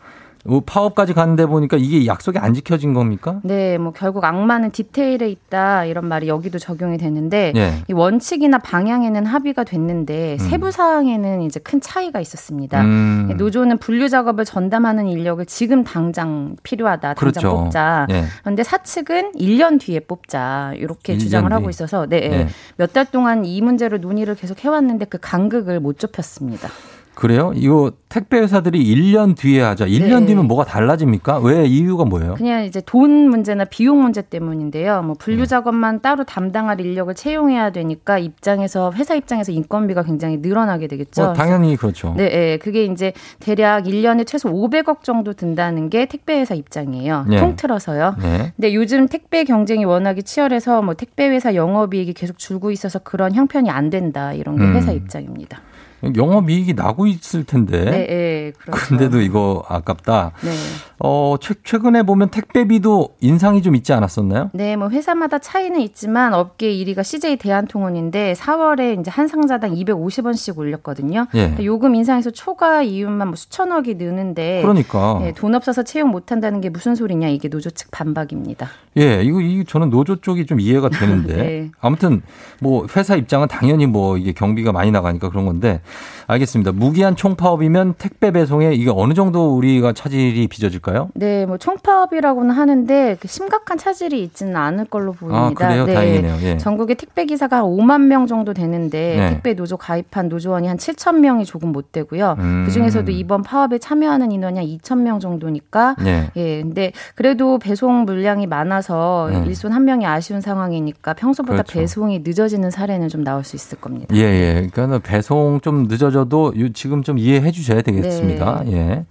뭐 0.49 0.63
파업까지 0.65 1.13
갔는데 1.13 1.47
보니까 1.47 1.77
이게 1.77 2.07
약속이 2.07 2.39
안 2.39 2.55
지켜진 2.55 2.95
겁니까? 2.95 3.41
네, 3.43 3.79
뭐 3.79 3.93
결국 3.93 4.25
악마는 4.25 4.71
디테일에 4.71 5.29
있다 5.29 5.85
이런 5.85 6.07
말이 6.07 6.29
여기도 6.29 6.59
적용이 6.59 6.99
되는데 6.99 7.53
예. 7.57 7.83
이 7.89 7.93
원칙이나 7.93 8.59
방향에는 8.59 9.27
합의가 9.27 9.65
됐는데 9.65 10.39
세부 10.39 10.71
사항에는 10.71 11.43
이제 11.43 11.61
큰 11.61 11.81
차이가 11.81 12.21
있었습니다. 12.21 12.83
음. 12.83 13.35
노조는 13.37 13.79
분류 13.79 14.09
작업을 14.09 14.45
전담하는 14.45 15.07
인력을 15.07 15.45
지금 15.47 15.85
당장 15.85 16.57
필요하다, 16.63 17.15
당장 17.15 17.17
그렇죠. 17.17 17.65
뽑자. 17.65 18.07
예. 18.11 18.25
그런데 18.43 18.63
사측은 18.63 19.33
1년 19.33 19.81
뒤에 19.81 20.01
뽑자 20.01 20.73
이렇게 20.77 21.17
1년 21.17 21.21
주장을 21.21 21.49
뒤. 21.49 21.53
하고 21.53 21.71
있어서 21.71 22.07
네, 22.07 22.17
예. 22.17 22.49
몇달 22.77 23.07
동안 23.11 23.45
이 23.45 23.61
문제로 23.61 23.99
논의를 23.99 24.35
계속 24.35 24.65
해왔는데 24.65 25.07
그 25.07 25.19
간극을 25.21 25.81
못 25.81 25.99
좁혔습니다. 25.99 26.69
그래요? 27.17 27.51
이거 27.57 27.93
택배 28.11 28.39
회사들이 28.39 28.85
1년 28.95 29.35
뒤에 29.35 29.63
하자. 29.63 29.87
1년 29.87 30.21
네. 30.21 30.27
뒤면 30.27 30.47
뭐가 30.47 30.67
달라집니까? 30.67 31.39
왜 31.39 31.65
이유가 31.65 32.05
뭐예요? 32.05 32.35
그냥 32.35 32.65
이제 32.65 32.83
돈 32.85 33.31
문제나 33.31 33.65
비용 33.65 34.03
문제 34.03 34.21
때문인데요. 34.21 35.01
뭐 35.01 35.15
네. 35.15 35.19
분류 35.19 35.47
작업만 35.47 36.03
따로 36.03 36.25
담당할 36.25 36.79
인력을 36.79 37.13
채용해야 37.15 37.71
되니까 37.71 38.19
입장에서 38.19 38.93
회사 38.95 39.15
입장에서 39.15 39.51
인건비가 39.51 40.03
굉장히 40.03 40.37
늘어나게 40.37 40.89
되겠죠. 40.89 41.25
뭐 41.25 41.33
당연히 41.33 41.75
그렇죠. 41.77 42.13
네, 42.19 42.25
예, 42.25 42.59
그게 42.59 42.85
이제 42.85 43.15
대략 43.41 43.85
1년에 43.85 44.27
최소 44.27 44.51
500억 44.51 45.03
정도 45.03 45.33
든다는 45.33 45.89
게 45.89 46.05
택배 46.05 46.39
회사 46.39 46.55
입장이에요. 46.55 47.25
네. 47.31 47.39
통틀어서요. 47.39 48.17
네. 48.21 48.53
근데 48.57 48.75
요즘 48.75 49.09
택배 49.09 49.45
경쟁이 49.45 49.87
워낙에 49.87 50.21
치열해서 50.21 50.83
뭐 50.83 50.93
택배 50.93 51.27
회사 51.31 51.55
영업이익이 51.55 52.13
계속 52.13 52.37
줄고 52.37 52.71
있어서 52.71 52.99
그런 52.99 53.33
형편이 53.33 53.71
안 53.71 53.89
된다 53.89 54.35
이런 54.35 54.57
게 54.57 54.65
음. 54.65 54.77
회사 54.77 54.93
입장입니다. 54.93 55.63
영업이익이 56.03 56.75
나고 56.75 57.07
있을 57.07 57.45
텐데. 57.45 57.85
네, 57.85 58.07
예, 58.11 58.53
그렇죠. 58.59 58.87
근데도 58.87 59.21
이거 59.21 59.65
아깝다. 59.69 60.33
네. 60.43 60.51
어, 60.99 61.37
최, 61.41 61.55
최근에 61.65 62.03
보면 62.05 62.31
택배비도 62.31 63.17
인상이 63.21 63.63
좀 63.63 63.75
있지 63.75 63.93
않았었나요? 63.93 64.51
네, 64.53 64.77
뭐 64.77 64.89
회사마다 64.89 65.39
차이는 65.39 65.81
있지만 65.81 66.35
업계 66.35 66.73
1위가 66.73 67.03
CJ 67.03 67.37
대한통운인데 67.37 68.35
4월에 68.35 69.01
이제 69.01 69.11
한 69.11 69.29
상자당 69.29 69.75
250원씩 69.75 70.57
올렸거든요. 70.59 71.27
예. 71.35 71.57
요금 71.65 71.95
인상에서 71.95 72.31
초과 72.31 72.83
이윤만 72.83 73.29
뭐 73.29 73.37
수천억이 73.37 73.95
느는데 73.95 74.63
그러니까. 74.63 75.19
네, 75.21 75.33
돈 75.33 75.55
없어서 75.55 75.83
채용 75.83 76.11
못 76.11 76.33
한다는 76.33 76.61
게 76.61 76.69
무슨 76.69 76.95
소리냐 76.95 77.29
이게 77.29 77.49
노조 77.49 77.71
측 77.71 77.91
반박입니다. 77.91 78.69
예, 78.99 79.23
이거, 79.23 79.41
이 79.41 79.65
저는 79.67 79.91
노조 79.91 80.17
쪽이 80.17 80.47
좀 80.47 80.59
이해가 80.59 80.89
되는데. 80.89 81.37
네. 81.37 81.71
아무튼, 81.81 82.23
뭐, 82.61 82.87
회사 82.97 83.15
입장은 83.15 83.49
당연히 83.49 83.87
뭐, 83.87 84.17
이게 84.17 84.33
경비가 84.33 84.73
많이 84.73 84.91
나가니까 84.91 85.29
그런 85.29 85.45
건데. 85.45 85.83
알겠습니다. 86.27 86.73
무기한 86.73 87.15
총파업이면 87.17 87.95
택배 87.99 88.31
배송에 88.31 88.75
이게 88.75 88.91
어느 88.93 89.15
정도 89.15 89.57
우리가 89.57 89.93
차질이 89.93 90.49
빚어질까요? 90.49 91.11
네, 91.15 91.47
뭐 91.47 91.57
총파업이라고는 91.57 92.51
하는데 92.51 93.17
그 93.21 93.29
심각한 93.29 93.79
차질이 93.79 94.23
있지는 94.23 94.57
않을 94.57 94.87
걸로 94.87 95.13
보입니다. 95.13 95.67
아, 95.67 95.69
그래요? 95.69 95.87
네. 95.87 95.95
다행이네요. 95.95 96.39
예. 96.43 96.59
전국에 96.59 96.95
택배 96.95 97.25
기사가 97.27 97.59
한 97.59 97.65
5만 97.65 98.03
명 98.03 98.27
정도 98.27 98.53
되는데 98.55 99.17
네. 99.17 99.31
택배 99.31 99.55
노조 99.55 99.77
가입한 99.77 100.29
노조원이 100.29 100.67
한 100.67 100.77
7천 100.77 101.21
명이 101.21 101.45
조금 101.45 101.71
못 101.71 101.93
되고요. 101.93 102.37
음. 102.39 102.65
그 102.67 102.73
중에서도 102.73 103.11
이번 103.13 103.43
파업에 103.43 103.79
참여하는 103.79 104.33
인원이 104.33 104.59
한 104.59 104.67
2천 104.67 105.03
명 105.03 105.21
정도니까 105.21 105.97
네. 106.03 106.31
예, 106.37 106.63
근데 106.63 106.93
그래도 107.15 107.59
배송 107.59 108.05
물량이 108.05 108.47
많아서 108.47 109.29
네. 109.31 109.45
일손 109.47 109.73
한 109.73 109.85
명이 109.85 110.07
아쉬운 110.07 110.41
상황이니까 110.41 111.15
평소보다 111.15 111.63
그렇죠. 111.63 111.79
배송이 111.79 112.21
늦어지는 112.25 112.71
사례는 112.71 113.09
좀 113.09 113.23
나올 113.23 113.45
수 113.45 113.55
있을 113.57 113.79
겁니다. 113.79 114.15
예, 114.17 114.21
예. 114.21 114.69
그러니까 114.73 114.99
배송 114.99 115.61
좀 115.61 115.76
늦어져도 115.85 116.53
요- 116.59 116.73
지금 116.73 117.03
좀 117.03 117.19
이해해 117.19 117.51
주셔야 117.53 117.83
되겠습니다. 117.83 118.63
네. 118.65 118.73
예. 118.73 119.05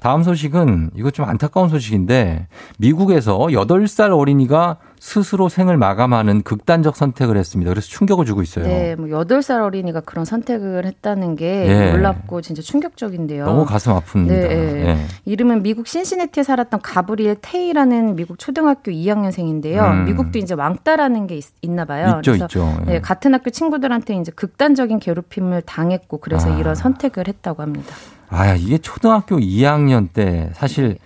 다음 0.00 0.22
소식은 0.22 0.90
이거 0.96 1.10
좀 1.10 1.24
안타까운 1.26 1.68
소식인데 1.68 2.46
미국에서 2.78 3.38
8살 3.38 4.16
어린이가 4.16 4.78
스스로 5.04 5.50
생을 5.50 5.76
마감하는 5.76 6.40
극단적 6.40 6.96
선택을 6.96 7.36
했습니다. 7.36 7.70
그래서 7.70 7.88
충격을 7.88 8.24
주고 8.24 8.40
있어요. 8.40 8.64
네, 8.64 8.96
뭐 8.96 9.06
8살 9.08 9.62
어린이가 9.62 10.00
그런 10.00 10.24
선택을 10.24 10.86
했다는 10.86 11.36
게 11.36 11.66
예. 11.68 11.92
놀랍고 11.92 12.40
진짜 12.40 12.62
충격적인데요. 12.62 13.44
너무 13.44 13.66
가슴 13.66 13.92
아픕니다. 13.92 14.28
네, 14.28 14.34
예. 14.34 14.86
예. 14.88 14.96
이름은 15.26 15.62
미국 15.62 15.88
신시내티에 15.88 16.42
살았던 16.42 16.80
가브리엘 16.80 17.36
테이라는 17.42 18.16
미국 18.16 18.38
초등학교 18.38 18.90
2학년생인데요. 18.90 19.90
음. 19.90 20.04
미국도 20.06 20.38
이제 20.38 20.54
왕따라는 20.54 21.26
게 21.26 21.36
있, 21.36 21.70
나 21.70 21.84
봐요. 21.84 22.20
있죠, 22.20 22.34
있죠. 22.36 22.74
예. 22.86 22.92
네, 22.92 23.00
같은 23.02 23.34
학교 23.34 23.50
친구들한테 23.50 24.14
이제 24.14 24.32
극단적인 24.34 25.00
괴롭힘을 25.00 25.60
당했고 25.66 26.16
그래서 26.16 26.50
아. 26.50 26.58
이런 26.58 26.74
선택을 26.74 27.28
했다고 27.28 27.60
합니다. 27.60 27.94
아, 28.30 28.54
이게 28.54 28.78
초등학교 28.78 29.36
2학년 29.36 30.08
때 30.14 30.48
사실 30.54 30.96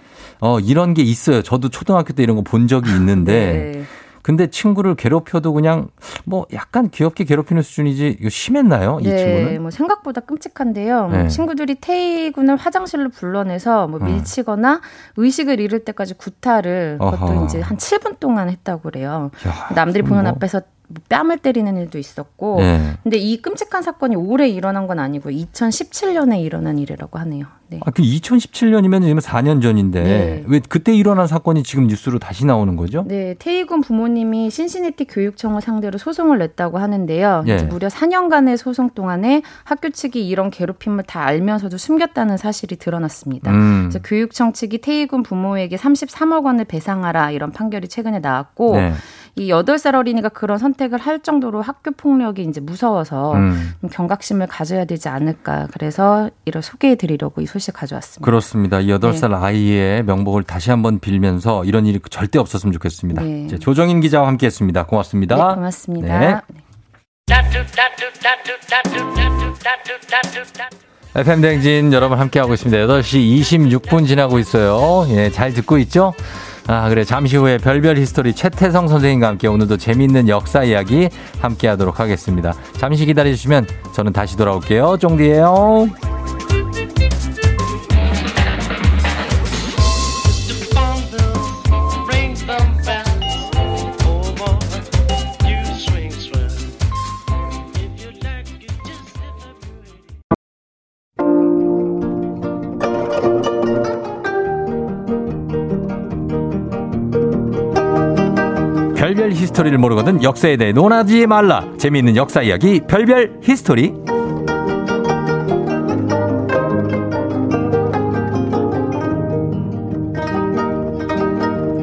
어 0.41 0.61
이런 0.61 0.95
게 0.95 1.03
있어요. 1.03 1.43
저도 1.43 1.69
초등학교 1.69 2.13
때 2.13 2.23
이런 2.23 2.37
거 2.37 2.43
본 2.43 2.67
적이 2.69 2.91
있는데 2.93 3.73
네. 3.79 3.85
근데 4.23 4.47
친구를 4.49 4.95
괴롭혀도 4.95 5.53
그냥 5.55 5.89
뭐 6.25 6.45
약간 6.53 6.91
귀엽게 6.91 7.25
괴롭히는 7.25 7.63
수준이지 7.63 8.19
이거 8.21 8.29
심했나요? 8.29 8.99
이 9.01 9.05
네, 9.05 9.17
친구는? 9.17 9.63
뭐 9.63 9.71
생각보다 9.71 10.21
끔찍한데요. 10.21 11.09
뭐 11.09 11.17
네. 11.19 11.29
친구들이 11.29 11.77
태희 11.77 12.33
군을 12.33 12.57
화장실로 12.57 13.09
불러내서 13.09 13.89
뭐 13.89 14.01
어. 14.01 14.05
밀치거나 14.05 14.81
의식을 15.17 15.61
잃을 15.61 15.81
때까지 15.85 16.15
구타를 16.15 16.99
그것도 17.01 17.25
어허. 17.25 17.45
이제 17.47 17.61
한 17.61 17.79
7분 17.79 18.21
동안 18.21 18.51
했다고 18.51 18.83
그래요. 18.83 19.31
야, 19.47 19.75
남들이 19.75 20.03
보는 20.03 20.25
뭐. 20.25 20.33
앞에서 20.33 20.59
뭐 20.61 20.69
뺨을 21.09 21.39
때리는 21.39 21.77
일도 21.77 21.99
있었고. 21.99 22.61
네. 22.61 22.95
근데 23.03 23.19
이 23.19 23.41
끔찍한 23.41 23.83
사건이 23.83 24.17
올해 24.17 24.49
일어난 24.49 24.87
건 24.87 24.99
아니고 24.99 25.31
2017년에 25.31 26.43
일어난 26.43 26.79
일이라고 26.79 27.19
하네요. 27.21 27.47
네. 27.71 27.81
아, 27.85 27.91
그 27.91 28.03
2017년이면 28.03 29.03
지금 29.03 29.19
4년 29.19 29.61
전인데 29.61 30.03
네. 30.03 30.45
왜 30.47 30.61
그때 30.67 30.95
일어난 30.95 31.27
사건이 31.27 31.63
지금 31.63 31.87
뉴스로 31.87 32.19
다시 32.19 32.47
나오는 32.47 32.77
거죠? 32.77 33.05
네, 33.07 33.35
태희군 33.39 33.83
부모님이 33.83 34.49
신시내티 34.49 35.05
교육청을 35.05 35.61
상대로 35.61 35.99
소송을 35.99 36.39
냈다고 36.39 36.79
하는데요. 36.79 37.45
예. 37.49 37.57
이제 37.57 37.67
무려 37.67 37.89
4년간의 37.89 38.57
소송 38.57 38.89
동안에 38.91 39.43
학교 39.65 39.91
측이 39.91 40.27
이런 40.27 40.51
괴롭힘을 40.51 41.05
다 41.05 41.25
알면서도 41.25 41.77
숨겼다는 41.77 42.39
사실이 42.39 42.77
드러났습니다. 42.77 43.51
음. 43.51 43.89
그래서 43.91 43.99
교육청 44.03 44.55
측이 44.55 44.79
태희군 44.79 45.23
부모에게 45.23 45.77
33억 45.77 46.45
원을 46.45 46.65
배상하라 46.65 47.33
이런 47.33 47.53
판결이 47.53 47.89
최근에 47.89 48.21
나왔고 48.21 48.77
네. 48.77 48.93
이 49.39 49.51
8살 49.51 49.95
어린이가 49.95 50.31
그런 50.31 50.59
선택을 50.59 50.99
할 50.99 51.21
정도로 51.21 51.63
학교 51.63 51.91
폭력이 51.91 52.43
이제 52.43 52.61
무서워서 52.61 53.35
음. 53.35 53.73
좀 53.81 53.91
경각심을 53.91 54.47
가져야 54.47 54.85
되지 54.85 55.09
않을까. 55.09 55.69
그래서 55.73 56.31
이를 56.45 56.63
소개해 56.63 56.97
드리려고 56.97 57.41
이 57.41 57.47
소식 57.47 57.73
가져왔습니다. 57.73 58.25
그렇습니다. 58.25 58.81
이 58.81 58.87
네. 58.87 58.99
8살 58.99 59.33
아이의 59.35 60.05
명복을 60.05 60.43
다시 60.43 60.71
한번 60.71 60.99
빌면서 60.99 61.65
이런 61.65 61.87
일이 61.87 62.01
절대 62.11 62.39
없었으면 62.39 62.73
좋겠습니다. 62.73 63.23
네. 63.23 63.45
이제 63.45 63.59
조정인 63.59 64.01
기자와 64.01 64.27
함께 64.27 64.47
했습니다. 64.47 64.85
고맙습니다. 64.85 65.37
네, 65.37 65.55
고맙습니다. 65.55 66.19
네. 66.19 66.27
네. 66.29 66.41
FM 71.15 71.41
대행진 71.41 71.93
여러분 71.93 72.19
함께하고 72.19 72.55
있습니다. 72.55 72.87
8시 72.87 73.41
26분 73.41 74.07
지나고 74.07 74.39
있어요. 74.39 75.07
예, 75.11 75.31
잘 75.31 75.53
듣고 75.53 75.79
있죠? 75.79 76.15
아, 76.71 76.87
그래. 76.91 77.03
잠시 77.03 77.37
후에 77.39 77.57
별별 77.57 77.97
히스토리 77.97 78.35
최태성 78.35 78.89
선생님과 78.89 79.27
함께 79.27 79.49
오늘도 79.49 79.79
재미있는 79.79 80.29
역사 80.29 80.63
이야기 80.65 81.09
함께 81.41 81.67
하도록 81.67 81.99
하겠습니다. 81.99 82.53
잠시 82.75 83.07
기다려주시면 83.07 83.67
저는 83.95 84.13
다시 84.13 84.37
돌아올게요. 84.37 84.99
쫑디예요 84.99 85.89
별별 109.29 109.33
히스토리를 109.33 109.77
모르거든 109.79 110.23
역사에 110.23 110.57
대해 110.57 110.73
논하지 110.73 111.27
말라. 111.27 111.65
재미있는 111.79 112.17
역사 112.17 112.43
이야기 112.43 112.81
별별 112.81 113.39
히스토리. 113.43 113.95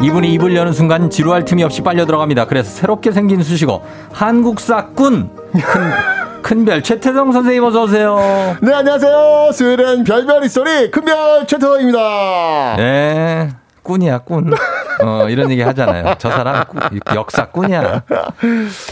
이분이 0.01 0.33
입을 0.33 0.55
여는 0.55 0.73
순간 0.73 1.09
지루할 1.09 1.45
틈이 1.45 1.63
없이 1.63 1.81
빨려 1.81 2.05
들어갑니다. 2.05 2.45
그래서 2.45 2.69
새롭게 2.69 3.11
생긴 3.11 3.41
수식어 3.43 3.81
한국사 4.11 4.87
꾼. 4.87 5.29
큰, 5.53 6.41
큰별 6.41 6.83
최태성 6.83 7.31
선생님 7.31 7.63
어서 7.63 7.83
오세요. 7.83 8.17
네, 8.61 8.73
안녕하세요. 8.73 9.51
수요일엔 9.53 10.03
별별 10.03 10.43
히스토리 10.43 10.91
큰별 10.91 11.47
최태성입니다. 11.47 12.75
네. 12.77 13.49
꾼이야, 13.85 14.19
꾼. 14.19 14.51
어, 15.03 15.27
이런 15.29 15.51
얘기 15.51 15.61
하잖아요. 15.61 16.15
저 16.17 16.29
사람 16.31 16.63
꾼, 16.65 16.81
역사 17.15 17.45
꾼이야. 17.45 18.01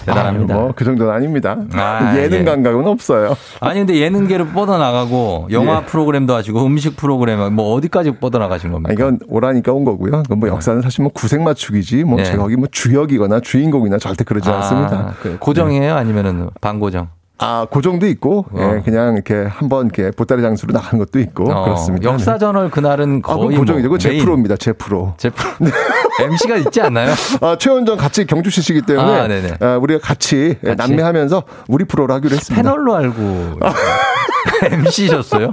대단합니다. 0.05 0.53
뭐, 0.53 0.73
그 0.75 0.85
정도는 0.85 1.11
아닙니다. 1.13 1.57
아, 1.73 2.13
예능 2.17 2.39
예. 2.39 2.43
감각은 2.43 2.85
없어요. 2.87 3.35
아니, 3.59 3.79
근데 3.79 3.97
예능계로 3.97 4.47
뻗어나가고, 4.47 5.47
영화 5.51 5.77
예. 5.81 5.85
프로그램도 5.85 6.35
하시고, 6.35 6.65
음식 6.65 6.95
프로그램, 6.95 7.53
뭐, 7.53 7.73
어디까지 7.73 8.17
뻗어나가신 8.17 8.71
겁니까? 8.71 8.93
이건 8.93 9.19
오라니까 9.27 9.71
온 9.73 9.83
거고요. 9.85 10.23
뭐 10.29 10.49
역사는 10.49 10.81
사실 10.81 11.03
뭐 11.03 11.11
구색 11.11 11.41
맞추기지, 11.41 12.03
뭐 12.03 12.17
네. 12.17 12.25
제가 12.25 12.43
거기 12.43 12.55
뭐 12.55 12.67
주역이거나 12.71 13.39
주인공이나 13.39 13.97
절대 13.97 14.23
그러지 14.23 14.49
않습니다. 14.49 14.95
아, 14.97 15.13
그 15.21 15.37
고정이에요? 15.39 15.95
아니면은 15.95 16.49
반고정? 16.61 17.07
아, 17.43 17.67
고정도 17.69 18.07
있고, 18.07 18.45
예, 18.57 18.81
그냥 18.85 19.15
이렇게 19.15 19.45
한번 19.49 19.87
이렇게 19.87 20.11
보따리 20.11 20.41
장수로 20.41 20.71
나가는 20.73 20.97
것도 20.97 21.19
있고, 21.19 21.51
어, 21.51 21.63
그렇습니다. 21.65 22.09
역사저널 22.09 22.69
그날은 22.69 23.21
아, 23.25 23.35
거의 23.35 23.57
고정이죠. 23.57 23.73
뭐 23.73 23.81
그거 23.81 23.97
제 23.97 24.09
메인. 24.09 24.23
프로입니다. 24.23 24.55
제 24.57 24.71
프로. 24.73 25.13
제 25.17 25.29
프로. 25.29 25.49
MC가 26.21 26.55
있지 26.57 26.79
않나요? 26.81 27.13
아, 27.41 27.57
최원정 27.59 27.97
같이 27.97 28.25
경주시시기 28.25 28.83
때문에 28.83 29.19
아, 29.19 29.27
네네. 29.27 29.53
아, 29.59 29.77
우리가 29.77 29.99
같이, 29.99 30.57
같이? 30.63 30.75
남매하면서 30.77 31.43
우리 31.67 31.85
프로를 31.85 32.15
하기로 32.15 32.35
했습니다. 32.35 32.61
패널로 32.61 32.95
알고 32.95 33.59
MC셨어요? 34.71 35.51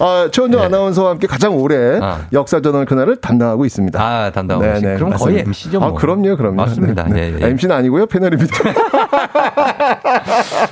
아, 0.00 0.28
최원정 0.32 0.62
아나운서와 0.62 1.10
함께 1.10 1.26
가장 1.26 1.54
오래 1.56 1.98
역사전원 2.32 2.84
그날을 2.86 3.16
담당하고 3.16 3.64
있습니다. 3.64 4.00
아, 4.00 4.30
담당하고 4.30 4.72
계시- 4.74 4.82
그럼 4.96 5.10
거의 5.12 5.38
MC죠, 5.40 5.80
뭐. 5.80 5.88
아, 5.88 5.92
그럼요, 5.92 6.36
그럼요. 6.36 6.56
맞습니다. 6.56 7.06
예, 7.16 7.36
예. 7.40 7.46
MC는 7.46 7.74
아니고요, 7.76 8.06
패널입니다. 8.06 8.56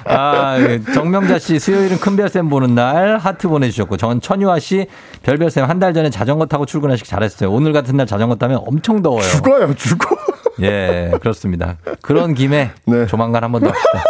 아, 0.07 0.57
예. 0.61 0.81
정명자 0.95 1.39
씨 1.39 1.59
수요일은 1.59 1.99
큰별쌤 1.99 2.49
보는 2.49 2.75
날 2.75 3.19
하트 3.19 3.49
보내주셨고 3.49 3.97
전 3.97 4.21
천유아 4.21 4.59
씨 4.59 4.87
별별쌤 5.23 5.69
한 5.69 5.81
달 5.81 5.95
전에 5.95 6.11
자전거 6.11 6.45
타고 6.45 6.67
출근하시기 6.67 7.09
잘했어요. 7.09 7.51
오늘 7.51 7.73
같은 7.73 7.97
날 7.97 8.07
자전거 8.07 8.35
타면 8.35 8.61
엄청 8.67 9.01
더워요. 9.03 9.23
죽어요, 9.23 9.73
죽어. 9.75 10.15
예, 10.61 11.11
그렇습니다. 11.21 11.77
그런 12.03 12.35
김에 12.35 12.73
네. 12.85 13.07
조만간 13.07 13.43
한번 13.45 13.63
더 13.63 13.69
합시다. 13.69 14.05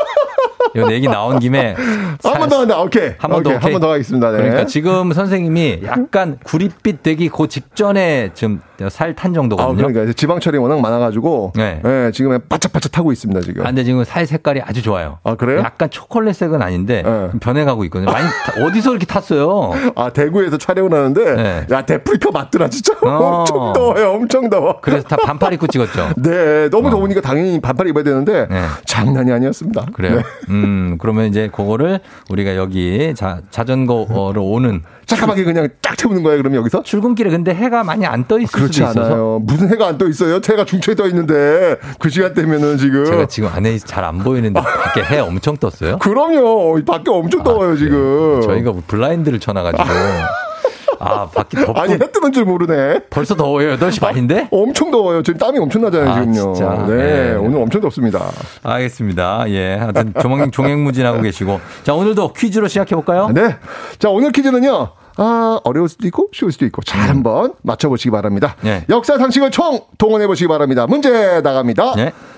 이거 0.75 0.93
얘기 0.93 1.09
나온 1.09 1.39
김에 1.39 1.75
한 2.23 2.39
번 2.39 2.49
더 2.49 2.61
한다, 2.61 2.81
오케이. 2.81 3.11
한 3.19 3.31
번더 3.31 3.51
오케이, 3.51 3.61
한번 3.63 3.81
더 3.81 3.93
하겠습니다. 3.93 4.31
네. 4.31 4.39
그러니까 4.39 4.67
지금 4.67 5.13
선생님이 5.13 5.81
약간 5.85 6.39
구릿빛 6.45 7.03
되기 7.03 7.29
그 7.29 7.49
직전에 7.49 8.31
지금 8.35 8.61
살탄 8.89 9.33
아, 9.33 9.35
정도거든요. 9.35 9.77
그러니까 9.77 10.03
이제 10.05 10.13
지방철이 10.13 10.57
워낙 10.59 10.81
많아가지고, 10.81 11.53
네. 11.57 11.81
예, 11.85 12.11
지금 12.15 12.39
바짝바짝 12.49 12.93
타고 12.93 13.13
있습니다, 13.13 13.41
지금. 13.43 13.63
아, 13.63 13.67
근데 13.67 13.85
지금 13.85 14.03
살 14.05 14.27
색깔이 14.27 14.61
아주 14.65 14.83
좋아요. 14.83 15.19
아, 15.25 15.35
그래요? 15.35 15.59
약간 15.61 15.91
초콜릿색은 15.91 16.63
아닌데 16.63 17.03
네. 17.05 17.29
좀 17.31 17.41
변해가고 17.41 17.85
있거든요. 17.85 18.11
많이 18.11 18.27
타- 18.27 18.65
어디서 18.65 18.91
이렇게 18.93 19.07
탔어요? 19.07 19.73
아, 19.97 20.11
대구에서 20.11 20.57
촬영을 20.57 20.93
하는데, 20.95 21.67
야, 21.71 21.83
데프리카 21.85 22.31
맞더라, 22.31 22.69
진짜. 22.71 22.95
네. 22.95 23.09
어. 23.09 23.45
엄청 23.51 23.73
더워요, 23.73 24.11
엄청 24.13 24.51
더워. 24.51 24.81
그래서 24.81 25.07
다 25.09 25.17
반팔 25.17 25.53
입고 25.55 25.67
찍었죠. 25.67 26.11
네, 26.23 26.69
너무 26.71 26.91
더우니까 26.91 27.21
당연히 27.21 27.61
반팔 27.61 27.89
입어야 27.89 28.05
되는데, 28.05 28.47
네. 28.49 28.63
장난이 28.87 29.33
아니었습니다. 29.33 29.87
그래요. 29.93 30.17
네. 30.17 30.23
음, 30.51 30.97
그러면 31.01 31.27
이제 31.27 31.49
그거를 31.53 32.01
우리가 32.31 32.57
여기 32.57 33.13
자, 33.17 33.41
자전거로 33.51 34.45
오는 34.45 34.83
잠깐만게 35.11 35.45
그냥 35.45 35.69
쫙 35.83 35.97
태우는 35.97 36.23
거예요, 36.23 36.39
그럼 36.43 36.55
여기서? 36.57 36.83
출근길에 36.83 37.31
근데 37.31 37.55
해가 37.55 37.85
많이 37.85 38.07
안 38.07 38.25
떠 38.29 38.39
있을 38.39 38.51
그렇지 38.53 38.73
수도 38.75 38.91
있어서 38.91 39.01
않아요. 39.13 39.41
무슨 39.43 39.69
해가 39.71 39.89
안 39.89 39.99
떠 39.99 40.09
있어요? 40.09 40.41
해가 40.49 40.65
중초에 40.65 40.95
떠 40.95 41.07
있는데, 41.09 41.77
그 41.99 42.09
시간대면은 42.11 42.79
지금. 42.79 43.05
제가 43.05 43.27
지금 43.27 43.51
안에 43.53 43.77
잘 43.79 44.05
안 44.05 44.19
보이는데 44.19 44.61
밖에 44.61 45.03
해 45.03 45.19
엄청 45.21 45.57
떴어요. 45.57 45.99
그럼요. 46.03 46.83
밖에 46.85 47.11
엄청 47.11 47.43
더워요, 47.43 47.77
지금. 47.77 48.41
저희가 48.43 48.73
뭐 48.73 48.83
블라인드를 48.87 49.39
쳐놔 49.41 49.63
가지고 49.63 49.85
아 51.03 51.27
밖에 51.27 51.65
덥고 51.65 51.81
아니, 51.81 51.95
해 51.95 51.99
뜨는 51.99 52.31
줄 52.33 52.45
모르네. 52.45 53.01
벌써 53.09 53.35
더워요. 53.35 53.77
8시 53.77 54.01
반인데? 54.03 54.49
엄청 54.51 54.91
더워요. 54.91 55.23
지금 55.23 55.39
땀이 55.39 55.59
엄청 55.59 55.81
나잖아요, 55.83 56.11
아, 56.11 56.21
지금요. 56.21 56.53
진짜? 56.55 56.85
네, 56.87 56.95
네. 56.97 57.35
오늘 57.37 57.59
엄청 57.63 57.81
덥습니다. 57.81 58.21
알겠습니다. 58.63 59.45
예. 59.49 59.77
하여튼 59.77 60.13
조망 60.21 60.51
종횡무진하고 60.51 61.23
계시고. 61.23 61.59
자, 61.85 61.95
오늘도 61.95 62.35
퀴즈로 62.35 62.69
시작해 62.69 62.95
볼까요? 62.95 63.31
네. 63.33 63.57
자, 63.99 64.11
오늘 64.11 64.31
퀴즈는요. 64.31 64.89
아, 65.17 65.61
어려울 65.65 65.89
수도 65.89 66.07
있고, 66.07 66.29
쉬울 66.33 66.53
수도 66.53 66.65
있고, 66.67 66.83
잘 66.83 67.09
한번 67.09 67.55
맞춰보시기 67.63 68.11
바랍니다. 68.11 68.57
네. 68.63 68.85
역사 68.89 69.19
상식을 69.19 69.51
총 69.51 69.81
동원해 69.99 70.27
보시기 70.27 70.49
바랍니다. 70.49 70.87
문제 70.87 71.41
나갑니다. 71.41 71.95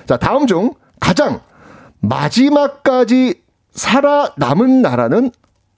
자, 0.06 0.16
다음 0.16 0.46
중 0.46 0.74
가장 1.00 1.40
마지막까지 2.00 3.40
살아남은 3.72 4.82
나라는 4.82 5.30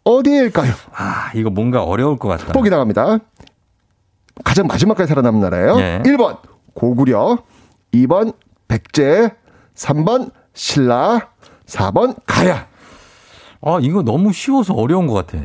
어디일까요? 0.04 0.72
아, 0.94 1.30
이거 1.34 1.50
뭔가 1.50 1.82
어려울 1.82 2.18
것 2.18 2.28
같다. 2.28 2.52
보기 2.52 2.70
나갑니다. 2.70 3.18
가장 4.44 4.66
마지막까지 4.66 5.08
살아남은 5.08 5.40
나라예요. 5.40 5.78
예. 5.78 6.02
1번 6.04 6.38
고구려, 6.74 7.38
2번 7.92 8.34
백제, 8.68 9.30
3번 9.76 10.30
신라, 10.54 11.28
4번 11.66 12.16
가야. 12.26 12.66
아, 13.62 13.78
이거 13.80 14.02
너무 14.02 14.32
쉬워서 14.32 14.74
어려운 14.74 15.06
것 15.06 15.14
같아. 15.14 15.38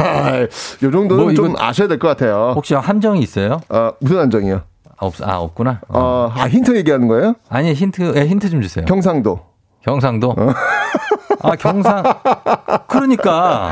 아, 0.00 0.40
요 0.42 0.90
정도는 0.90 1.16
뭐 1.24 1.34
좀 1.34 1.54
아셔야 1.58 1.88
될 1.88 1.98
것 1.98 2.08
같아요. 2.08 2.52
혹시 2.56 2.74
함정이 2.74 3.20
있어요? 3.20 3.60
어, 3.68 3.90
무슨 4.00 4.18
한정이요? 4.18 4.56
아, 4.56 5.06
없, 5.06 5.14
아, 5.22 5.36
없구나. 5.38 5.80
어, 5.88 6.32
아, 6.34 6.46
힌트 6.48 6.76
얘기하는 6.76 7.06
거예요? 7.08 7.34
아니, 7.48 7.72
힌트, 7.72 8.14
예, 8.16 8.26
힌트 8.26 8.50
좀 8.50 8.60
주세요. 8.62 8.84
경상도. 8.84 9.40
경상도? 9.84 10.34
아, 11.42 11.54
경상. 11.56 12.02
그러니까. 12.88 13.70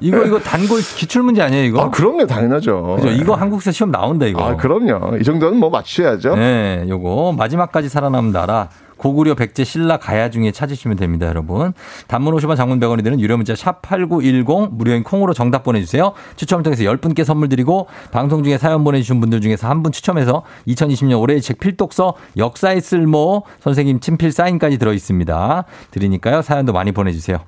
이거, 0.00 0.24
이거 0.24 0.38
단골 0.40 0.80
기출문제 0.80 1.40
아니에요, 1.42 1.64
이거? 1.64 1.82
아, 1.82 1.90
그럼요, 1.90 2.26
당연하죠. 2.26 2.96
그죠? 2.96 3.08
이거 3.10 3.34
한국사 3.34 3.70
시험 3.70 3.90
나온다, 3.90 4.26
이거. 4.26 4.42
아, 4.42 4.56
그럼요. 4.56 5.16
이 5.18 5.24
정도는 5.24 5.58
뭐 5.58 5.70
맞추셔야죠. 5.70 6.34
네, 6.36 6.84
요거 6.88 7.34
마지막까지 7.38 7.88
살아남은 7.88 8.32
나라 8.32 8.68
고구려 8.98 9.34
백제 9.34 9.64
신라 9.64 9.96
가야 9.96 10.28
중에 10.28 10.52
찾으시면 10.52 10.96
됩니다, 10.98 11.26
여러분. 11.26 11.72
단문 12.08 12.34
50원 12.34 12.56
장문 12.56 12.78
100원이 12.80 13.02
드는 13.04 13.20
유료 13.20 13.36
문자 13.36 13.54
샵 13.56 13.80
8910 13.80 14.74
무료인 14.74 15.02
콩으로 15.02 15.32
정답 15.32 15.62
보내주세요. 15.62 16.12
추첨을 16.36 16.62
통해서 16.62 16.82
10분께 16.82 17.24
선물 17.24 17.48
드리고 17.48 17.86
방송 18.12 18.42
중에 18.44 18.58
사연 18.58 18.84
보내주신 18.84 19.20
분들 19.20 19.40
중에서 19.40 19.66
한 19.68 19.78
분 19.78 19.92
추첨해서 19.92 20.42
2020년 20.66 21.20
올해의 21.20 21.40
책 21.40 21.60
필독서 21.60 22.14
역사의 22.36 22.80
쓸모 22.80 23.44
선생님 23.60 24.00
친필 24.00 24.32
사인까지 24.32 24.76
들어있습니다. 24.78 25.64
드리니까요. 25.92 26.42
사연도 26.42 26.72
많이 26.72 26.90
보내주세요. 26.90 27.38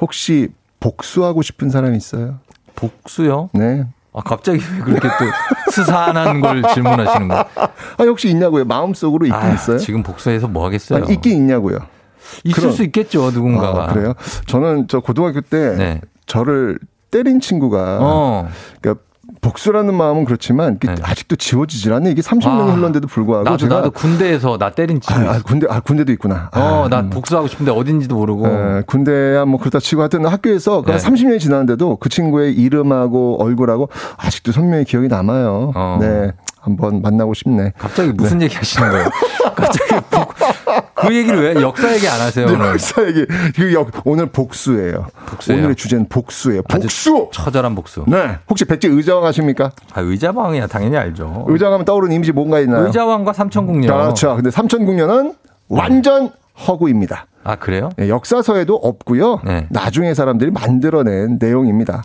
혹시 0.00 0.48
복수하고 0.80 1.42
싶은 1.42 1.68
사람 1.68 1.94
있어요? 1.94 2.38
복수요? 2.74 3.50
네. 3.52 3.84
아, 4.12 4.20
갑자기 4.22 4.58
왜 4.86 4.94
그렇게 4.94 5.08
또 5.08 5.70
스산한 5.72 6.40
걸 6.40 6.62
질문하시는 6.74 7.28
거예요? 7.28 7.44
아, 7.56 8.04
혹시 8.04 8.28
있냐고요? 8.30 8.64
마음속으로 8.64 9.26
있긴 9.26 9.38
아, 9.40 9.52
있어요? 9.52 9.78
지금 9.78 10.02
복수해서 10.02 10.48
뭐 10.48 10.64
하겠어요? 10.66 11.04
아, 11.04 11.10
있긴 11.12 11.36
있냐고요? 11.36 11.78
있을 12.44 12.60
그럼- 12.62 12.74
수 12.74 12.82
있겠죠, 12.84 13.30
누군가가. 13.30 13.84
아, 13.84 13.86
그래요? 13.92 14.14
저는 14.46 14.88
저 14.88 15.00
고등학교 15.00 15.40
때 15.40 15.74
네. 15.76 16.00
저를 16.26 16.78
때린 17.10 17.40
친구가 17.40 17.98
어. 18.00 18.48
그러니까 18.80 19.02
복수라는 19.40 19.94
마음은 19.94 20.24
그렇지만 20.24 20.78
이게 20.82 20.94
아직도 21.02 21.36
지워지질 21.36 21.92
않네. 21.92 22.10
이게 22.10 22.22
30년이 22.22 22.46
아, 22.46 22.64
흘렀는데도 22.64 23.08
불구하고 23.08 23.44
나도 23.44 23.56
제가 23.56 23.76
나도 23.76 23.90
군대에서 23.92 24.58
나 24.58 24.70
때린 24.70 25.00
친구. 25.00 25.20
아, 25.20 25.34
아, 25.34 25.42
군대 25.42 25.66
아 25.68 25.80
군대도 25.80 26.12
있구나. 26.12 26.50
어, 26.54 26.84
아, 26.84 26.88
나 26.88 27.00
음. 27.00 27.10
복수하고 27.10 27.46
싶은데 27.48 27.72
어딘지도 27.72 28.16
모르고. 28.16 28.46
예, 28.46 28.82
군대야 28.86 29.44
뭐 29.44 29.58
그렇다 29.58 29.78
치고 29.80 30.00
하여튼 30.02 30.26
학교에서 30.26 30.82
그 30.82 30.90
네. 30.92 30.96
30년이 30.98 31.40
지났는데도 31.40 31.96
그 31.96 32.08
친구의 32.08 32.54
이름하고 32.54 33.42
얼굴하고 33.42 33.88
아직도 34.16 34.52
선명히 34.52 34.84
기억이 34.84 35.08
남아요. 35.08 35.72
어. 35.74 35.98
네. 36.00 36.32
한번 36.60 37.00
만나고 37.02 37.34
싶네. 37.34 37.72
갑자기 37.78 38.12
무슨 38.12 38.42
얘기 38.42 38.54
하시는 38.56 38.90
거예요? 38.90 39.08
갑자기 39.56 39.94
복- 40.10 40.34
그 40.94 41.14
얘기를 41.14 41.54
왜 41.54 41.62
역사 41.62 41.92
얘기 41.94 42.06
안 42.08 42.20
하세요? 42.20 42.46
오늘? 42.46 42.66
역사 42.66 43.06
얘기. 43.06 43.24
그 43.56 43.72
역- 43.72 43.90
오늘 44.04 44.26
복수예요. 44.26 45.06
복수예요? 45.26 45.58
오늘의 45.60 45.76
주제는 45.76 46.08
복수예요. 46.08 46.62
복수. 46.62 47.28
처절한 47.32 47.74
복수. 47.74 48.04
네. 48.06 48.36
혹시 48.48 48.64
백제 48.64 48.88
의자왕 48.88 49.24
아십니까? 49.26 49.72
아, 49.94 50.00
의자왕이야 50.00 50.66
당연히 50.66 50.96
알죠. 50.96 51.44
의자왕 51.48 51.74
하면 51.74 51.84
떠오르는 51.84 52.14
이미지 52.14 52.32
뭔가 52.32 52.60
있나요? 52.60 52.86
의자왕과 52.86 53.32
삼천궁녀. 53.32 53.86
그렇죠. 53.92 54.36
근데 54.36 54.50
삼천궁녀는 54.50 55.34
완전 55.68 56.30
허구입니다. 56.66 57.26
아 57.48 57.56
그래요? 57.56 57.88
네, 57.96 58.10
역사서에도 58.10 58.74
없고요. 58.76 59.40
나중에 59.70 60.12
사람들이 60.12 60.50
만들어낸 60.50 61.38
내용입니다. 61.40 62.02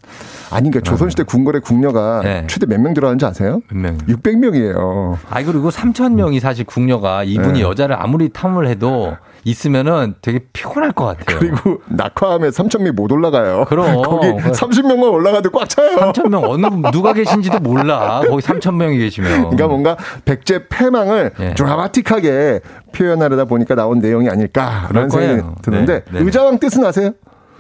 아니 0.52 0.70
그러니까 0.72 0.90
조선시대 0.90 1.24
궁궐의 1.24 1.60
궁녀가 1.62 2.22
네. 2.24 2.46
최대 2.48 2.66
몇 2.66 2.80
명 2.80 2.94
들어가는지 2.94 3.26
아세요? 3.26 3.60
몇 3.70 3.78
명? 3.78 3.98
600명이에요. 4.08 5.18
아 5.30 5.44
그리고 5.44 5.70
3천 5.70 6.14
명이 6.14 6.40
사실 6.40 6.64
궁녀가 6.66 7.26
이분이 7.26 7.54
네. 7.60 7.62
여자를 7.62 7.98
아무리 8.02 8.30
탐을 8.30 8.68
해도 8.68 9.18
있으면은 9.44 10.16
되게 10.22 10.40
피곤할 10.54 10.92
것 10.92 11.06
같아요. 11.06 11.40
그리고 11.40 11.82
낙화하면 11.88 12.52
3,000명이 12.52 12.92
못 12.92 13.12
올라가요. 13.12 13.66
그럼. 13.68 14.02
거기 14.04 14.28
30명만 14.28 15.12
올라가도 15.12 15.52
꽉 15.52 15.68
차요. 15.68 15.98
3천 15.98 16.30
명 16.30 16.44
어느 16.44 16.66
누가 16.92 17.14
계신지도 17.14 17.60
몰라. 17.60 18.22
거기 18.28 18.42
3천 18.42 18.76
명이 18.76 18.98
계시면. 18.98 19.32
그러니까 19.42 19.68
뭔가 19.68 19.98
백제 20.26 20.68
패망을 20.70 21.32
예. 21.40 21.54
드라마틱하게 21.56 22.62
표현하려다 22.94 23.46
보니까 23.46 23.76
나온 23.76 24.00
내용이 24.00 24.30
아닐까 24.30 24.86
그런 24.88 25.10
생각이. 25.10 25.42
드는데 25.62 26.04
네, 26.06 26.20
네. 26.20 26.20
의자왕 26.26 26.60
뜻은 26.60 26.86
아세요? 26.86 27.12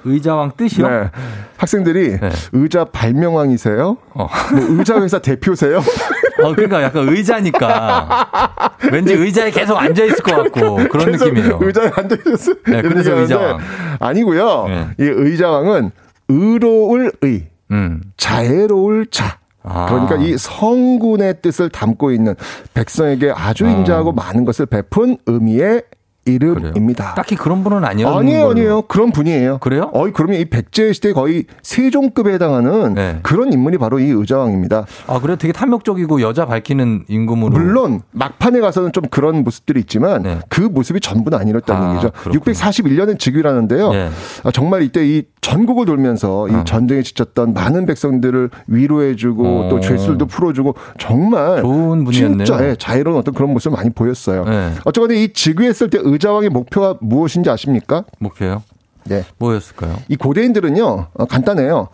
의자왕 0.06 0.52
뜻이요? 0.58 0.90
네. 0.90 1.10
학생들이 1.58 2.18
의자 2.52 2.86
발명왕이세요? 2.86 3.98
어. 4.16 4.28
뭐 4.54 4.78
의자 4.78 5.02
회사 5.02 5.20
대표세요? 5.20 5.78
어, 5.78 6.54
그러니까 6.56 6.84
약간 6.84 7.08
의자니까 7.10 8.76
왠지 8.92 9.14
의자에 9.14 9.52
계속 9.52 9.78
앉아 9.78 10.04
있을 10.04 10.18
것 10.18 10.36
같고 10.36 10.76
그런 10.90 11.12
느낌이에요. 11.12 11.60
의자에 11.62 11.92
앉아 11.96 12.16
있었어요. 12.26 12.56
네, 12.68 12.82
그래서 12.82 13.16
의자왕. 13.18 13.60
아니고요. 14.00 14.66
네. 14.68 14.88
이 15.00 15.04
의자왕은 15.04 15.92
의로울 16.30 17.12
의, 17.22 17.48
음. 17.72 18.02
자애로울 18.18 19.08
자. 19.12 19.38
아. 19.64 19.86
그러니까 19.86 20.16
이 20.18 20.38
성군의 20.38 21.36
뜻을 21.42 21.70
담고 21.70 22.12
있는 22.12 22.36
백성에게 22.74 23.32
아주 23.34 23.66
인자하고 23.66 24.12
많은 24.12 24.44
것을 24.44 24.66
베푼 24.66 25.18
의미의 25.26 25.84
이름입니다. 26.26 27.14
딱히 27.16 27.36
그런 27.36 27.64
분은 27.64 27.84
아니었는 27.84 28.18
아니에요. 28.18 28.50
아니에요. 28.50 28.82
그런 28.84 29.12
분이에요. 29.12 29.58
그래요? 29.60 29.90
어이, 29.94 30.12
그러면 30.14 30.40
이 30.40 30.46
백제 30.46 30.94
시대 30.94 31.12
거의 31.14 31.46
세종급에 31.62 32.34
해당하는 32.34 32.94
네. 32.94 33.20
그런 33.24 33.52
인물이 33.52 33.78
바로 33.78 34.00
이 34.00 34.06
의자왕입니다. 34.10 34.86
아 35.08 35.20
그래 35.20 35.36
되게 35.38 35.52
탐욕적이고 35.52 36.22
여자 36.22 36.46
밝히는 36.46 37.06
임금으로. 37.08 37.52
물론 37.52 38.02
막판에 38.12 38.60
가서는 38.62 38.92
좀 38.94 39.04
그런 39.10 39.44
모습들이 39.44 39.82
있지만 39.82 40.42
그 40.50 40.62
모습이 40.62 41.00
전부는 41.02 41.38
아니었다는 41.38 41.82
네. 41.82 41.88
아, 41.88 41.92
얘기죠. 41.92 42.12
그렇군요. 42.12 42.40
641년엔 42.40 43.20
즉위라는데요. 43.20 43.92
네. 43.92 44.10
아, 44.44 44.52
정말 44.52 44.84
이때 44.84 45.06
이 45.06 45.24
전국을 45.42 45.86
돌면서 45.86 46.48
이 46.48 46.54
전쟁에 46.66 47.02
지쳤던 47.04 47.54
많은 47.54 47.86
백성들을 47.86 48.50
위로해주고 48.68 49.46
어. 49.46 49.70
또 49.70 49.80
죄술도 49.82 50.28
풀어주고 50.28 50.76
정말 50.98 51.62
좋은 51.62 52.06
분이었네요. 52.06 52.46
진짜 52.46 52.66
예, 52.66 52.76
자유로운 52.78 53.18
어떤 53.18 53.34
그런 53.34 53.52
모습을 53.52 53.76
많이 53.76 53.90
보였어요. 53.90 54.46
네. 54.46 54.72
어쨌거나 54.86 55.14
이 55.16 55.34
즉위했을 55.34 55.90
때 55.90 56.00
의자왕의 56.14 56.50
목표가 56.50 56.96
무엇인지 57.02 57.50
아십니까? 57.50 58.04
목표요? 58.20 58.64
네. 59.06 59.24
뭐였을까요? 59.38 59.98
이 60.08 60.16
고대인들은요, 60.16 61.08
어, 61.14 61.26
간단해요. 61.26 61.90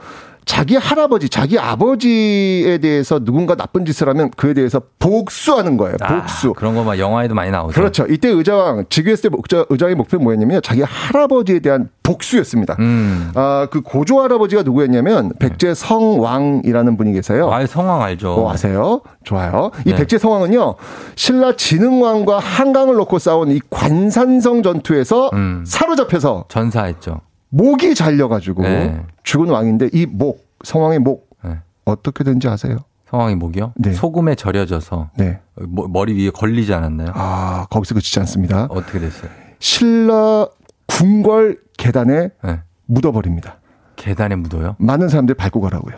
자기 0.50 0.76
할아버지, 0.76 1.30
자기 1.30 1.60
아버지에 1.60 2.80
대해서 2.80 3.20
누군가 3.24 3.54
나쁜 3.54 3.86
짓을 3.86 4.10
하면 4.10 4.32
그에 4.32 4.56
대해서 4.56 4.82
복수하는 4.98 5.78
거예요. 5.78 5.96
복수. 6.00 6.50
아, 6.50 6.54
그런 6.58 6.74
거 6.74 6.84
막 6.84 6.98
영화에도 6.98 7.36
많이 7.36 7.52
나오죠. 7.52 7.76
그렇죠. 7.80 8.08
이때 8.10 8.30
의자왕, 8.30 8.86
즉위했을 8.90 9.30
때 9.30 9.38
목자- 9.38 9.68
의장의 9.70 9.94
목표는 9.94 10.24
뭐였냐면 10.24 10.60
자기 10.64 10.82
할아버지에 10.82 11.60
대한 11.60 11.90
복수였습니다. 12.02 12.78
음. 12.80 13.32
아, 13.36 13.68
그 13.70 13.82
고조 13.82 14.22
할아버지가 14.24 14.64
누구였냐면 14.64 15.32
백제 15.40 15.76
성왕이라는 15.76 16.98
분이 16.98 17.14
계세요. 17.14 17.52
아, 17.54 17.64
성왕 17.68 18.02
알죠. 18.02 18.32
어, 18.34 18.52
아세요? 18.52 19.02
좋아요. 19.24 19.70
이 19.86 19.92
네. 19.92 19.98
백제 19.98 20.18
성왕은요, 20.18 20.76
신라 21.16 21.56
진흥왕과 21.58 22.40
한강을 22.40 22.96
놓고 22.96 23.20
싸운 23.20 23.52
이 23.52 23.60
관산성 23.70 24.64
전투에서 24.64 25.30
음. 25.34 25.64
사로잡혀서 25.68 26.46
전사했죠. 26.50 27.22
목이 27.50 27.96
잘려가지고 27.96 28.62
네. 28.64 29.06
죽은 29.24 29.50
왕인데 29.50 29.90
이 29.94 30.06
목, 30.06 30.46
성왕의 30.64 31.00
목 31.00 31.30
네. 31.44 31.58
어떻게 31.86 32.24
된지 32.24 32.48
아세요? 32.48 32.78
성왕이 33.10 33.36
목이요? 33.36 33.74
네. 33.76 33.92
소금에 33.94 34.36
절여져서 34.36 35.10
네. 35.18 35.40
머- 35.56 35.88
머리 35.88 36.14
위에 36.14 36.30
걸리지 36.30 36.74
않았나요? 36.74 37.10
아, 37.16 37.66
거기서 37.72 37.96
그치지 37.96 38.20
않습니다. 38.20 38.66
어 38.70 38.82
떻게 38.82 39.00
됐어요? 39.00 39.32
신라 39.60 40.48
궁궐 40.88 41.60
계단에 41.78 42.30
네. 42.44 42.60
묻어버립니다. 42.86 43.58
계단에 43.96 44.36
묻어요? 44.36 44.76
많은 44.80 45.10
사람들이 45.10 45.36
밟고 45.36 45.60
가라고요. 45.62 45.98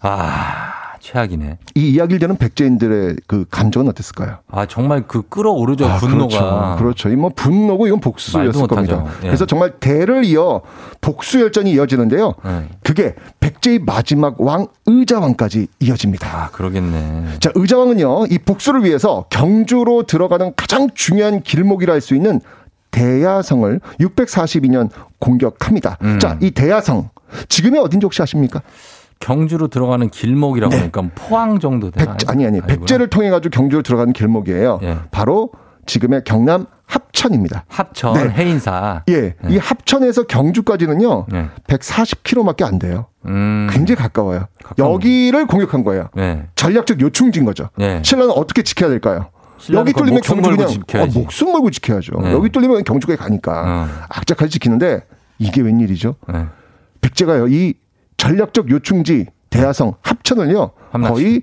아, 0.00 0.72
최악이네. 1.00 1.58
이 1.74 1.90
이야기를 1.90 2.18
듣는 2.20 2.36
백제인들의 2.36 3.16
그 3.26 3.44
감정은 3.50 3.88
어땠을까요? 3.88 4.38
아, 4.50 4.66
정말 4.66 5.04
그 5.06 5.22
끌어오르죠, 5.28 5.86
아, 5.86 5.96
분노가. 5.98 6.76
그렇죠. 6.76 6.76
그렇죠. 6.78 7.08
이뭐 7.10 7.30
분노고 7.34 7.86
이건 7.86 8.00
복수였을 8.00 8.66
겁니다. 8.66 9.04
예. 9.22 9.26
그래서 9.26 9.46
정말 9.46 9.72
대를 9.78 10.24
이어 10.24 10.62
복수 11.00 11.40
열전이 11.40 11.70
이어지는데요. 11.72 12.34
네. 12.44 12.68
그게 12.82 13.14
백제의 13.40 13.80
마지막 13.80 14.40
왕 14.40 14.66
의자왕까지 14.86 15.68
이어집니다. 15.80 16.28
아, 16.28 16.50
그러겠네. 16.50 17.38
자, 17.40 17.50
의자왕은요, 17.54 18.26
이 18.30 18.38
복수를 18.38 18.84
위해서 18.84 19.26
경주로 19.30 20.02
들어가는 20.04 20.52
가장 20.56 20.88
중요한 20.94 21.42
길목이라 21.42 21.92
할 21.94 22.00
수 22.00 22.14
있는 22.14 22.40
대야성을 22.90 23.80
642년 24.00 24.88
공격합니다. 25.18 25.98
음. 26.02 26.18
자, 26.18 26.38
이 26.40 26.50
대야성. 26.50 27.10
지금이 27.48 27.78
어딘지 27.78 28.06
혹시 28.06 28.22
아십니까? 28.22 28.62
경주로 29.20 29.68
들어가는 29.68 30.08
길목이라고 30.10 30.74
하니까 30.74 31.02
포항 31.14 31.58
정도 31.58 31.90
되나? 31.90 32.16
백, 32.16 32.30
아니, 32.30 32.46
아니. 32.46 32.60
백제를 32.60 33.08
통해 33.08 33.30
가지고 33.30 33.50
경주로 33.50 33.82
들어가는 33.82 34.12
길목이에요. 34.12 34.80
예. 34.82 34.98
바로 35.10 35.50
지금의 35.86 36.22
경남 36.24 36.66
합천입니다. 36.86 37.64
합천, 37.68 38.14
네. 38.14 38.30
해인사. 38.30 39.02
예. 39.10 39.34
이 39.48 39.58
합천에서 39.58 40.24
경주까지는요, 40.24 41.26
네. 41.30 41.48
140km밖에 41.66 42.62
안 42.64 42.78
돼요. 42.78 43.06
음. 43.26 43.68
굉장히 43.70 43.96
가까워요. 43.96 44.46
가까운 44.64 44.94
여기를 44.94 45.46
공격한 45.46 45.84
거예요. 45.84 46.08
네. 46.14 46.46
전략적 46.54 47.00
요충지인 47.00 47.44
거죠. 47.44 47.68
네. 47.76 48.00
신라는 48.02 48.32
어떻게 48.32 48.62
지켜야 48.62 48.88
될까요? 48.88 49.26
여기 49.72 49.92
그럼 49.92 50.06
뚫리면 50.06 50.20
경주 50.22 50.80
그냥. 50.86 51.04
어, 51.04 51.06
목숨 51.12 51.52
걸고 51.52 51.70
지켜야죠. 51.70 52.20
네. 52.22 52.32
여기 52.32 52.48
뚫리면 52.48 52.84
경주에 52.84 53.16
가니까 53.16 53.64
어. 53.66 53.88
악착같이 54.08 54.52
지키는데 54.52 55.02
이게 55.38 55.60
웬일이죠? 55.60 56.14
네. 56.32 56.46
백제가요 57.00 57.48
이 57.48 57.74
전략적 58.18 58.70
요충지 58.70 59.26
대야성 59.48 59.94
합천을요 60.02 60.72
함락시. 60.90 61.12
거의 61.14 61.42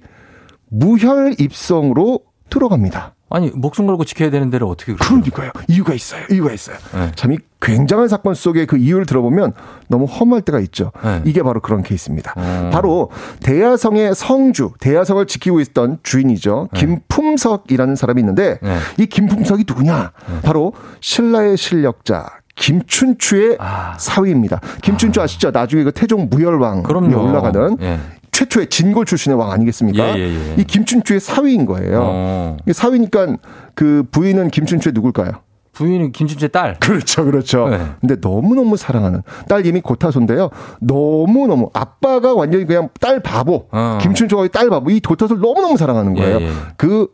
무혈 0.70 1.36
입성으로 1.40 2.20
들어갑니다. 2.50 3.16
아니, 3.28 3.50
목숨 3.50 3.88
걸고 3.88 4.06
지켜야 4.06 4.30
되는 4.30 4.52
데를 4.52 4.68
어떻게. 4.68 4.94
그러니까요. 4.94 5.52
이유가 5.68 5.94
있어요. 5.96 6.24
이유가 6.30 6.54
있어요. 6.54 6.78
네. 6.94 7.12
참이 7.16 7.40
굉장한 7.60 8.08
사건 8.08 8.36
속의 8.36 8.68
그 8.68 8.78
이유를 8.78 9.08
들어보면 9.08 9.54
너무 9.88 10.06
허무할 10.06 10.44
때가 10.44 10.60
있죠. 10.60 10.92
네. 11.04 11.24
이게 11.26 11.42
바로 11.42 11.60
그런 11.60 11.82
케이스입니다. 11.82 12.34
어. 12.38 12.70
바로 12.72 13.10
대야성의 13.42 14.14
성주, 14.14 14.74
대야성을 14.80 15.26
지키고 15.26 15.60
있던 15.62 15.98
주인이죠. 16.04 16.70
네. 16.72 16.80
김품석이라는 16.80 17.96
사람이 17.96 18.22
있는데 18.22 18.60
네. 18.62 18.78
이 19.00 19.08
김품석이 19.08 19.66
누구냐? 19.68 20.12
바로 20.44 20.74
신라의 21.02 21.58
실력자 21.58 22.30
김춘추의 22.56 23.58
아. 23.60 23.96
사위입니다. 23.98 24.62
김춘추 24.82 25.22
아 25.22 25.28
시죠? 25.28 25.52
나중에 25.52 25.84
그 25.84 25.92
태종 25.92 26.28
무열왕 26.30 26.84
그럼요. 26.84 27.22
올라가는 27.30 27.78
예. 27.82 28.00
최초의 28.32 28.68
진골 28.68 29.06
출신의 29.06 29.38
왕 29.38 29.52
아니겠습니까? 29.52 30.18
예, 30.18 30.22
예, 30.22 30.50
예. 30.52 30.56
이 30.58 30.64
김춘추의 30.64 31.20
사위인 31.20 31.66
거예요. 31.66 32.00
어. 32.04 32.58
사위니까 32.72 33.38
그 33.76 34.04
부인은 34.12 34.50
김춘추의 34.50 34.94
누굴까요? 34.94 35.32
부인은 35.74 36.14
김춘재 36.14 36.48
딸. 36.50 36.78
그렇죠, 36.80 37.26
그렇죠. 37.26 37.68
네. 37.68 37.80
근데 38.00 38.16
너무너무 38.22 38.78
사랑하는 38.78 39.22
딸 39.48 39.66
이미 39.66 39.82
고타소인데요. 39.82 40.50
너무너무 40.80 41.70
아빠가 41.74 42.34
완전히 42.34 42.66
그냥 42.66 42.90
딸 43.00 43.20
바보. 43.20 43.68
어. 43.72 44.00
김춘초가 44.02 44.48
딸 44.50 44.70
바보. 44.70 44.90
이 44.90 45.02
고타소를 45.02 45.42
너무너무 45.42 45.76
사랑하는 45.78 46.14
거예요. 46.14 46.40
예, 46.42 46.46
예. 46.46 46.52
그 46.78 47.08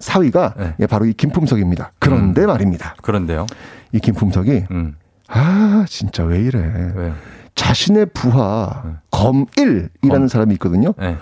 사위가 0.00 0.54
네. 0.58 0.74
예, 0.80 0.86
바로 0.86 1.06
이 1.06 1.12
김품석입니다. 1.12 1.92
그런데 2.00 2.44
말입니다. 2.44 2.96
그런데요. 3.02 3.46
이 3.94 4.00
김품석이 4.00 4.64
음. 4.72 4.96
아, 5.28 5.84
진짜 5.88 6.24
왜 6.24 6.40
이래. 6.40 6.92
왜요? 6.94 7.14
자신의 7.54 8.06
부하 8.12 8.82
네. 8.84 8.90
검일이라는 9.12 9.88
검. 10.10 10.28
사람이 10.28 10.52
있거든요. 10.54 10.92
네. 10.98 11.16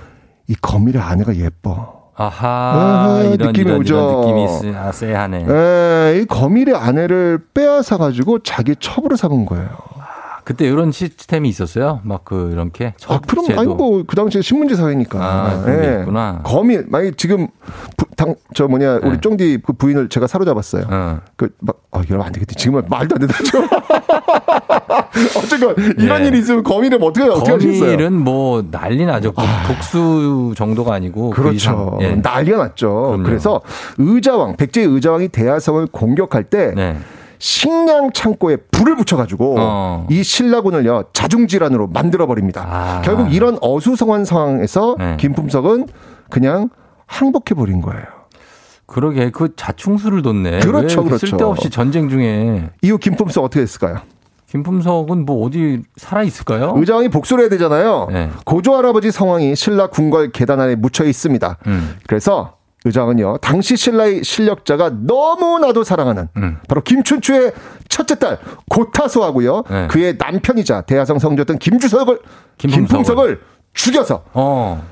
이 0.48 0.54
거미의 0.54 0.98
아내가 0.98 1.36
예뻐. 1.36 2.10
아하, 2.14 2.48
아하, 2.48 3.20
이런, 3.24 3.48
느낌이 3.48 3.68
이런, 3.68 3.80
오죠. 3.80 3.94
이런 3.94 4.20
느낌이 4.20 4.70
있, 4.70 4.76
아, 4.76 4.90
쎄하네. 4.90 5.46
에, 5.48 6.20
이 6.20 6.24
거미의 6.26 6.74
아내를 6.74 7.46
빼앗아 7.54 7.98
가지고 7.98 8.38
자기 8.40 8.74
첩으로 8.78 9.16
삼은 9.16 9.44
거예요. 9.46 9.68
그때 10.44 10.66
이런 10.66 10.90
시스템이 10.90 11.48
있었어요? 11.48 12.00
막 12.02 12.24
그, 12.24 12.50
이렇게. 12.52 12.94
아, 13.06 13.20
그럼 13.26 13.44
아니 13.56 13.66
뭐그 13.72 14.16
당시에 14.16 14.42
신문지 14.42 14.74
사회니까. 14.74 15.18
아, 15.20 15.64
예. 15.68 16.00
있구나. 16.00 16.40
거미 16.42 16.78
만약 16.88 17.16
지금 17.16 17.46
부, 17.96 18.06
당, 18.16 18.34
저 18.54 18.66
뭐냐 18.66 18.98
네. 19.00 19.08
우리 19.08 19.20
쫑디 19.20 19.58
그 19.64 19.72
부인을 19.72 20.08
제가 20.08 20.26
사로잡았어요. 20.26 20.84
어. 20.90 21.20
그막 21.36 21.76
아, 21.92 22.02
이러면 22.06 22.26
안 22.26 22.32
되겠지. 22.32 22.56
지금은 22.56 22.82
말도 22.88 23.14
안 23.16 23.20
된다죠. 23.20 23.62
어쨌건 25.38 25.74
이런 25.98 26.22
예. 26.22 26.26
일이 26.28 26.38
있으면 26.38 26.62
거미를 26.62 26.98
뭐 26.98 27.08
어떻게 27.10 27.28
어떻게 27.28 27.52
하시겠어요? 27.52 27.80
거미일은 27.80 28.12
뭐 28.12 28.64
난리 28.70 29.04
나죠. 29.06 29.32
복- 29.32 29.44
복수 29.68 30.54
정도가 30.56 30.94
아니고. 30.94 31.30
그 31.30 31.42
그렇죠. 31.42 31.54
이상. 31.56 31.98
예. 32.00 32.14
난리가 32.16 32.56
났죠. 32.56 32.92
그럼요. 32.92 33.22
그래서 33.24 33.60
의자왕, 33.98 34.56
백제 34.56 34.82
의자왕이 34.82 35.28
대하성을 35.28 35.86
공격할 35.92 36.44
때 36.44 36.72
네. 36.74 36.98
식량 37.42 38.12
창고에 38.12 38.56
불을 38.70 38.94
붙여가지고 38.94 39.56
어. 39.58 40.06
이 40.08 40.22
신라군을요 40.22 41.06
자중 41.12 41.48
질환으로 41.48 41.88
만들어 41.88 42.28
버립니다. 42.28 42.64
아. 42.64 43.02
결국 43.04 43.34
이런 43.34 43.58
어수선한 43.60 44.24
상황에서 44.24 44.94
네. 44.96 45.16
김품석은 45.18 45.88
그냥 46.30 46.68
항복해 47.06 47.56
버린 47.56 47.80
거예요. 47.80 48.04
그러게 48.86 49.30
그 49.30 49.56
자충수를 49.56 50.22
뒀네. 50.22 50.60
그렇죠, 50.60 51.00
왜 51.00 51.06
그렇죠. 51.06 51.26
쓸데없이 51.26 51.68
전쟁 51.68 52.08
중에 52.08 52.70
이후 52.80 52.96
김품석 52.98 53.42
어떻게 53.42 53.62
했을까요? 53.62 54.02
김품석은 54.46 55.24
뭐 55.24 55.44
어디 55.44 55.82
살아 55.96 56.22
있을까요? 56.22 56.74
의자왕이 56.76 57.08
복수를 57.08 57.42
해야 57.42 57.50
되잖아요. 57.50 58.06
네. 58.12 58.30
고조 58.44 58.76
할아버지 58.76 59.10
성왕이 59.10 59.56
신라 59.56 59.88
궁궐 59.88 60.30
계단 60.30 60.60
안에 60.60 60.76
묻혀 60.76 61.04
있습니다. 61.04 61.58
음. 61.66 61.96
그래서 62.06 62.54
의장은요 62.84 63.38
당시 63.38 63.76
신라의 63.76 64.24
실력자가 64.24 64.90
너무나도 64.90 65.84
사랑하는 65.84 66.28
음. 66.36 66.58
바로 66.68 66.82
김춘추의 66.82 67.52
첫째 67.88 68.18
딸 68.18 68.38
고타소하고요 68.70 69.64
네. 69.70 69.86
그의 69.88 70.16
남편이자 70.18 70.82
대하성 70.82 71.18
성주였던 71.18 71.58
김주석을 71.58 72.20
김품석을. 72.58 72.88
김품석을 72.88 73.40
죽여서 73.74 74.24
어. 74.32 74.86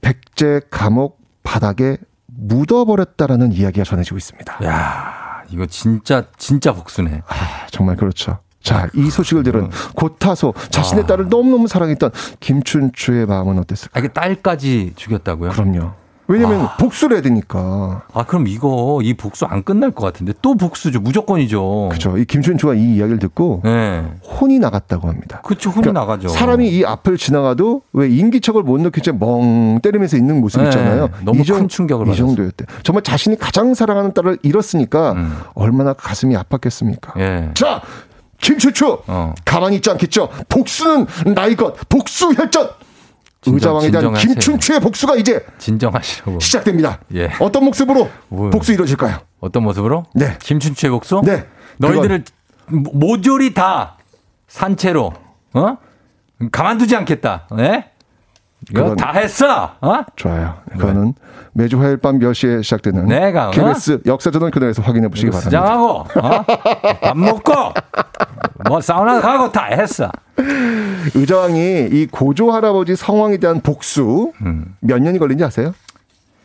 백제 0.00 0.60
감옥 0.70 1.18
바닥에 1.42 1.96
묻어버렸다라는 2.26 3.52
이야기가 3.52 3.84
전해지고 3.84 4.16
있습니다. 4.16 4.58
야, 4.64 5.42
이거 5.50 5.66
진짜 5.66 6.24
진짜 6.36 6.72
복수네. 6.72 7.22
아, 7.26 7.66
정말 7.70 7.96
그렇죠. 7.96 8.38
자, 8.60 8.88
이 8.94 9.10
소식을 9.10 9.42
들은 9.42 9.70
고타소 9.94 10.54
자신의 10.70 11.04
아. 11.04 11.06
딸을 11.06 11.28
너무너무 11.28 11.68
사랑했던 11.68 12.10
김춘추의 12.40 13.26
마음은 13.26 13.58
어땠을까요? 13.58 13.98
아, 14.00 14.04
이게 14.04 14.12
딸까지 14.12 14.94
죽였다고요? 14.96 15.50
그럼요. 15.50 15.92
왜냐면 16.26 16.68
복수를 16.78 17.16
해야 17.16 17.22
되니까. 17.22 18.02
아, 18.12 18.24
그럼 18.24 18.46
이거 18.48 19.00
이 19.02 19.12
복수 19.14 19.44
안 19.44 19.62
끝날 19.62 19.90
것 19.90 20.04
같은데 20.04 20.32
또 20.40 20.54
복수죠. 20.54 21.00
무조건이죠. 21.00 21.90
그죠. 21.92 22.16
이 22.16 22.24
김춘추가 22.24 22.74
이 22.74 22.96
이야기를 22.96 23.18
듣고 23.18 23.60
네. 23.64 24.04
혼이 24.40 24.58
나갔다고 24.58 25.08
합니다. 25.08 25.42
그쵸, 25.44 25.70
혼이 25.70 25.92
나가죠. 25.92 26.28
사람이 26.28 26.68
이 26.70 26.84
앞을 26.84 27.18
지나가도 27.18 27.82
왜 27.92 28.08
인기척을 28.08 28.62
못 28.62 28.80
넣기 28.80 29.02
채멍 29.02 29.80
때리면서 29.82 30.16
있는 30.16 30.40
모습 30.40 30.60
네, 30.62 30.68
있잖아요. 30.68 31.10
너무 31.24 31.40
이 31.40 31.44
정- 31.44 31.58
큰 31.58 31.68
충격을 31.68 32.06
이 32.06 32.10
받았어요. 32.10 32.26
정도였대. 32.26 32.64
정말 32.82 33.02
자신이 33.02 33.36
가장 33.38 33.74
사랑하는 33.74 34.12
딸을 34.14 34.38
잃었으니까 34.42 35.12
음. 35.12 35.36
얼마나 35.54 35.92
가슴이 35.92 36.34
아팠겠습니까. 36.36 37.18
예. 37.20 37.50
자, 37.54 37.82
김춘추 38.40 38.98
어. 39.06 39.34
가만히 39.44 39.76
있지 39.76 39.90
않겠죠. 39.90 40.28
복수는 40.48 41.06
나의 41.34 41.56
것. 41.56 41.74
복수 41.88 42.32
혈전. 42.32 42.68
진정하세요. 43.44 44.12
김춘추의 44.12 44.80
복수가 44.80 45.16
이제 45.16 45.44
진정하시라고. 45.58 46.40
시작됩니다. 46.40 46.98
예. 47.14 47.30
어떤 47.40 47.64
모습으로 47.64 48.08
뭐요? 48.28 48.50
복수 48.50 48.72
이루어질까요? 48.72 49.18
어떤 49.40 49.62
모습으로? 49.62 50.04
네. 50.14 50.36
김춘추의 50.40 50.90
복수? 50.90 51.20
네. 51.24 51.46
너희들을 51.78 52.24
모- 52.68 52.90
모조리 52.92 53.52
다 53.54 53.96
산채로 54.48 55.12
어? 55.54 55.76
가만두지 56.50 56.96
않겠다. 56.96 57.46
예? 57.58 57.90
이거 58.70 58.82
그건- 58.82 58.96
다 58.96 59.12
했어. 59.12 59.76
어? 59.82 60.04
좋아요. 60.16 60.54
그거는 60.72 61.12
매주 61.52 61.78
화요일 61.80 61.98
밤몇 61.98 62.34
시에 62.34 62.62
시작되는 62.62 63.06
내가, 63.06 63.48
어? 63.48 63.50
KBS 63.50 64.00
역사전원 64.06 64.50
그날에서 64.50 64.80
확인해 64.82 65.08
보시기 65.08 65.30
바랍니다. 65.30 65.50
수장하고 65.50 65.86
어? 66.20 66.44
밥 67.02 67.16
먹고 67.16 67.52
뭐 68.68 68.80
사우나 68.80 69.20
가고 69.20 69.52
다 69.52 69.64
했어. 69.66 70.10
의자왕이 71.14 71.88
이 71.92 72.06
고조 72.10 72.52
할아버지 72.52 72.96
성왕에 72.96 73.36
대한 73.38 73.60
복수 73.60 74.32
음. 74.42 74.74
몇 74.80 75.00
년이 75.02 75.18
걸린지 75.18 75.44
아세요? 75.44 75.74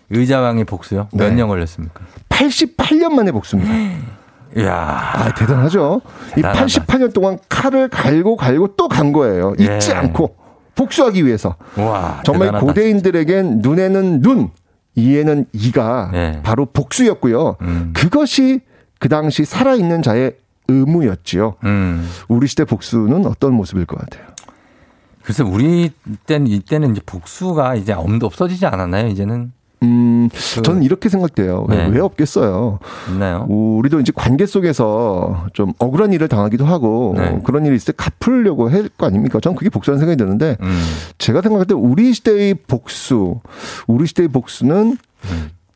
의자왕의 0.10 0.64
복수요? 0.66 1.08
몇 1.14 1.30
네. 1.30 1.36
년 1.36 1.48
걸렸습니까? 1.48 2.02
88년 2.30 3.14
만에 3.14 3.32
복수입니다. 3.32 3.74
이야. 4.58 4.74
아, 5.14 5.34
대단하죠? 5.36 6.02
대단하다. 6.34 6.66
이 6.66 6.68
88년 6.70 7.14
동안 7.14 7.38
칼을 7.50 7.88
갈고 7.90 8.36
갈고 8.36 8.76
또 8.76 8.88
간 8.88 9.12
거예요. 9.12 9.54
잊지 9.60 9.92
예. 9.92 9.96
않고 9.96 10.36
복수하기 10.76 11.26
위해서. 11.26 11.56
와. 11.78 12.22
정말 12.26 12.48
대단하다. 12.48 12.66
고대인들에겐 12.66 13.60
눈에는 13.62 14.22
눈, 14.22 14.50
이에는 14.96 15.46
이가 15.54 16.10
네. 16.12 16.40
바로 16.42 16.66
복수였고요. 16.66 17.58
음. 17.62 17.94
그것이 17.96 18.62
그 19.00 19.08
당시 19.08 19.46
살아있는 19.46 20.02
자의 20.02 20.34
의무였지요. 20.68 21.56
음. 21.66 22.10
우리 22.28 22.48
시대 22.48 22.66
복수는 22.66 23.26
어떤 23.28 23.54
모습일 23.54 23.86
것 23.86 24.00
같아요? 24.00 24.26
글쎄 25.24 25.44
우리 25.44 25.92
때는 26.26 26.48
이때는 26.48 26.92
이제 26.92 27.02
복수가 27.06 27.76
이제 27.76 27.94
엄도 27.94 28.26
없어지지 28.26 28.66
않았나요? 28.66 29.08
이제는 29.08 29.52
음, 29.82 30.28
저는 30.64 30.84
이렇게 30.84 31.08
생각돼요. 31.08 31.66
왜, 31.70 31.78
네. 31.78 31.88
왜 31.88 32.02
없겠어요? 32.02 32.80
있나요? 33.10 33.46
우리도 33.48 34.02
이제 34.02 34.12
관계 34.14 34.46
속에서 34.46 35.46
좀 35.54 35.72
억울한 35.80 36.12
일을 36.12 36.28
당하기도 36.28 36.66
하고 36.66 37.14
네. 37.16 37.40
그런 37.46 37.66
일이 37.66 37.78
있을 37.78 37.94
때 37.94 38.04
갚으려고 38.20 38.70
할 38.70 38.90
거 38.98 39.06
아닙니까? 39.06 39.40
저는 39.40 39.56
그게 39.56 39.70
복수라는 39.70 40.00
생각이 40.00 40.18
드는데 40.18 40.58
음. 40.62 40.82
제가 41.18 41.42
생각할 41.42 41.66
때 41.66 41.74
우리 41.76 42.12
시대의 42.14 42.56
복수, 42.68 43.40
우리 43.88 44.06
시대의 44.06 44.28
복수는 44.30 44.98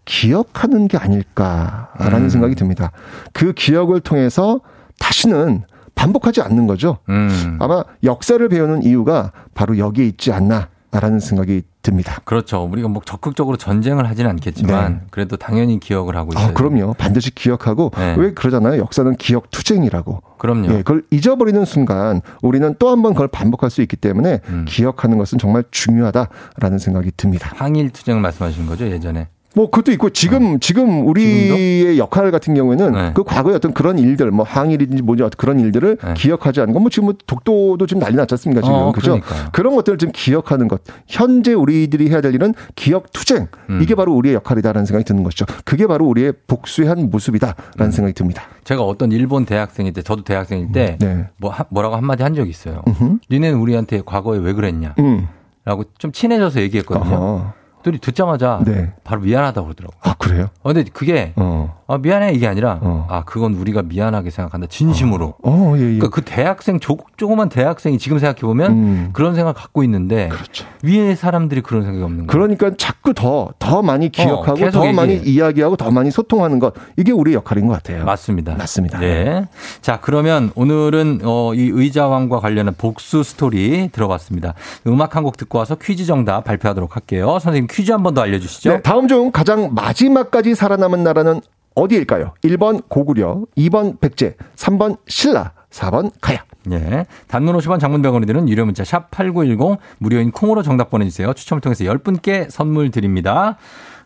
기억하는 0.06 0.88
게 0.90 0.98
아닐까라는 0.98 2.24
음. 2.24 2.30
생각이 2.30 2.56
듭니다. 2.56 2.92
그 3.32 3.54
기억을 3.54 4.02
통해서 4.02 4.60
다시는 5.00 5.64
반복하지 5.96 6.42
않는 6.42 6.68
거죠. 6.68 6.98
음. 7.10 7.58
아마 7.62 7.84
역사를 8.04 8.48
배우는 8.50 8.84
이유가 8.84 9.32
바로 9.54 9.78
여기에 9.78 10.06
있지 10.06 10.32
않나 10.32 10.70
라는 10.92 11.20
생각이 11.20 11.64
듭니다. 11.82 12.20
그렇죠. 12.24 12.64
우리가 12.64 12.88
뭐 12.88 13.02
적극적으로 13.04 13.58
전쟁을 13.58 14.08
하지는 14.08 14.30
않겠지만 14.30 14.94
네. 14.94 15.00
그래도 15.10 15.38
당연히 15.38 15.80
기억을 15.80 16.16
하고 16.16 16.32
있어요. 16.34 16.50
아, 16.50 16.54
그럼요. 16.54 16.94
반드시 16.94 17.34
기억하고 17.34 17.92
네. 17.98 18.16
왜 18.18 18.34
그러잖아요. 18.34 18.80
역사는 18.80 19.16
기억 19.16 19.50
투쟁이라고. 19.50 20.22
그럼요. 20.38 20.68
예, 20.72 20.78
그걸 20.78 21.04
잊어버리는 21.10 21.66
순간 21.66 22.22
우리는 22.44 22.76
또 22.78 22.90
한 22.90 23.02
번 23.02 23.14
그걸 23.14 23.28
반복할 23.28 23.72
수 23.72 23.82
있기 23.82 23.96
때문에 23.96 24.42
음. 24.50 24.66
기억하는 24.68 25.18
것은 25.18 25.40
정말 25.40 25.64
중요하다라는 25.72 26.78
생각이 26.78 27.12
듭니다. 27.18 27.52
항일 27.56 27.90
투쟁을 27.90 28.22
말씀하시는 28.22 28.68
거죠 28.68 28.86
예전에. 28.86 29.30
뭐 29.56 29.70
그것도 29.70 29.92
있고 29.92 30.10
지금 30.10 30.60
지금 30.60 31.08
우리의 31.08 31.98
역할 32.00 32.32
같은 32.32 32.54
경우에는 32.56 32.92
네. 32.92 33.12
그 33.14 33.24
과거의 33.24 33.56
어떤 33.56 33.74
그런 33.74 34.00
일들 34.00 34.32
뭐 34.32 34.44
항일이든지 34.46 35.04
뭐지 35.04 35.24
그런 35.38 35.60
일들을 35.60 35.98
네. 36.04 36.14
기억하지 36.16 36.62
않는 36.62 36.74
건뭐 36.74 36.90
지금 36.90 37.06
뭐 37.06 37.14
독도도 37.28 37.86
지금 37.86 38.02
난리 38.02 38.16
났지 38.16 38.34
않습니까 38.34 38.62
지금 38.62 38.76
어, 38.76 38.92
그죠 38.92 39.12
그러니까요. 39.12 39.50
그런 39.52 39.76
것들을 39.76 39.98
지금 40.00 40.12
기억하는 40.12 40.68
것 40.68 40.82
현재 41.08 41.54
우리들이 41.54 42.10
해야 42.10 42.22
될 42.22 42.34
일은 42.34 42.54
기억 42.76 43.12
투쟁 43.14 43.48
음. 43.70 43.80
이게 43.82 43.94
바로 43.96 44.14
우리의 44.16 44.36
역할이다라는 44.36 44.86
생각이 44.86 45.06
드는 45.06 45.24
것이죠 45.24 45.46
그게 45.66 45.86
바로 45.88 46.06
우리의 46.08 46.34
복수의 46.48 46.88
한 46.88 47.10
모습이다라는 47.12 47.58
음. 47.80 47.92
생각이 47.92 48.14
듭니다 48.14 48.44
제가 48.64 48.82
어떤 48.84 49.12
일본 49.12 49.46
대학생일 49.46 49.94
때 49.94 50.02
저도 50.02 50.24
대학생일 50.24 50.72
때 50.72 50.98
네. 51.00 51.28
뭐 51.38 51.52
하- 51.52 51.66
뭐라고 51.70 51.96
한마디 51.96 52.24
한 52.24 52.34
적이 52.34 52.50
있어요. 52.50 52.82
음흠. 52.88 53.18
니네는 53.30 53.60
우리한테 53.60 54.02
과거에 54.06 54.40
왜 54.40 54.54
그랬냐? 54.54 54.96
음. 55.00 55.28
라고 55.66 55.84
좀 55.98 56.12
친해져서 56.12 56.62
얘기했거든요. 56.62 57.14
어허. 57.16 57.54
둘이 57.84 58.00
듣자마자 58.00 58.62
네. 58.66 58.94
바로 59.04 59.22
미안하다고 59.22 59.68
그러더라고요. 59.68 60.00
아 60.04 60.14
그래요 60.16 60.50
어, 60.62 60.74
근데 60.74 60.90
그게 60.92 61.34
어. 61.36 61.83
아, 61.94 61.98
미안해 61.98 62.34
이게 62.34 62.48
아니라 62.48 62.80
어. 62.82 63.08
아 63.10 63.24
그건 63.24 63.54
우리가 63.56 63.82
미안하게 63.82 64.30
생각한다 64.30 64.68
진심으로. 64.68 65.36
어, 65.44 65.74
예, 65.78 65.80
예. 65.80 65.84
그러니까 65.86 66.10
그 66.10 66.22
대학생 66.22 66.80
조, 66.80 66.98
조그만 67.18 67.50
대학생이 67.50 67.98
지금 67.98 68.20
생각해 68.20 68.42
보면 68.42 68.72
음. 68.72 69.10
그런 69.14 69.36
생각 69.36 69.54
갖고 69.56 69.84
있는데 69.84 70.30
그렇죠. 70.30 70.66
위에 70.84 71.16
사람들이 71.16 71.62
그런 71.62 71.84
생각이 71.84 72.04
없는 72.04 72.28
거예요. 72.28 72.28
그러니까 72.28 72.72
자꾸 72.78 73.14
더, 73.14 73.50
더 73.60 73.82
많이 73.82 74.10
기억하고, 74.10 74.54
계속 74.56 74.72
더 74.72 74.80
얘기해. 74.88 74.94
많이 74.94 75.16
이야기하고, 75.18 75.76
더 75.78 75.92
많이 75.92 76.12
소통하는 76.12 76.60
것. 76.60 76.74
이게 76.98 77.12
우리의 77.12 77.36
역할인 77.36 77.68
것 77.68 77.74
같아요. 77.74 78.04
맞습니다. 78.06 78.56
맞습니다. 78.56 79.00
네. 79.00 79.46
자, 79.82 80.00
그러면 80.02 80.52
오늘은 80.56 81.22
어, 81.24 81.54
이 81.54 81.70
의자왕과 81.74 82.40
관련한 82.40 82.74
복수 82.78 83.24
스토리 83.24 83.90
들어봤습니다. 83.92 84.54
음악 84.88 85.16
한 85.16 85.24
곡 85.24 85.38
듣고 85.38 85.58
와서 85.58 85.76
퀴즈 85.76 86.06
정답 86.06 86.44
발표하도록 86.44 86.96
할게요. 86.98 87.40
선생님 87.40 87.68
퀴즈 87.72 87.92
한 87.94 88.04
번 88.04 88.14
더 88.14 88.22
알려주시죠. 88.22 88.70
네, 88.72 88.82
다음 88.82 89.08
중 89.08 89.32
가장 89.32 89.74
마지막까지 89.74 90.54
살아남은 90.54 91.02
나라는 91.04 91.40
어디일까요? 91.76 92.34
1번 92.44 92.84
고구려, 92.88 93.42
2번 93.58 94.00
백제, 94.00 94.36
3번 94.56 94.98
신라, 95.08 95.54
4번 95.72 96.12
가야. 96.22 96.44
예. 96.72 97.06
단문 97.28 97.58
50원 97.58 97.80
장문 97.80 98.02
100원이 98.02 98.26
드는 98.28 98.48
유료 98.48 98.64
문자 98.66 98.84
샵 98.84 99.12
8910 99.12 99.80
무료인 99.98 100.32
콩으로 100.32 100.62
정답 100.64 100.90
보내주세요. 100.90 101.34
추첨을 101.34 101.62
통해서 101.62 101.84
10분께 101.84 102.50
선물 102.50 102.90
드립니다. 102.90 103.58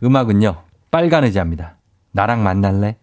음악은요. 0.04 0.56
빨간 0.90 1.24
의자입니다. 1.24 1.76
나랑 2.14 2.44
만날래? 2.44 2.98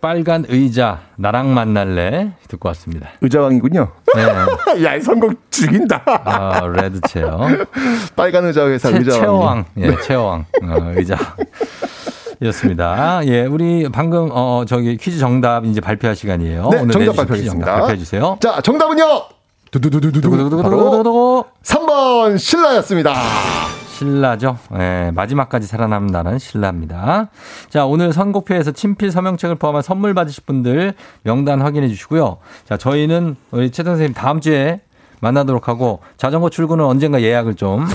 빨간 0.00 0.44
의자 0.48 1.00
나랑 1.16 1.52
만날래 1.52 2.32
듣고 2.48 2.68
왔습니다. 2.68 3.10
의자왕이군요. 3.20 3.92
네. 4.14 4.22
야, 4.84 4.94
이 4.94 5.00
선곡 5.00 5.50
죽인다. 5.50 6.02
아, 6.06 6.66
레드 6.68 7.00
체어. 7.08 7.38
빨간 8.16 8.44
의자 8.46 8.66
회사 8.68 8.90
최, 8.90 8.98
의자왕. 8.98 9.20
최어왕. 9.20 9.64
예, 9.78 9.96
최어왕. 10.02 10.46
어, 10.62 10.92
의자. 10.96 11.16
이었습니다. 12.42 13.20
예, 13.26 13.42
우리 13.44 13.88
방금 13.90 14.30
어 14.32 14.64
저기 14.66 14.96
퀴즈 14.96 15.18
정답 15.18 15.64
이제 15.66 15.80
발표할 15.80 16.16
시간이에요. 16.16 16.68
네, 16.70 16.78
오늘 16.80 16.92
정답 16.92 17.16
발표하겠습니다. 17.16 17.72
발표해 17.72 17.98
주세요. 17.98 18.38
자, 18.40 18.60
정답은요. 18.62 19.24
두두두두두두. 19.70 20.62
바로 20.62 21.44
3번 21.62 22.38
신라였습니다. 22.38 23.14
신라죠. 24.00 24.56
예, 24.78 25.12
마지막까지 25.14 25.66
살아남은 25.66 26.06
나라는 26.08 26.38
신라입니다. 26.38 27.28
자, 27.68 27.84
오늘 27.84 28.14
선곡표에서 28.14 28.72
친필 28.72 29.12
서명책을 29.12 29.56
포함한 29.56 29.82
선물 29.82 30.14
받으실 30.14 30.42
분들 30.46 30.94
명단 31.22 31.60
확인해 31.60 31.88
주시고요. 31.88 32.38
자, 32.66 32.78
저희는 32.78 33.36
우리 33.50 33.70
최 33.70 33.84
선생님 33.84 34.14
다음 34.14 34.40
주에 34.40 34.80
만나도록 35.20 35.68
하고 35.68 36.00
자전거 36.16 36.48
출근은 36.48 36.82
언젠가 36.82 37.20
예약을 37.20 37.54
좀 37.54 37.86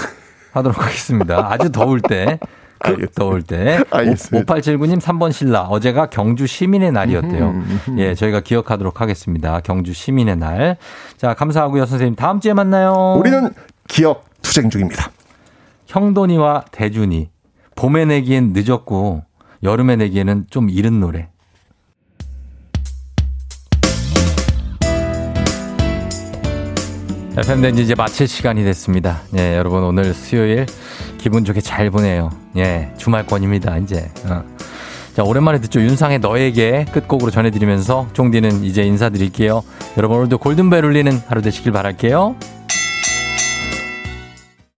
하도록 0.53 0.79
하겠습니다. 0.79 1.47
아주 1.51 1.71
더울 1.71 1.99
때. 2.01 2.39
극 2.79 3.15
더울 3.15 3.41
때. 3.41 3.79
5879님 3.89 4.99
3번 4.99 5.31
신라. 5.31 5.61
어제가 5.63 6.09
경주 6.09 6.45
시민의 6.47 6.91
날이었대요. 6.91 7.53
예, 7.97 8.15
저희가 8.15 8.41
기억하도록 8.41 9.01
하겠습니다. 9.01 9.59
경주 9.61 9.93
시민의 9.93 10.37
날. 10.37 10.77
자, 11.17 11.33
감사하고요, 11.33 11.85
선생님. 11.85 12.15
다음 12.15 12.39
주에 12.39 12.53
만나요. 12.53 13.15
우리는 13.19 13.53
기억 13.87 14.25
투쟁 14.41 14.69
중입니다. 14.69 15.11
형돈이와 15.87 16.65
대준이 16.71 17.29
봄에 17.75 18.05
내기엔 18.05 18.53
늦었고 18.53 19.23
여름에 19.63 19.95
내기에는 19.95 20.45
좀 20.49 20.69
이른 20.69 20.99
노래. 20.99 21.29
FM 27.37 27.61
댄지 27.61 27.83
이제 27.83 27.95
마칠 27.95 28.29
시간이 28.29 28.63
됐습니다. 28.63 29.21
예, 29.37 29.57
여러분 29.57 29.83
오늘 29.83 30.13
수요일 30.13 30.65
기분 31.25 31.43
좋게 31.43 31.59
잘 31.59 31.89
보내요. 31.89 32.29
예, 32.55 32.91
주말권입니다, 32.97 33.79
이제. 33.79 34.11
어. 34.25 34.43
자, 35.15 35.23
오랜만에 35.23 35.59
듣죠. 35.59 35.81
윤상의 35.81 36.19
너에게 36.19 36.85
끝곡으로 36.91 37.31
전해드리면서 37.31 38.09
쫑디는 38.13 38.63
이제 38.63 38.83
인사드릴게요. 38.83 39.63
여러분 39.97 40.17
오늘도 40.17 40.37
골든벨 40.37 40.85
울리는 40.85 41.19
하루 41.25 41.41
되시길 41.41 41.71
바랄게요. 41.71 42.35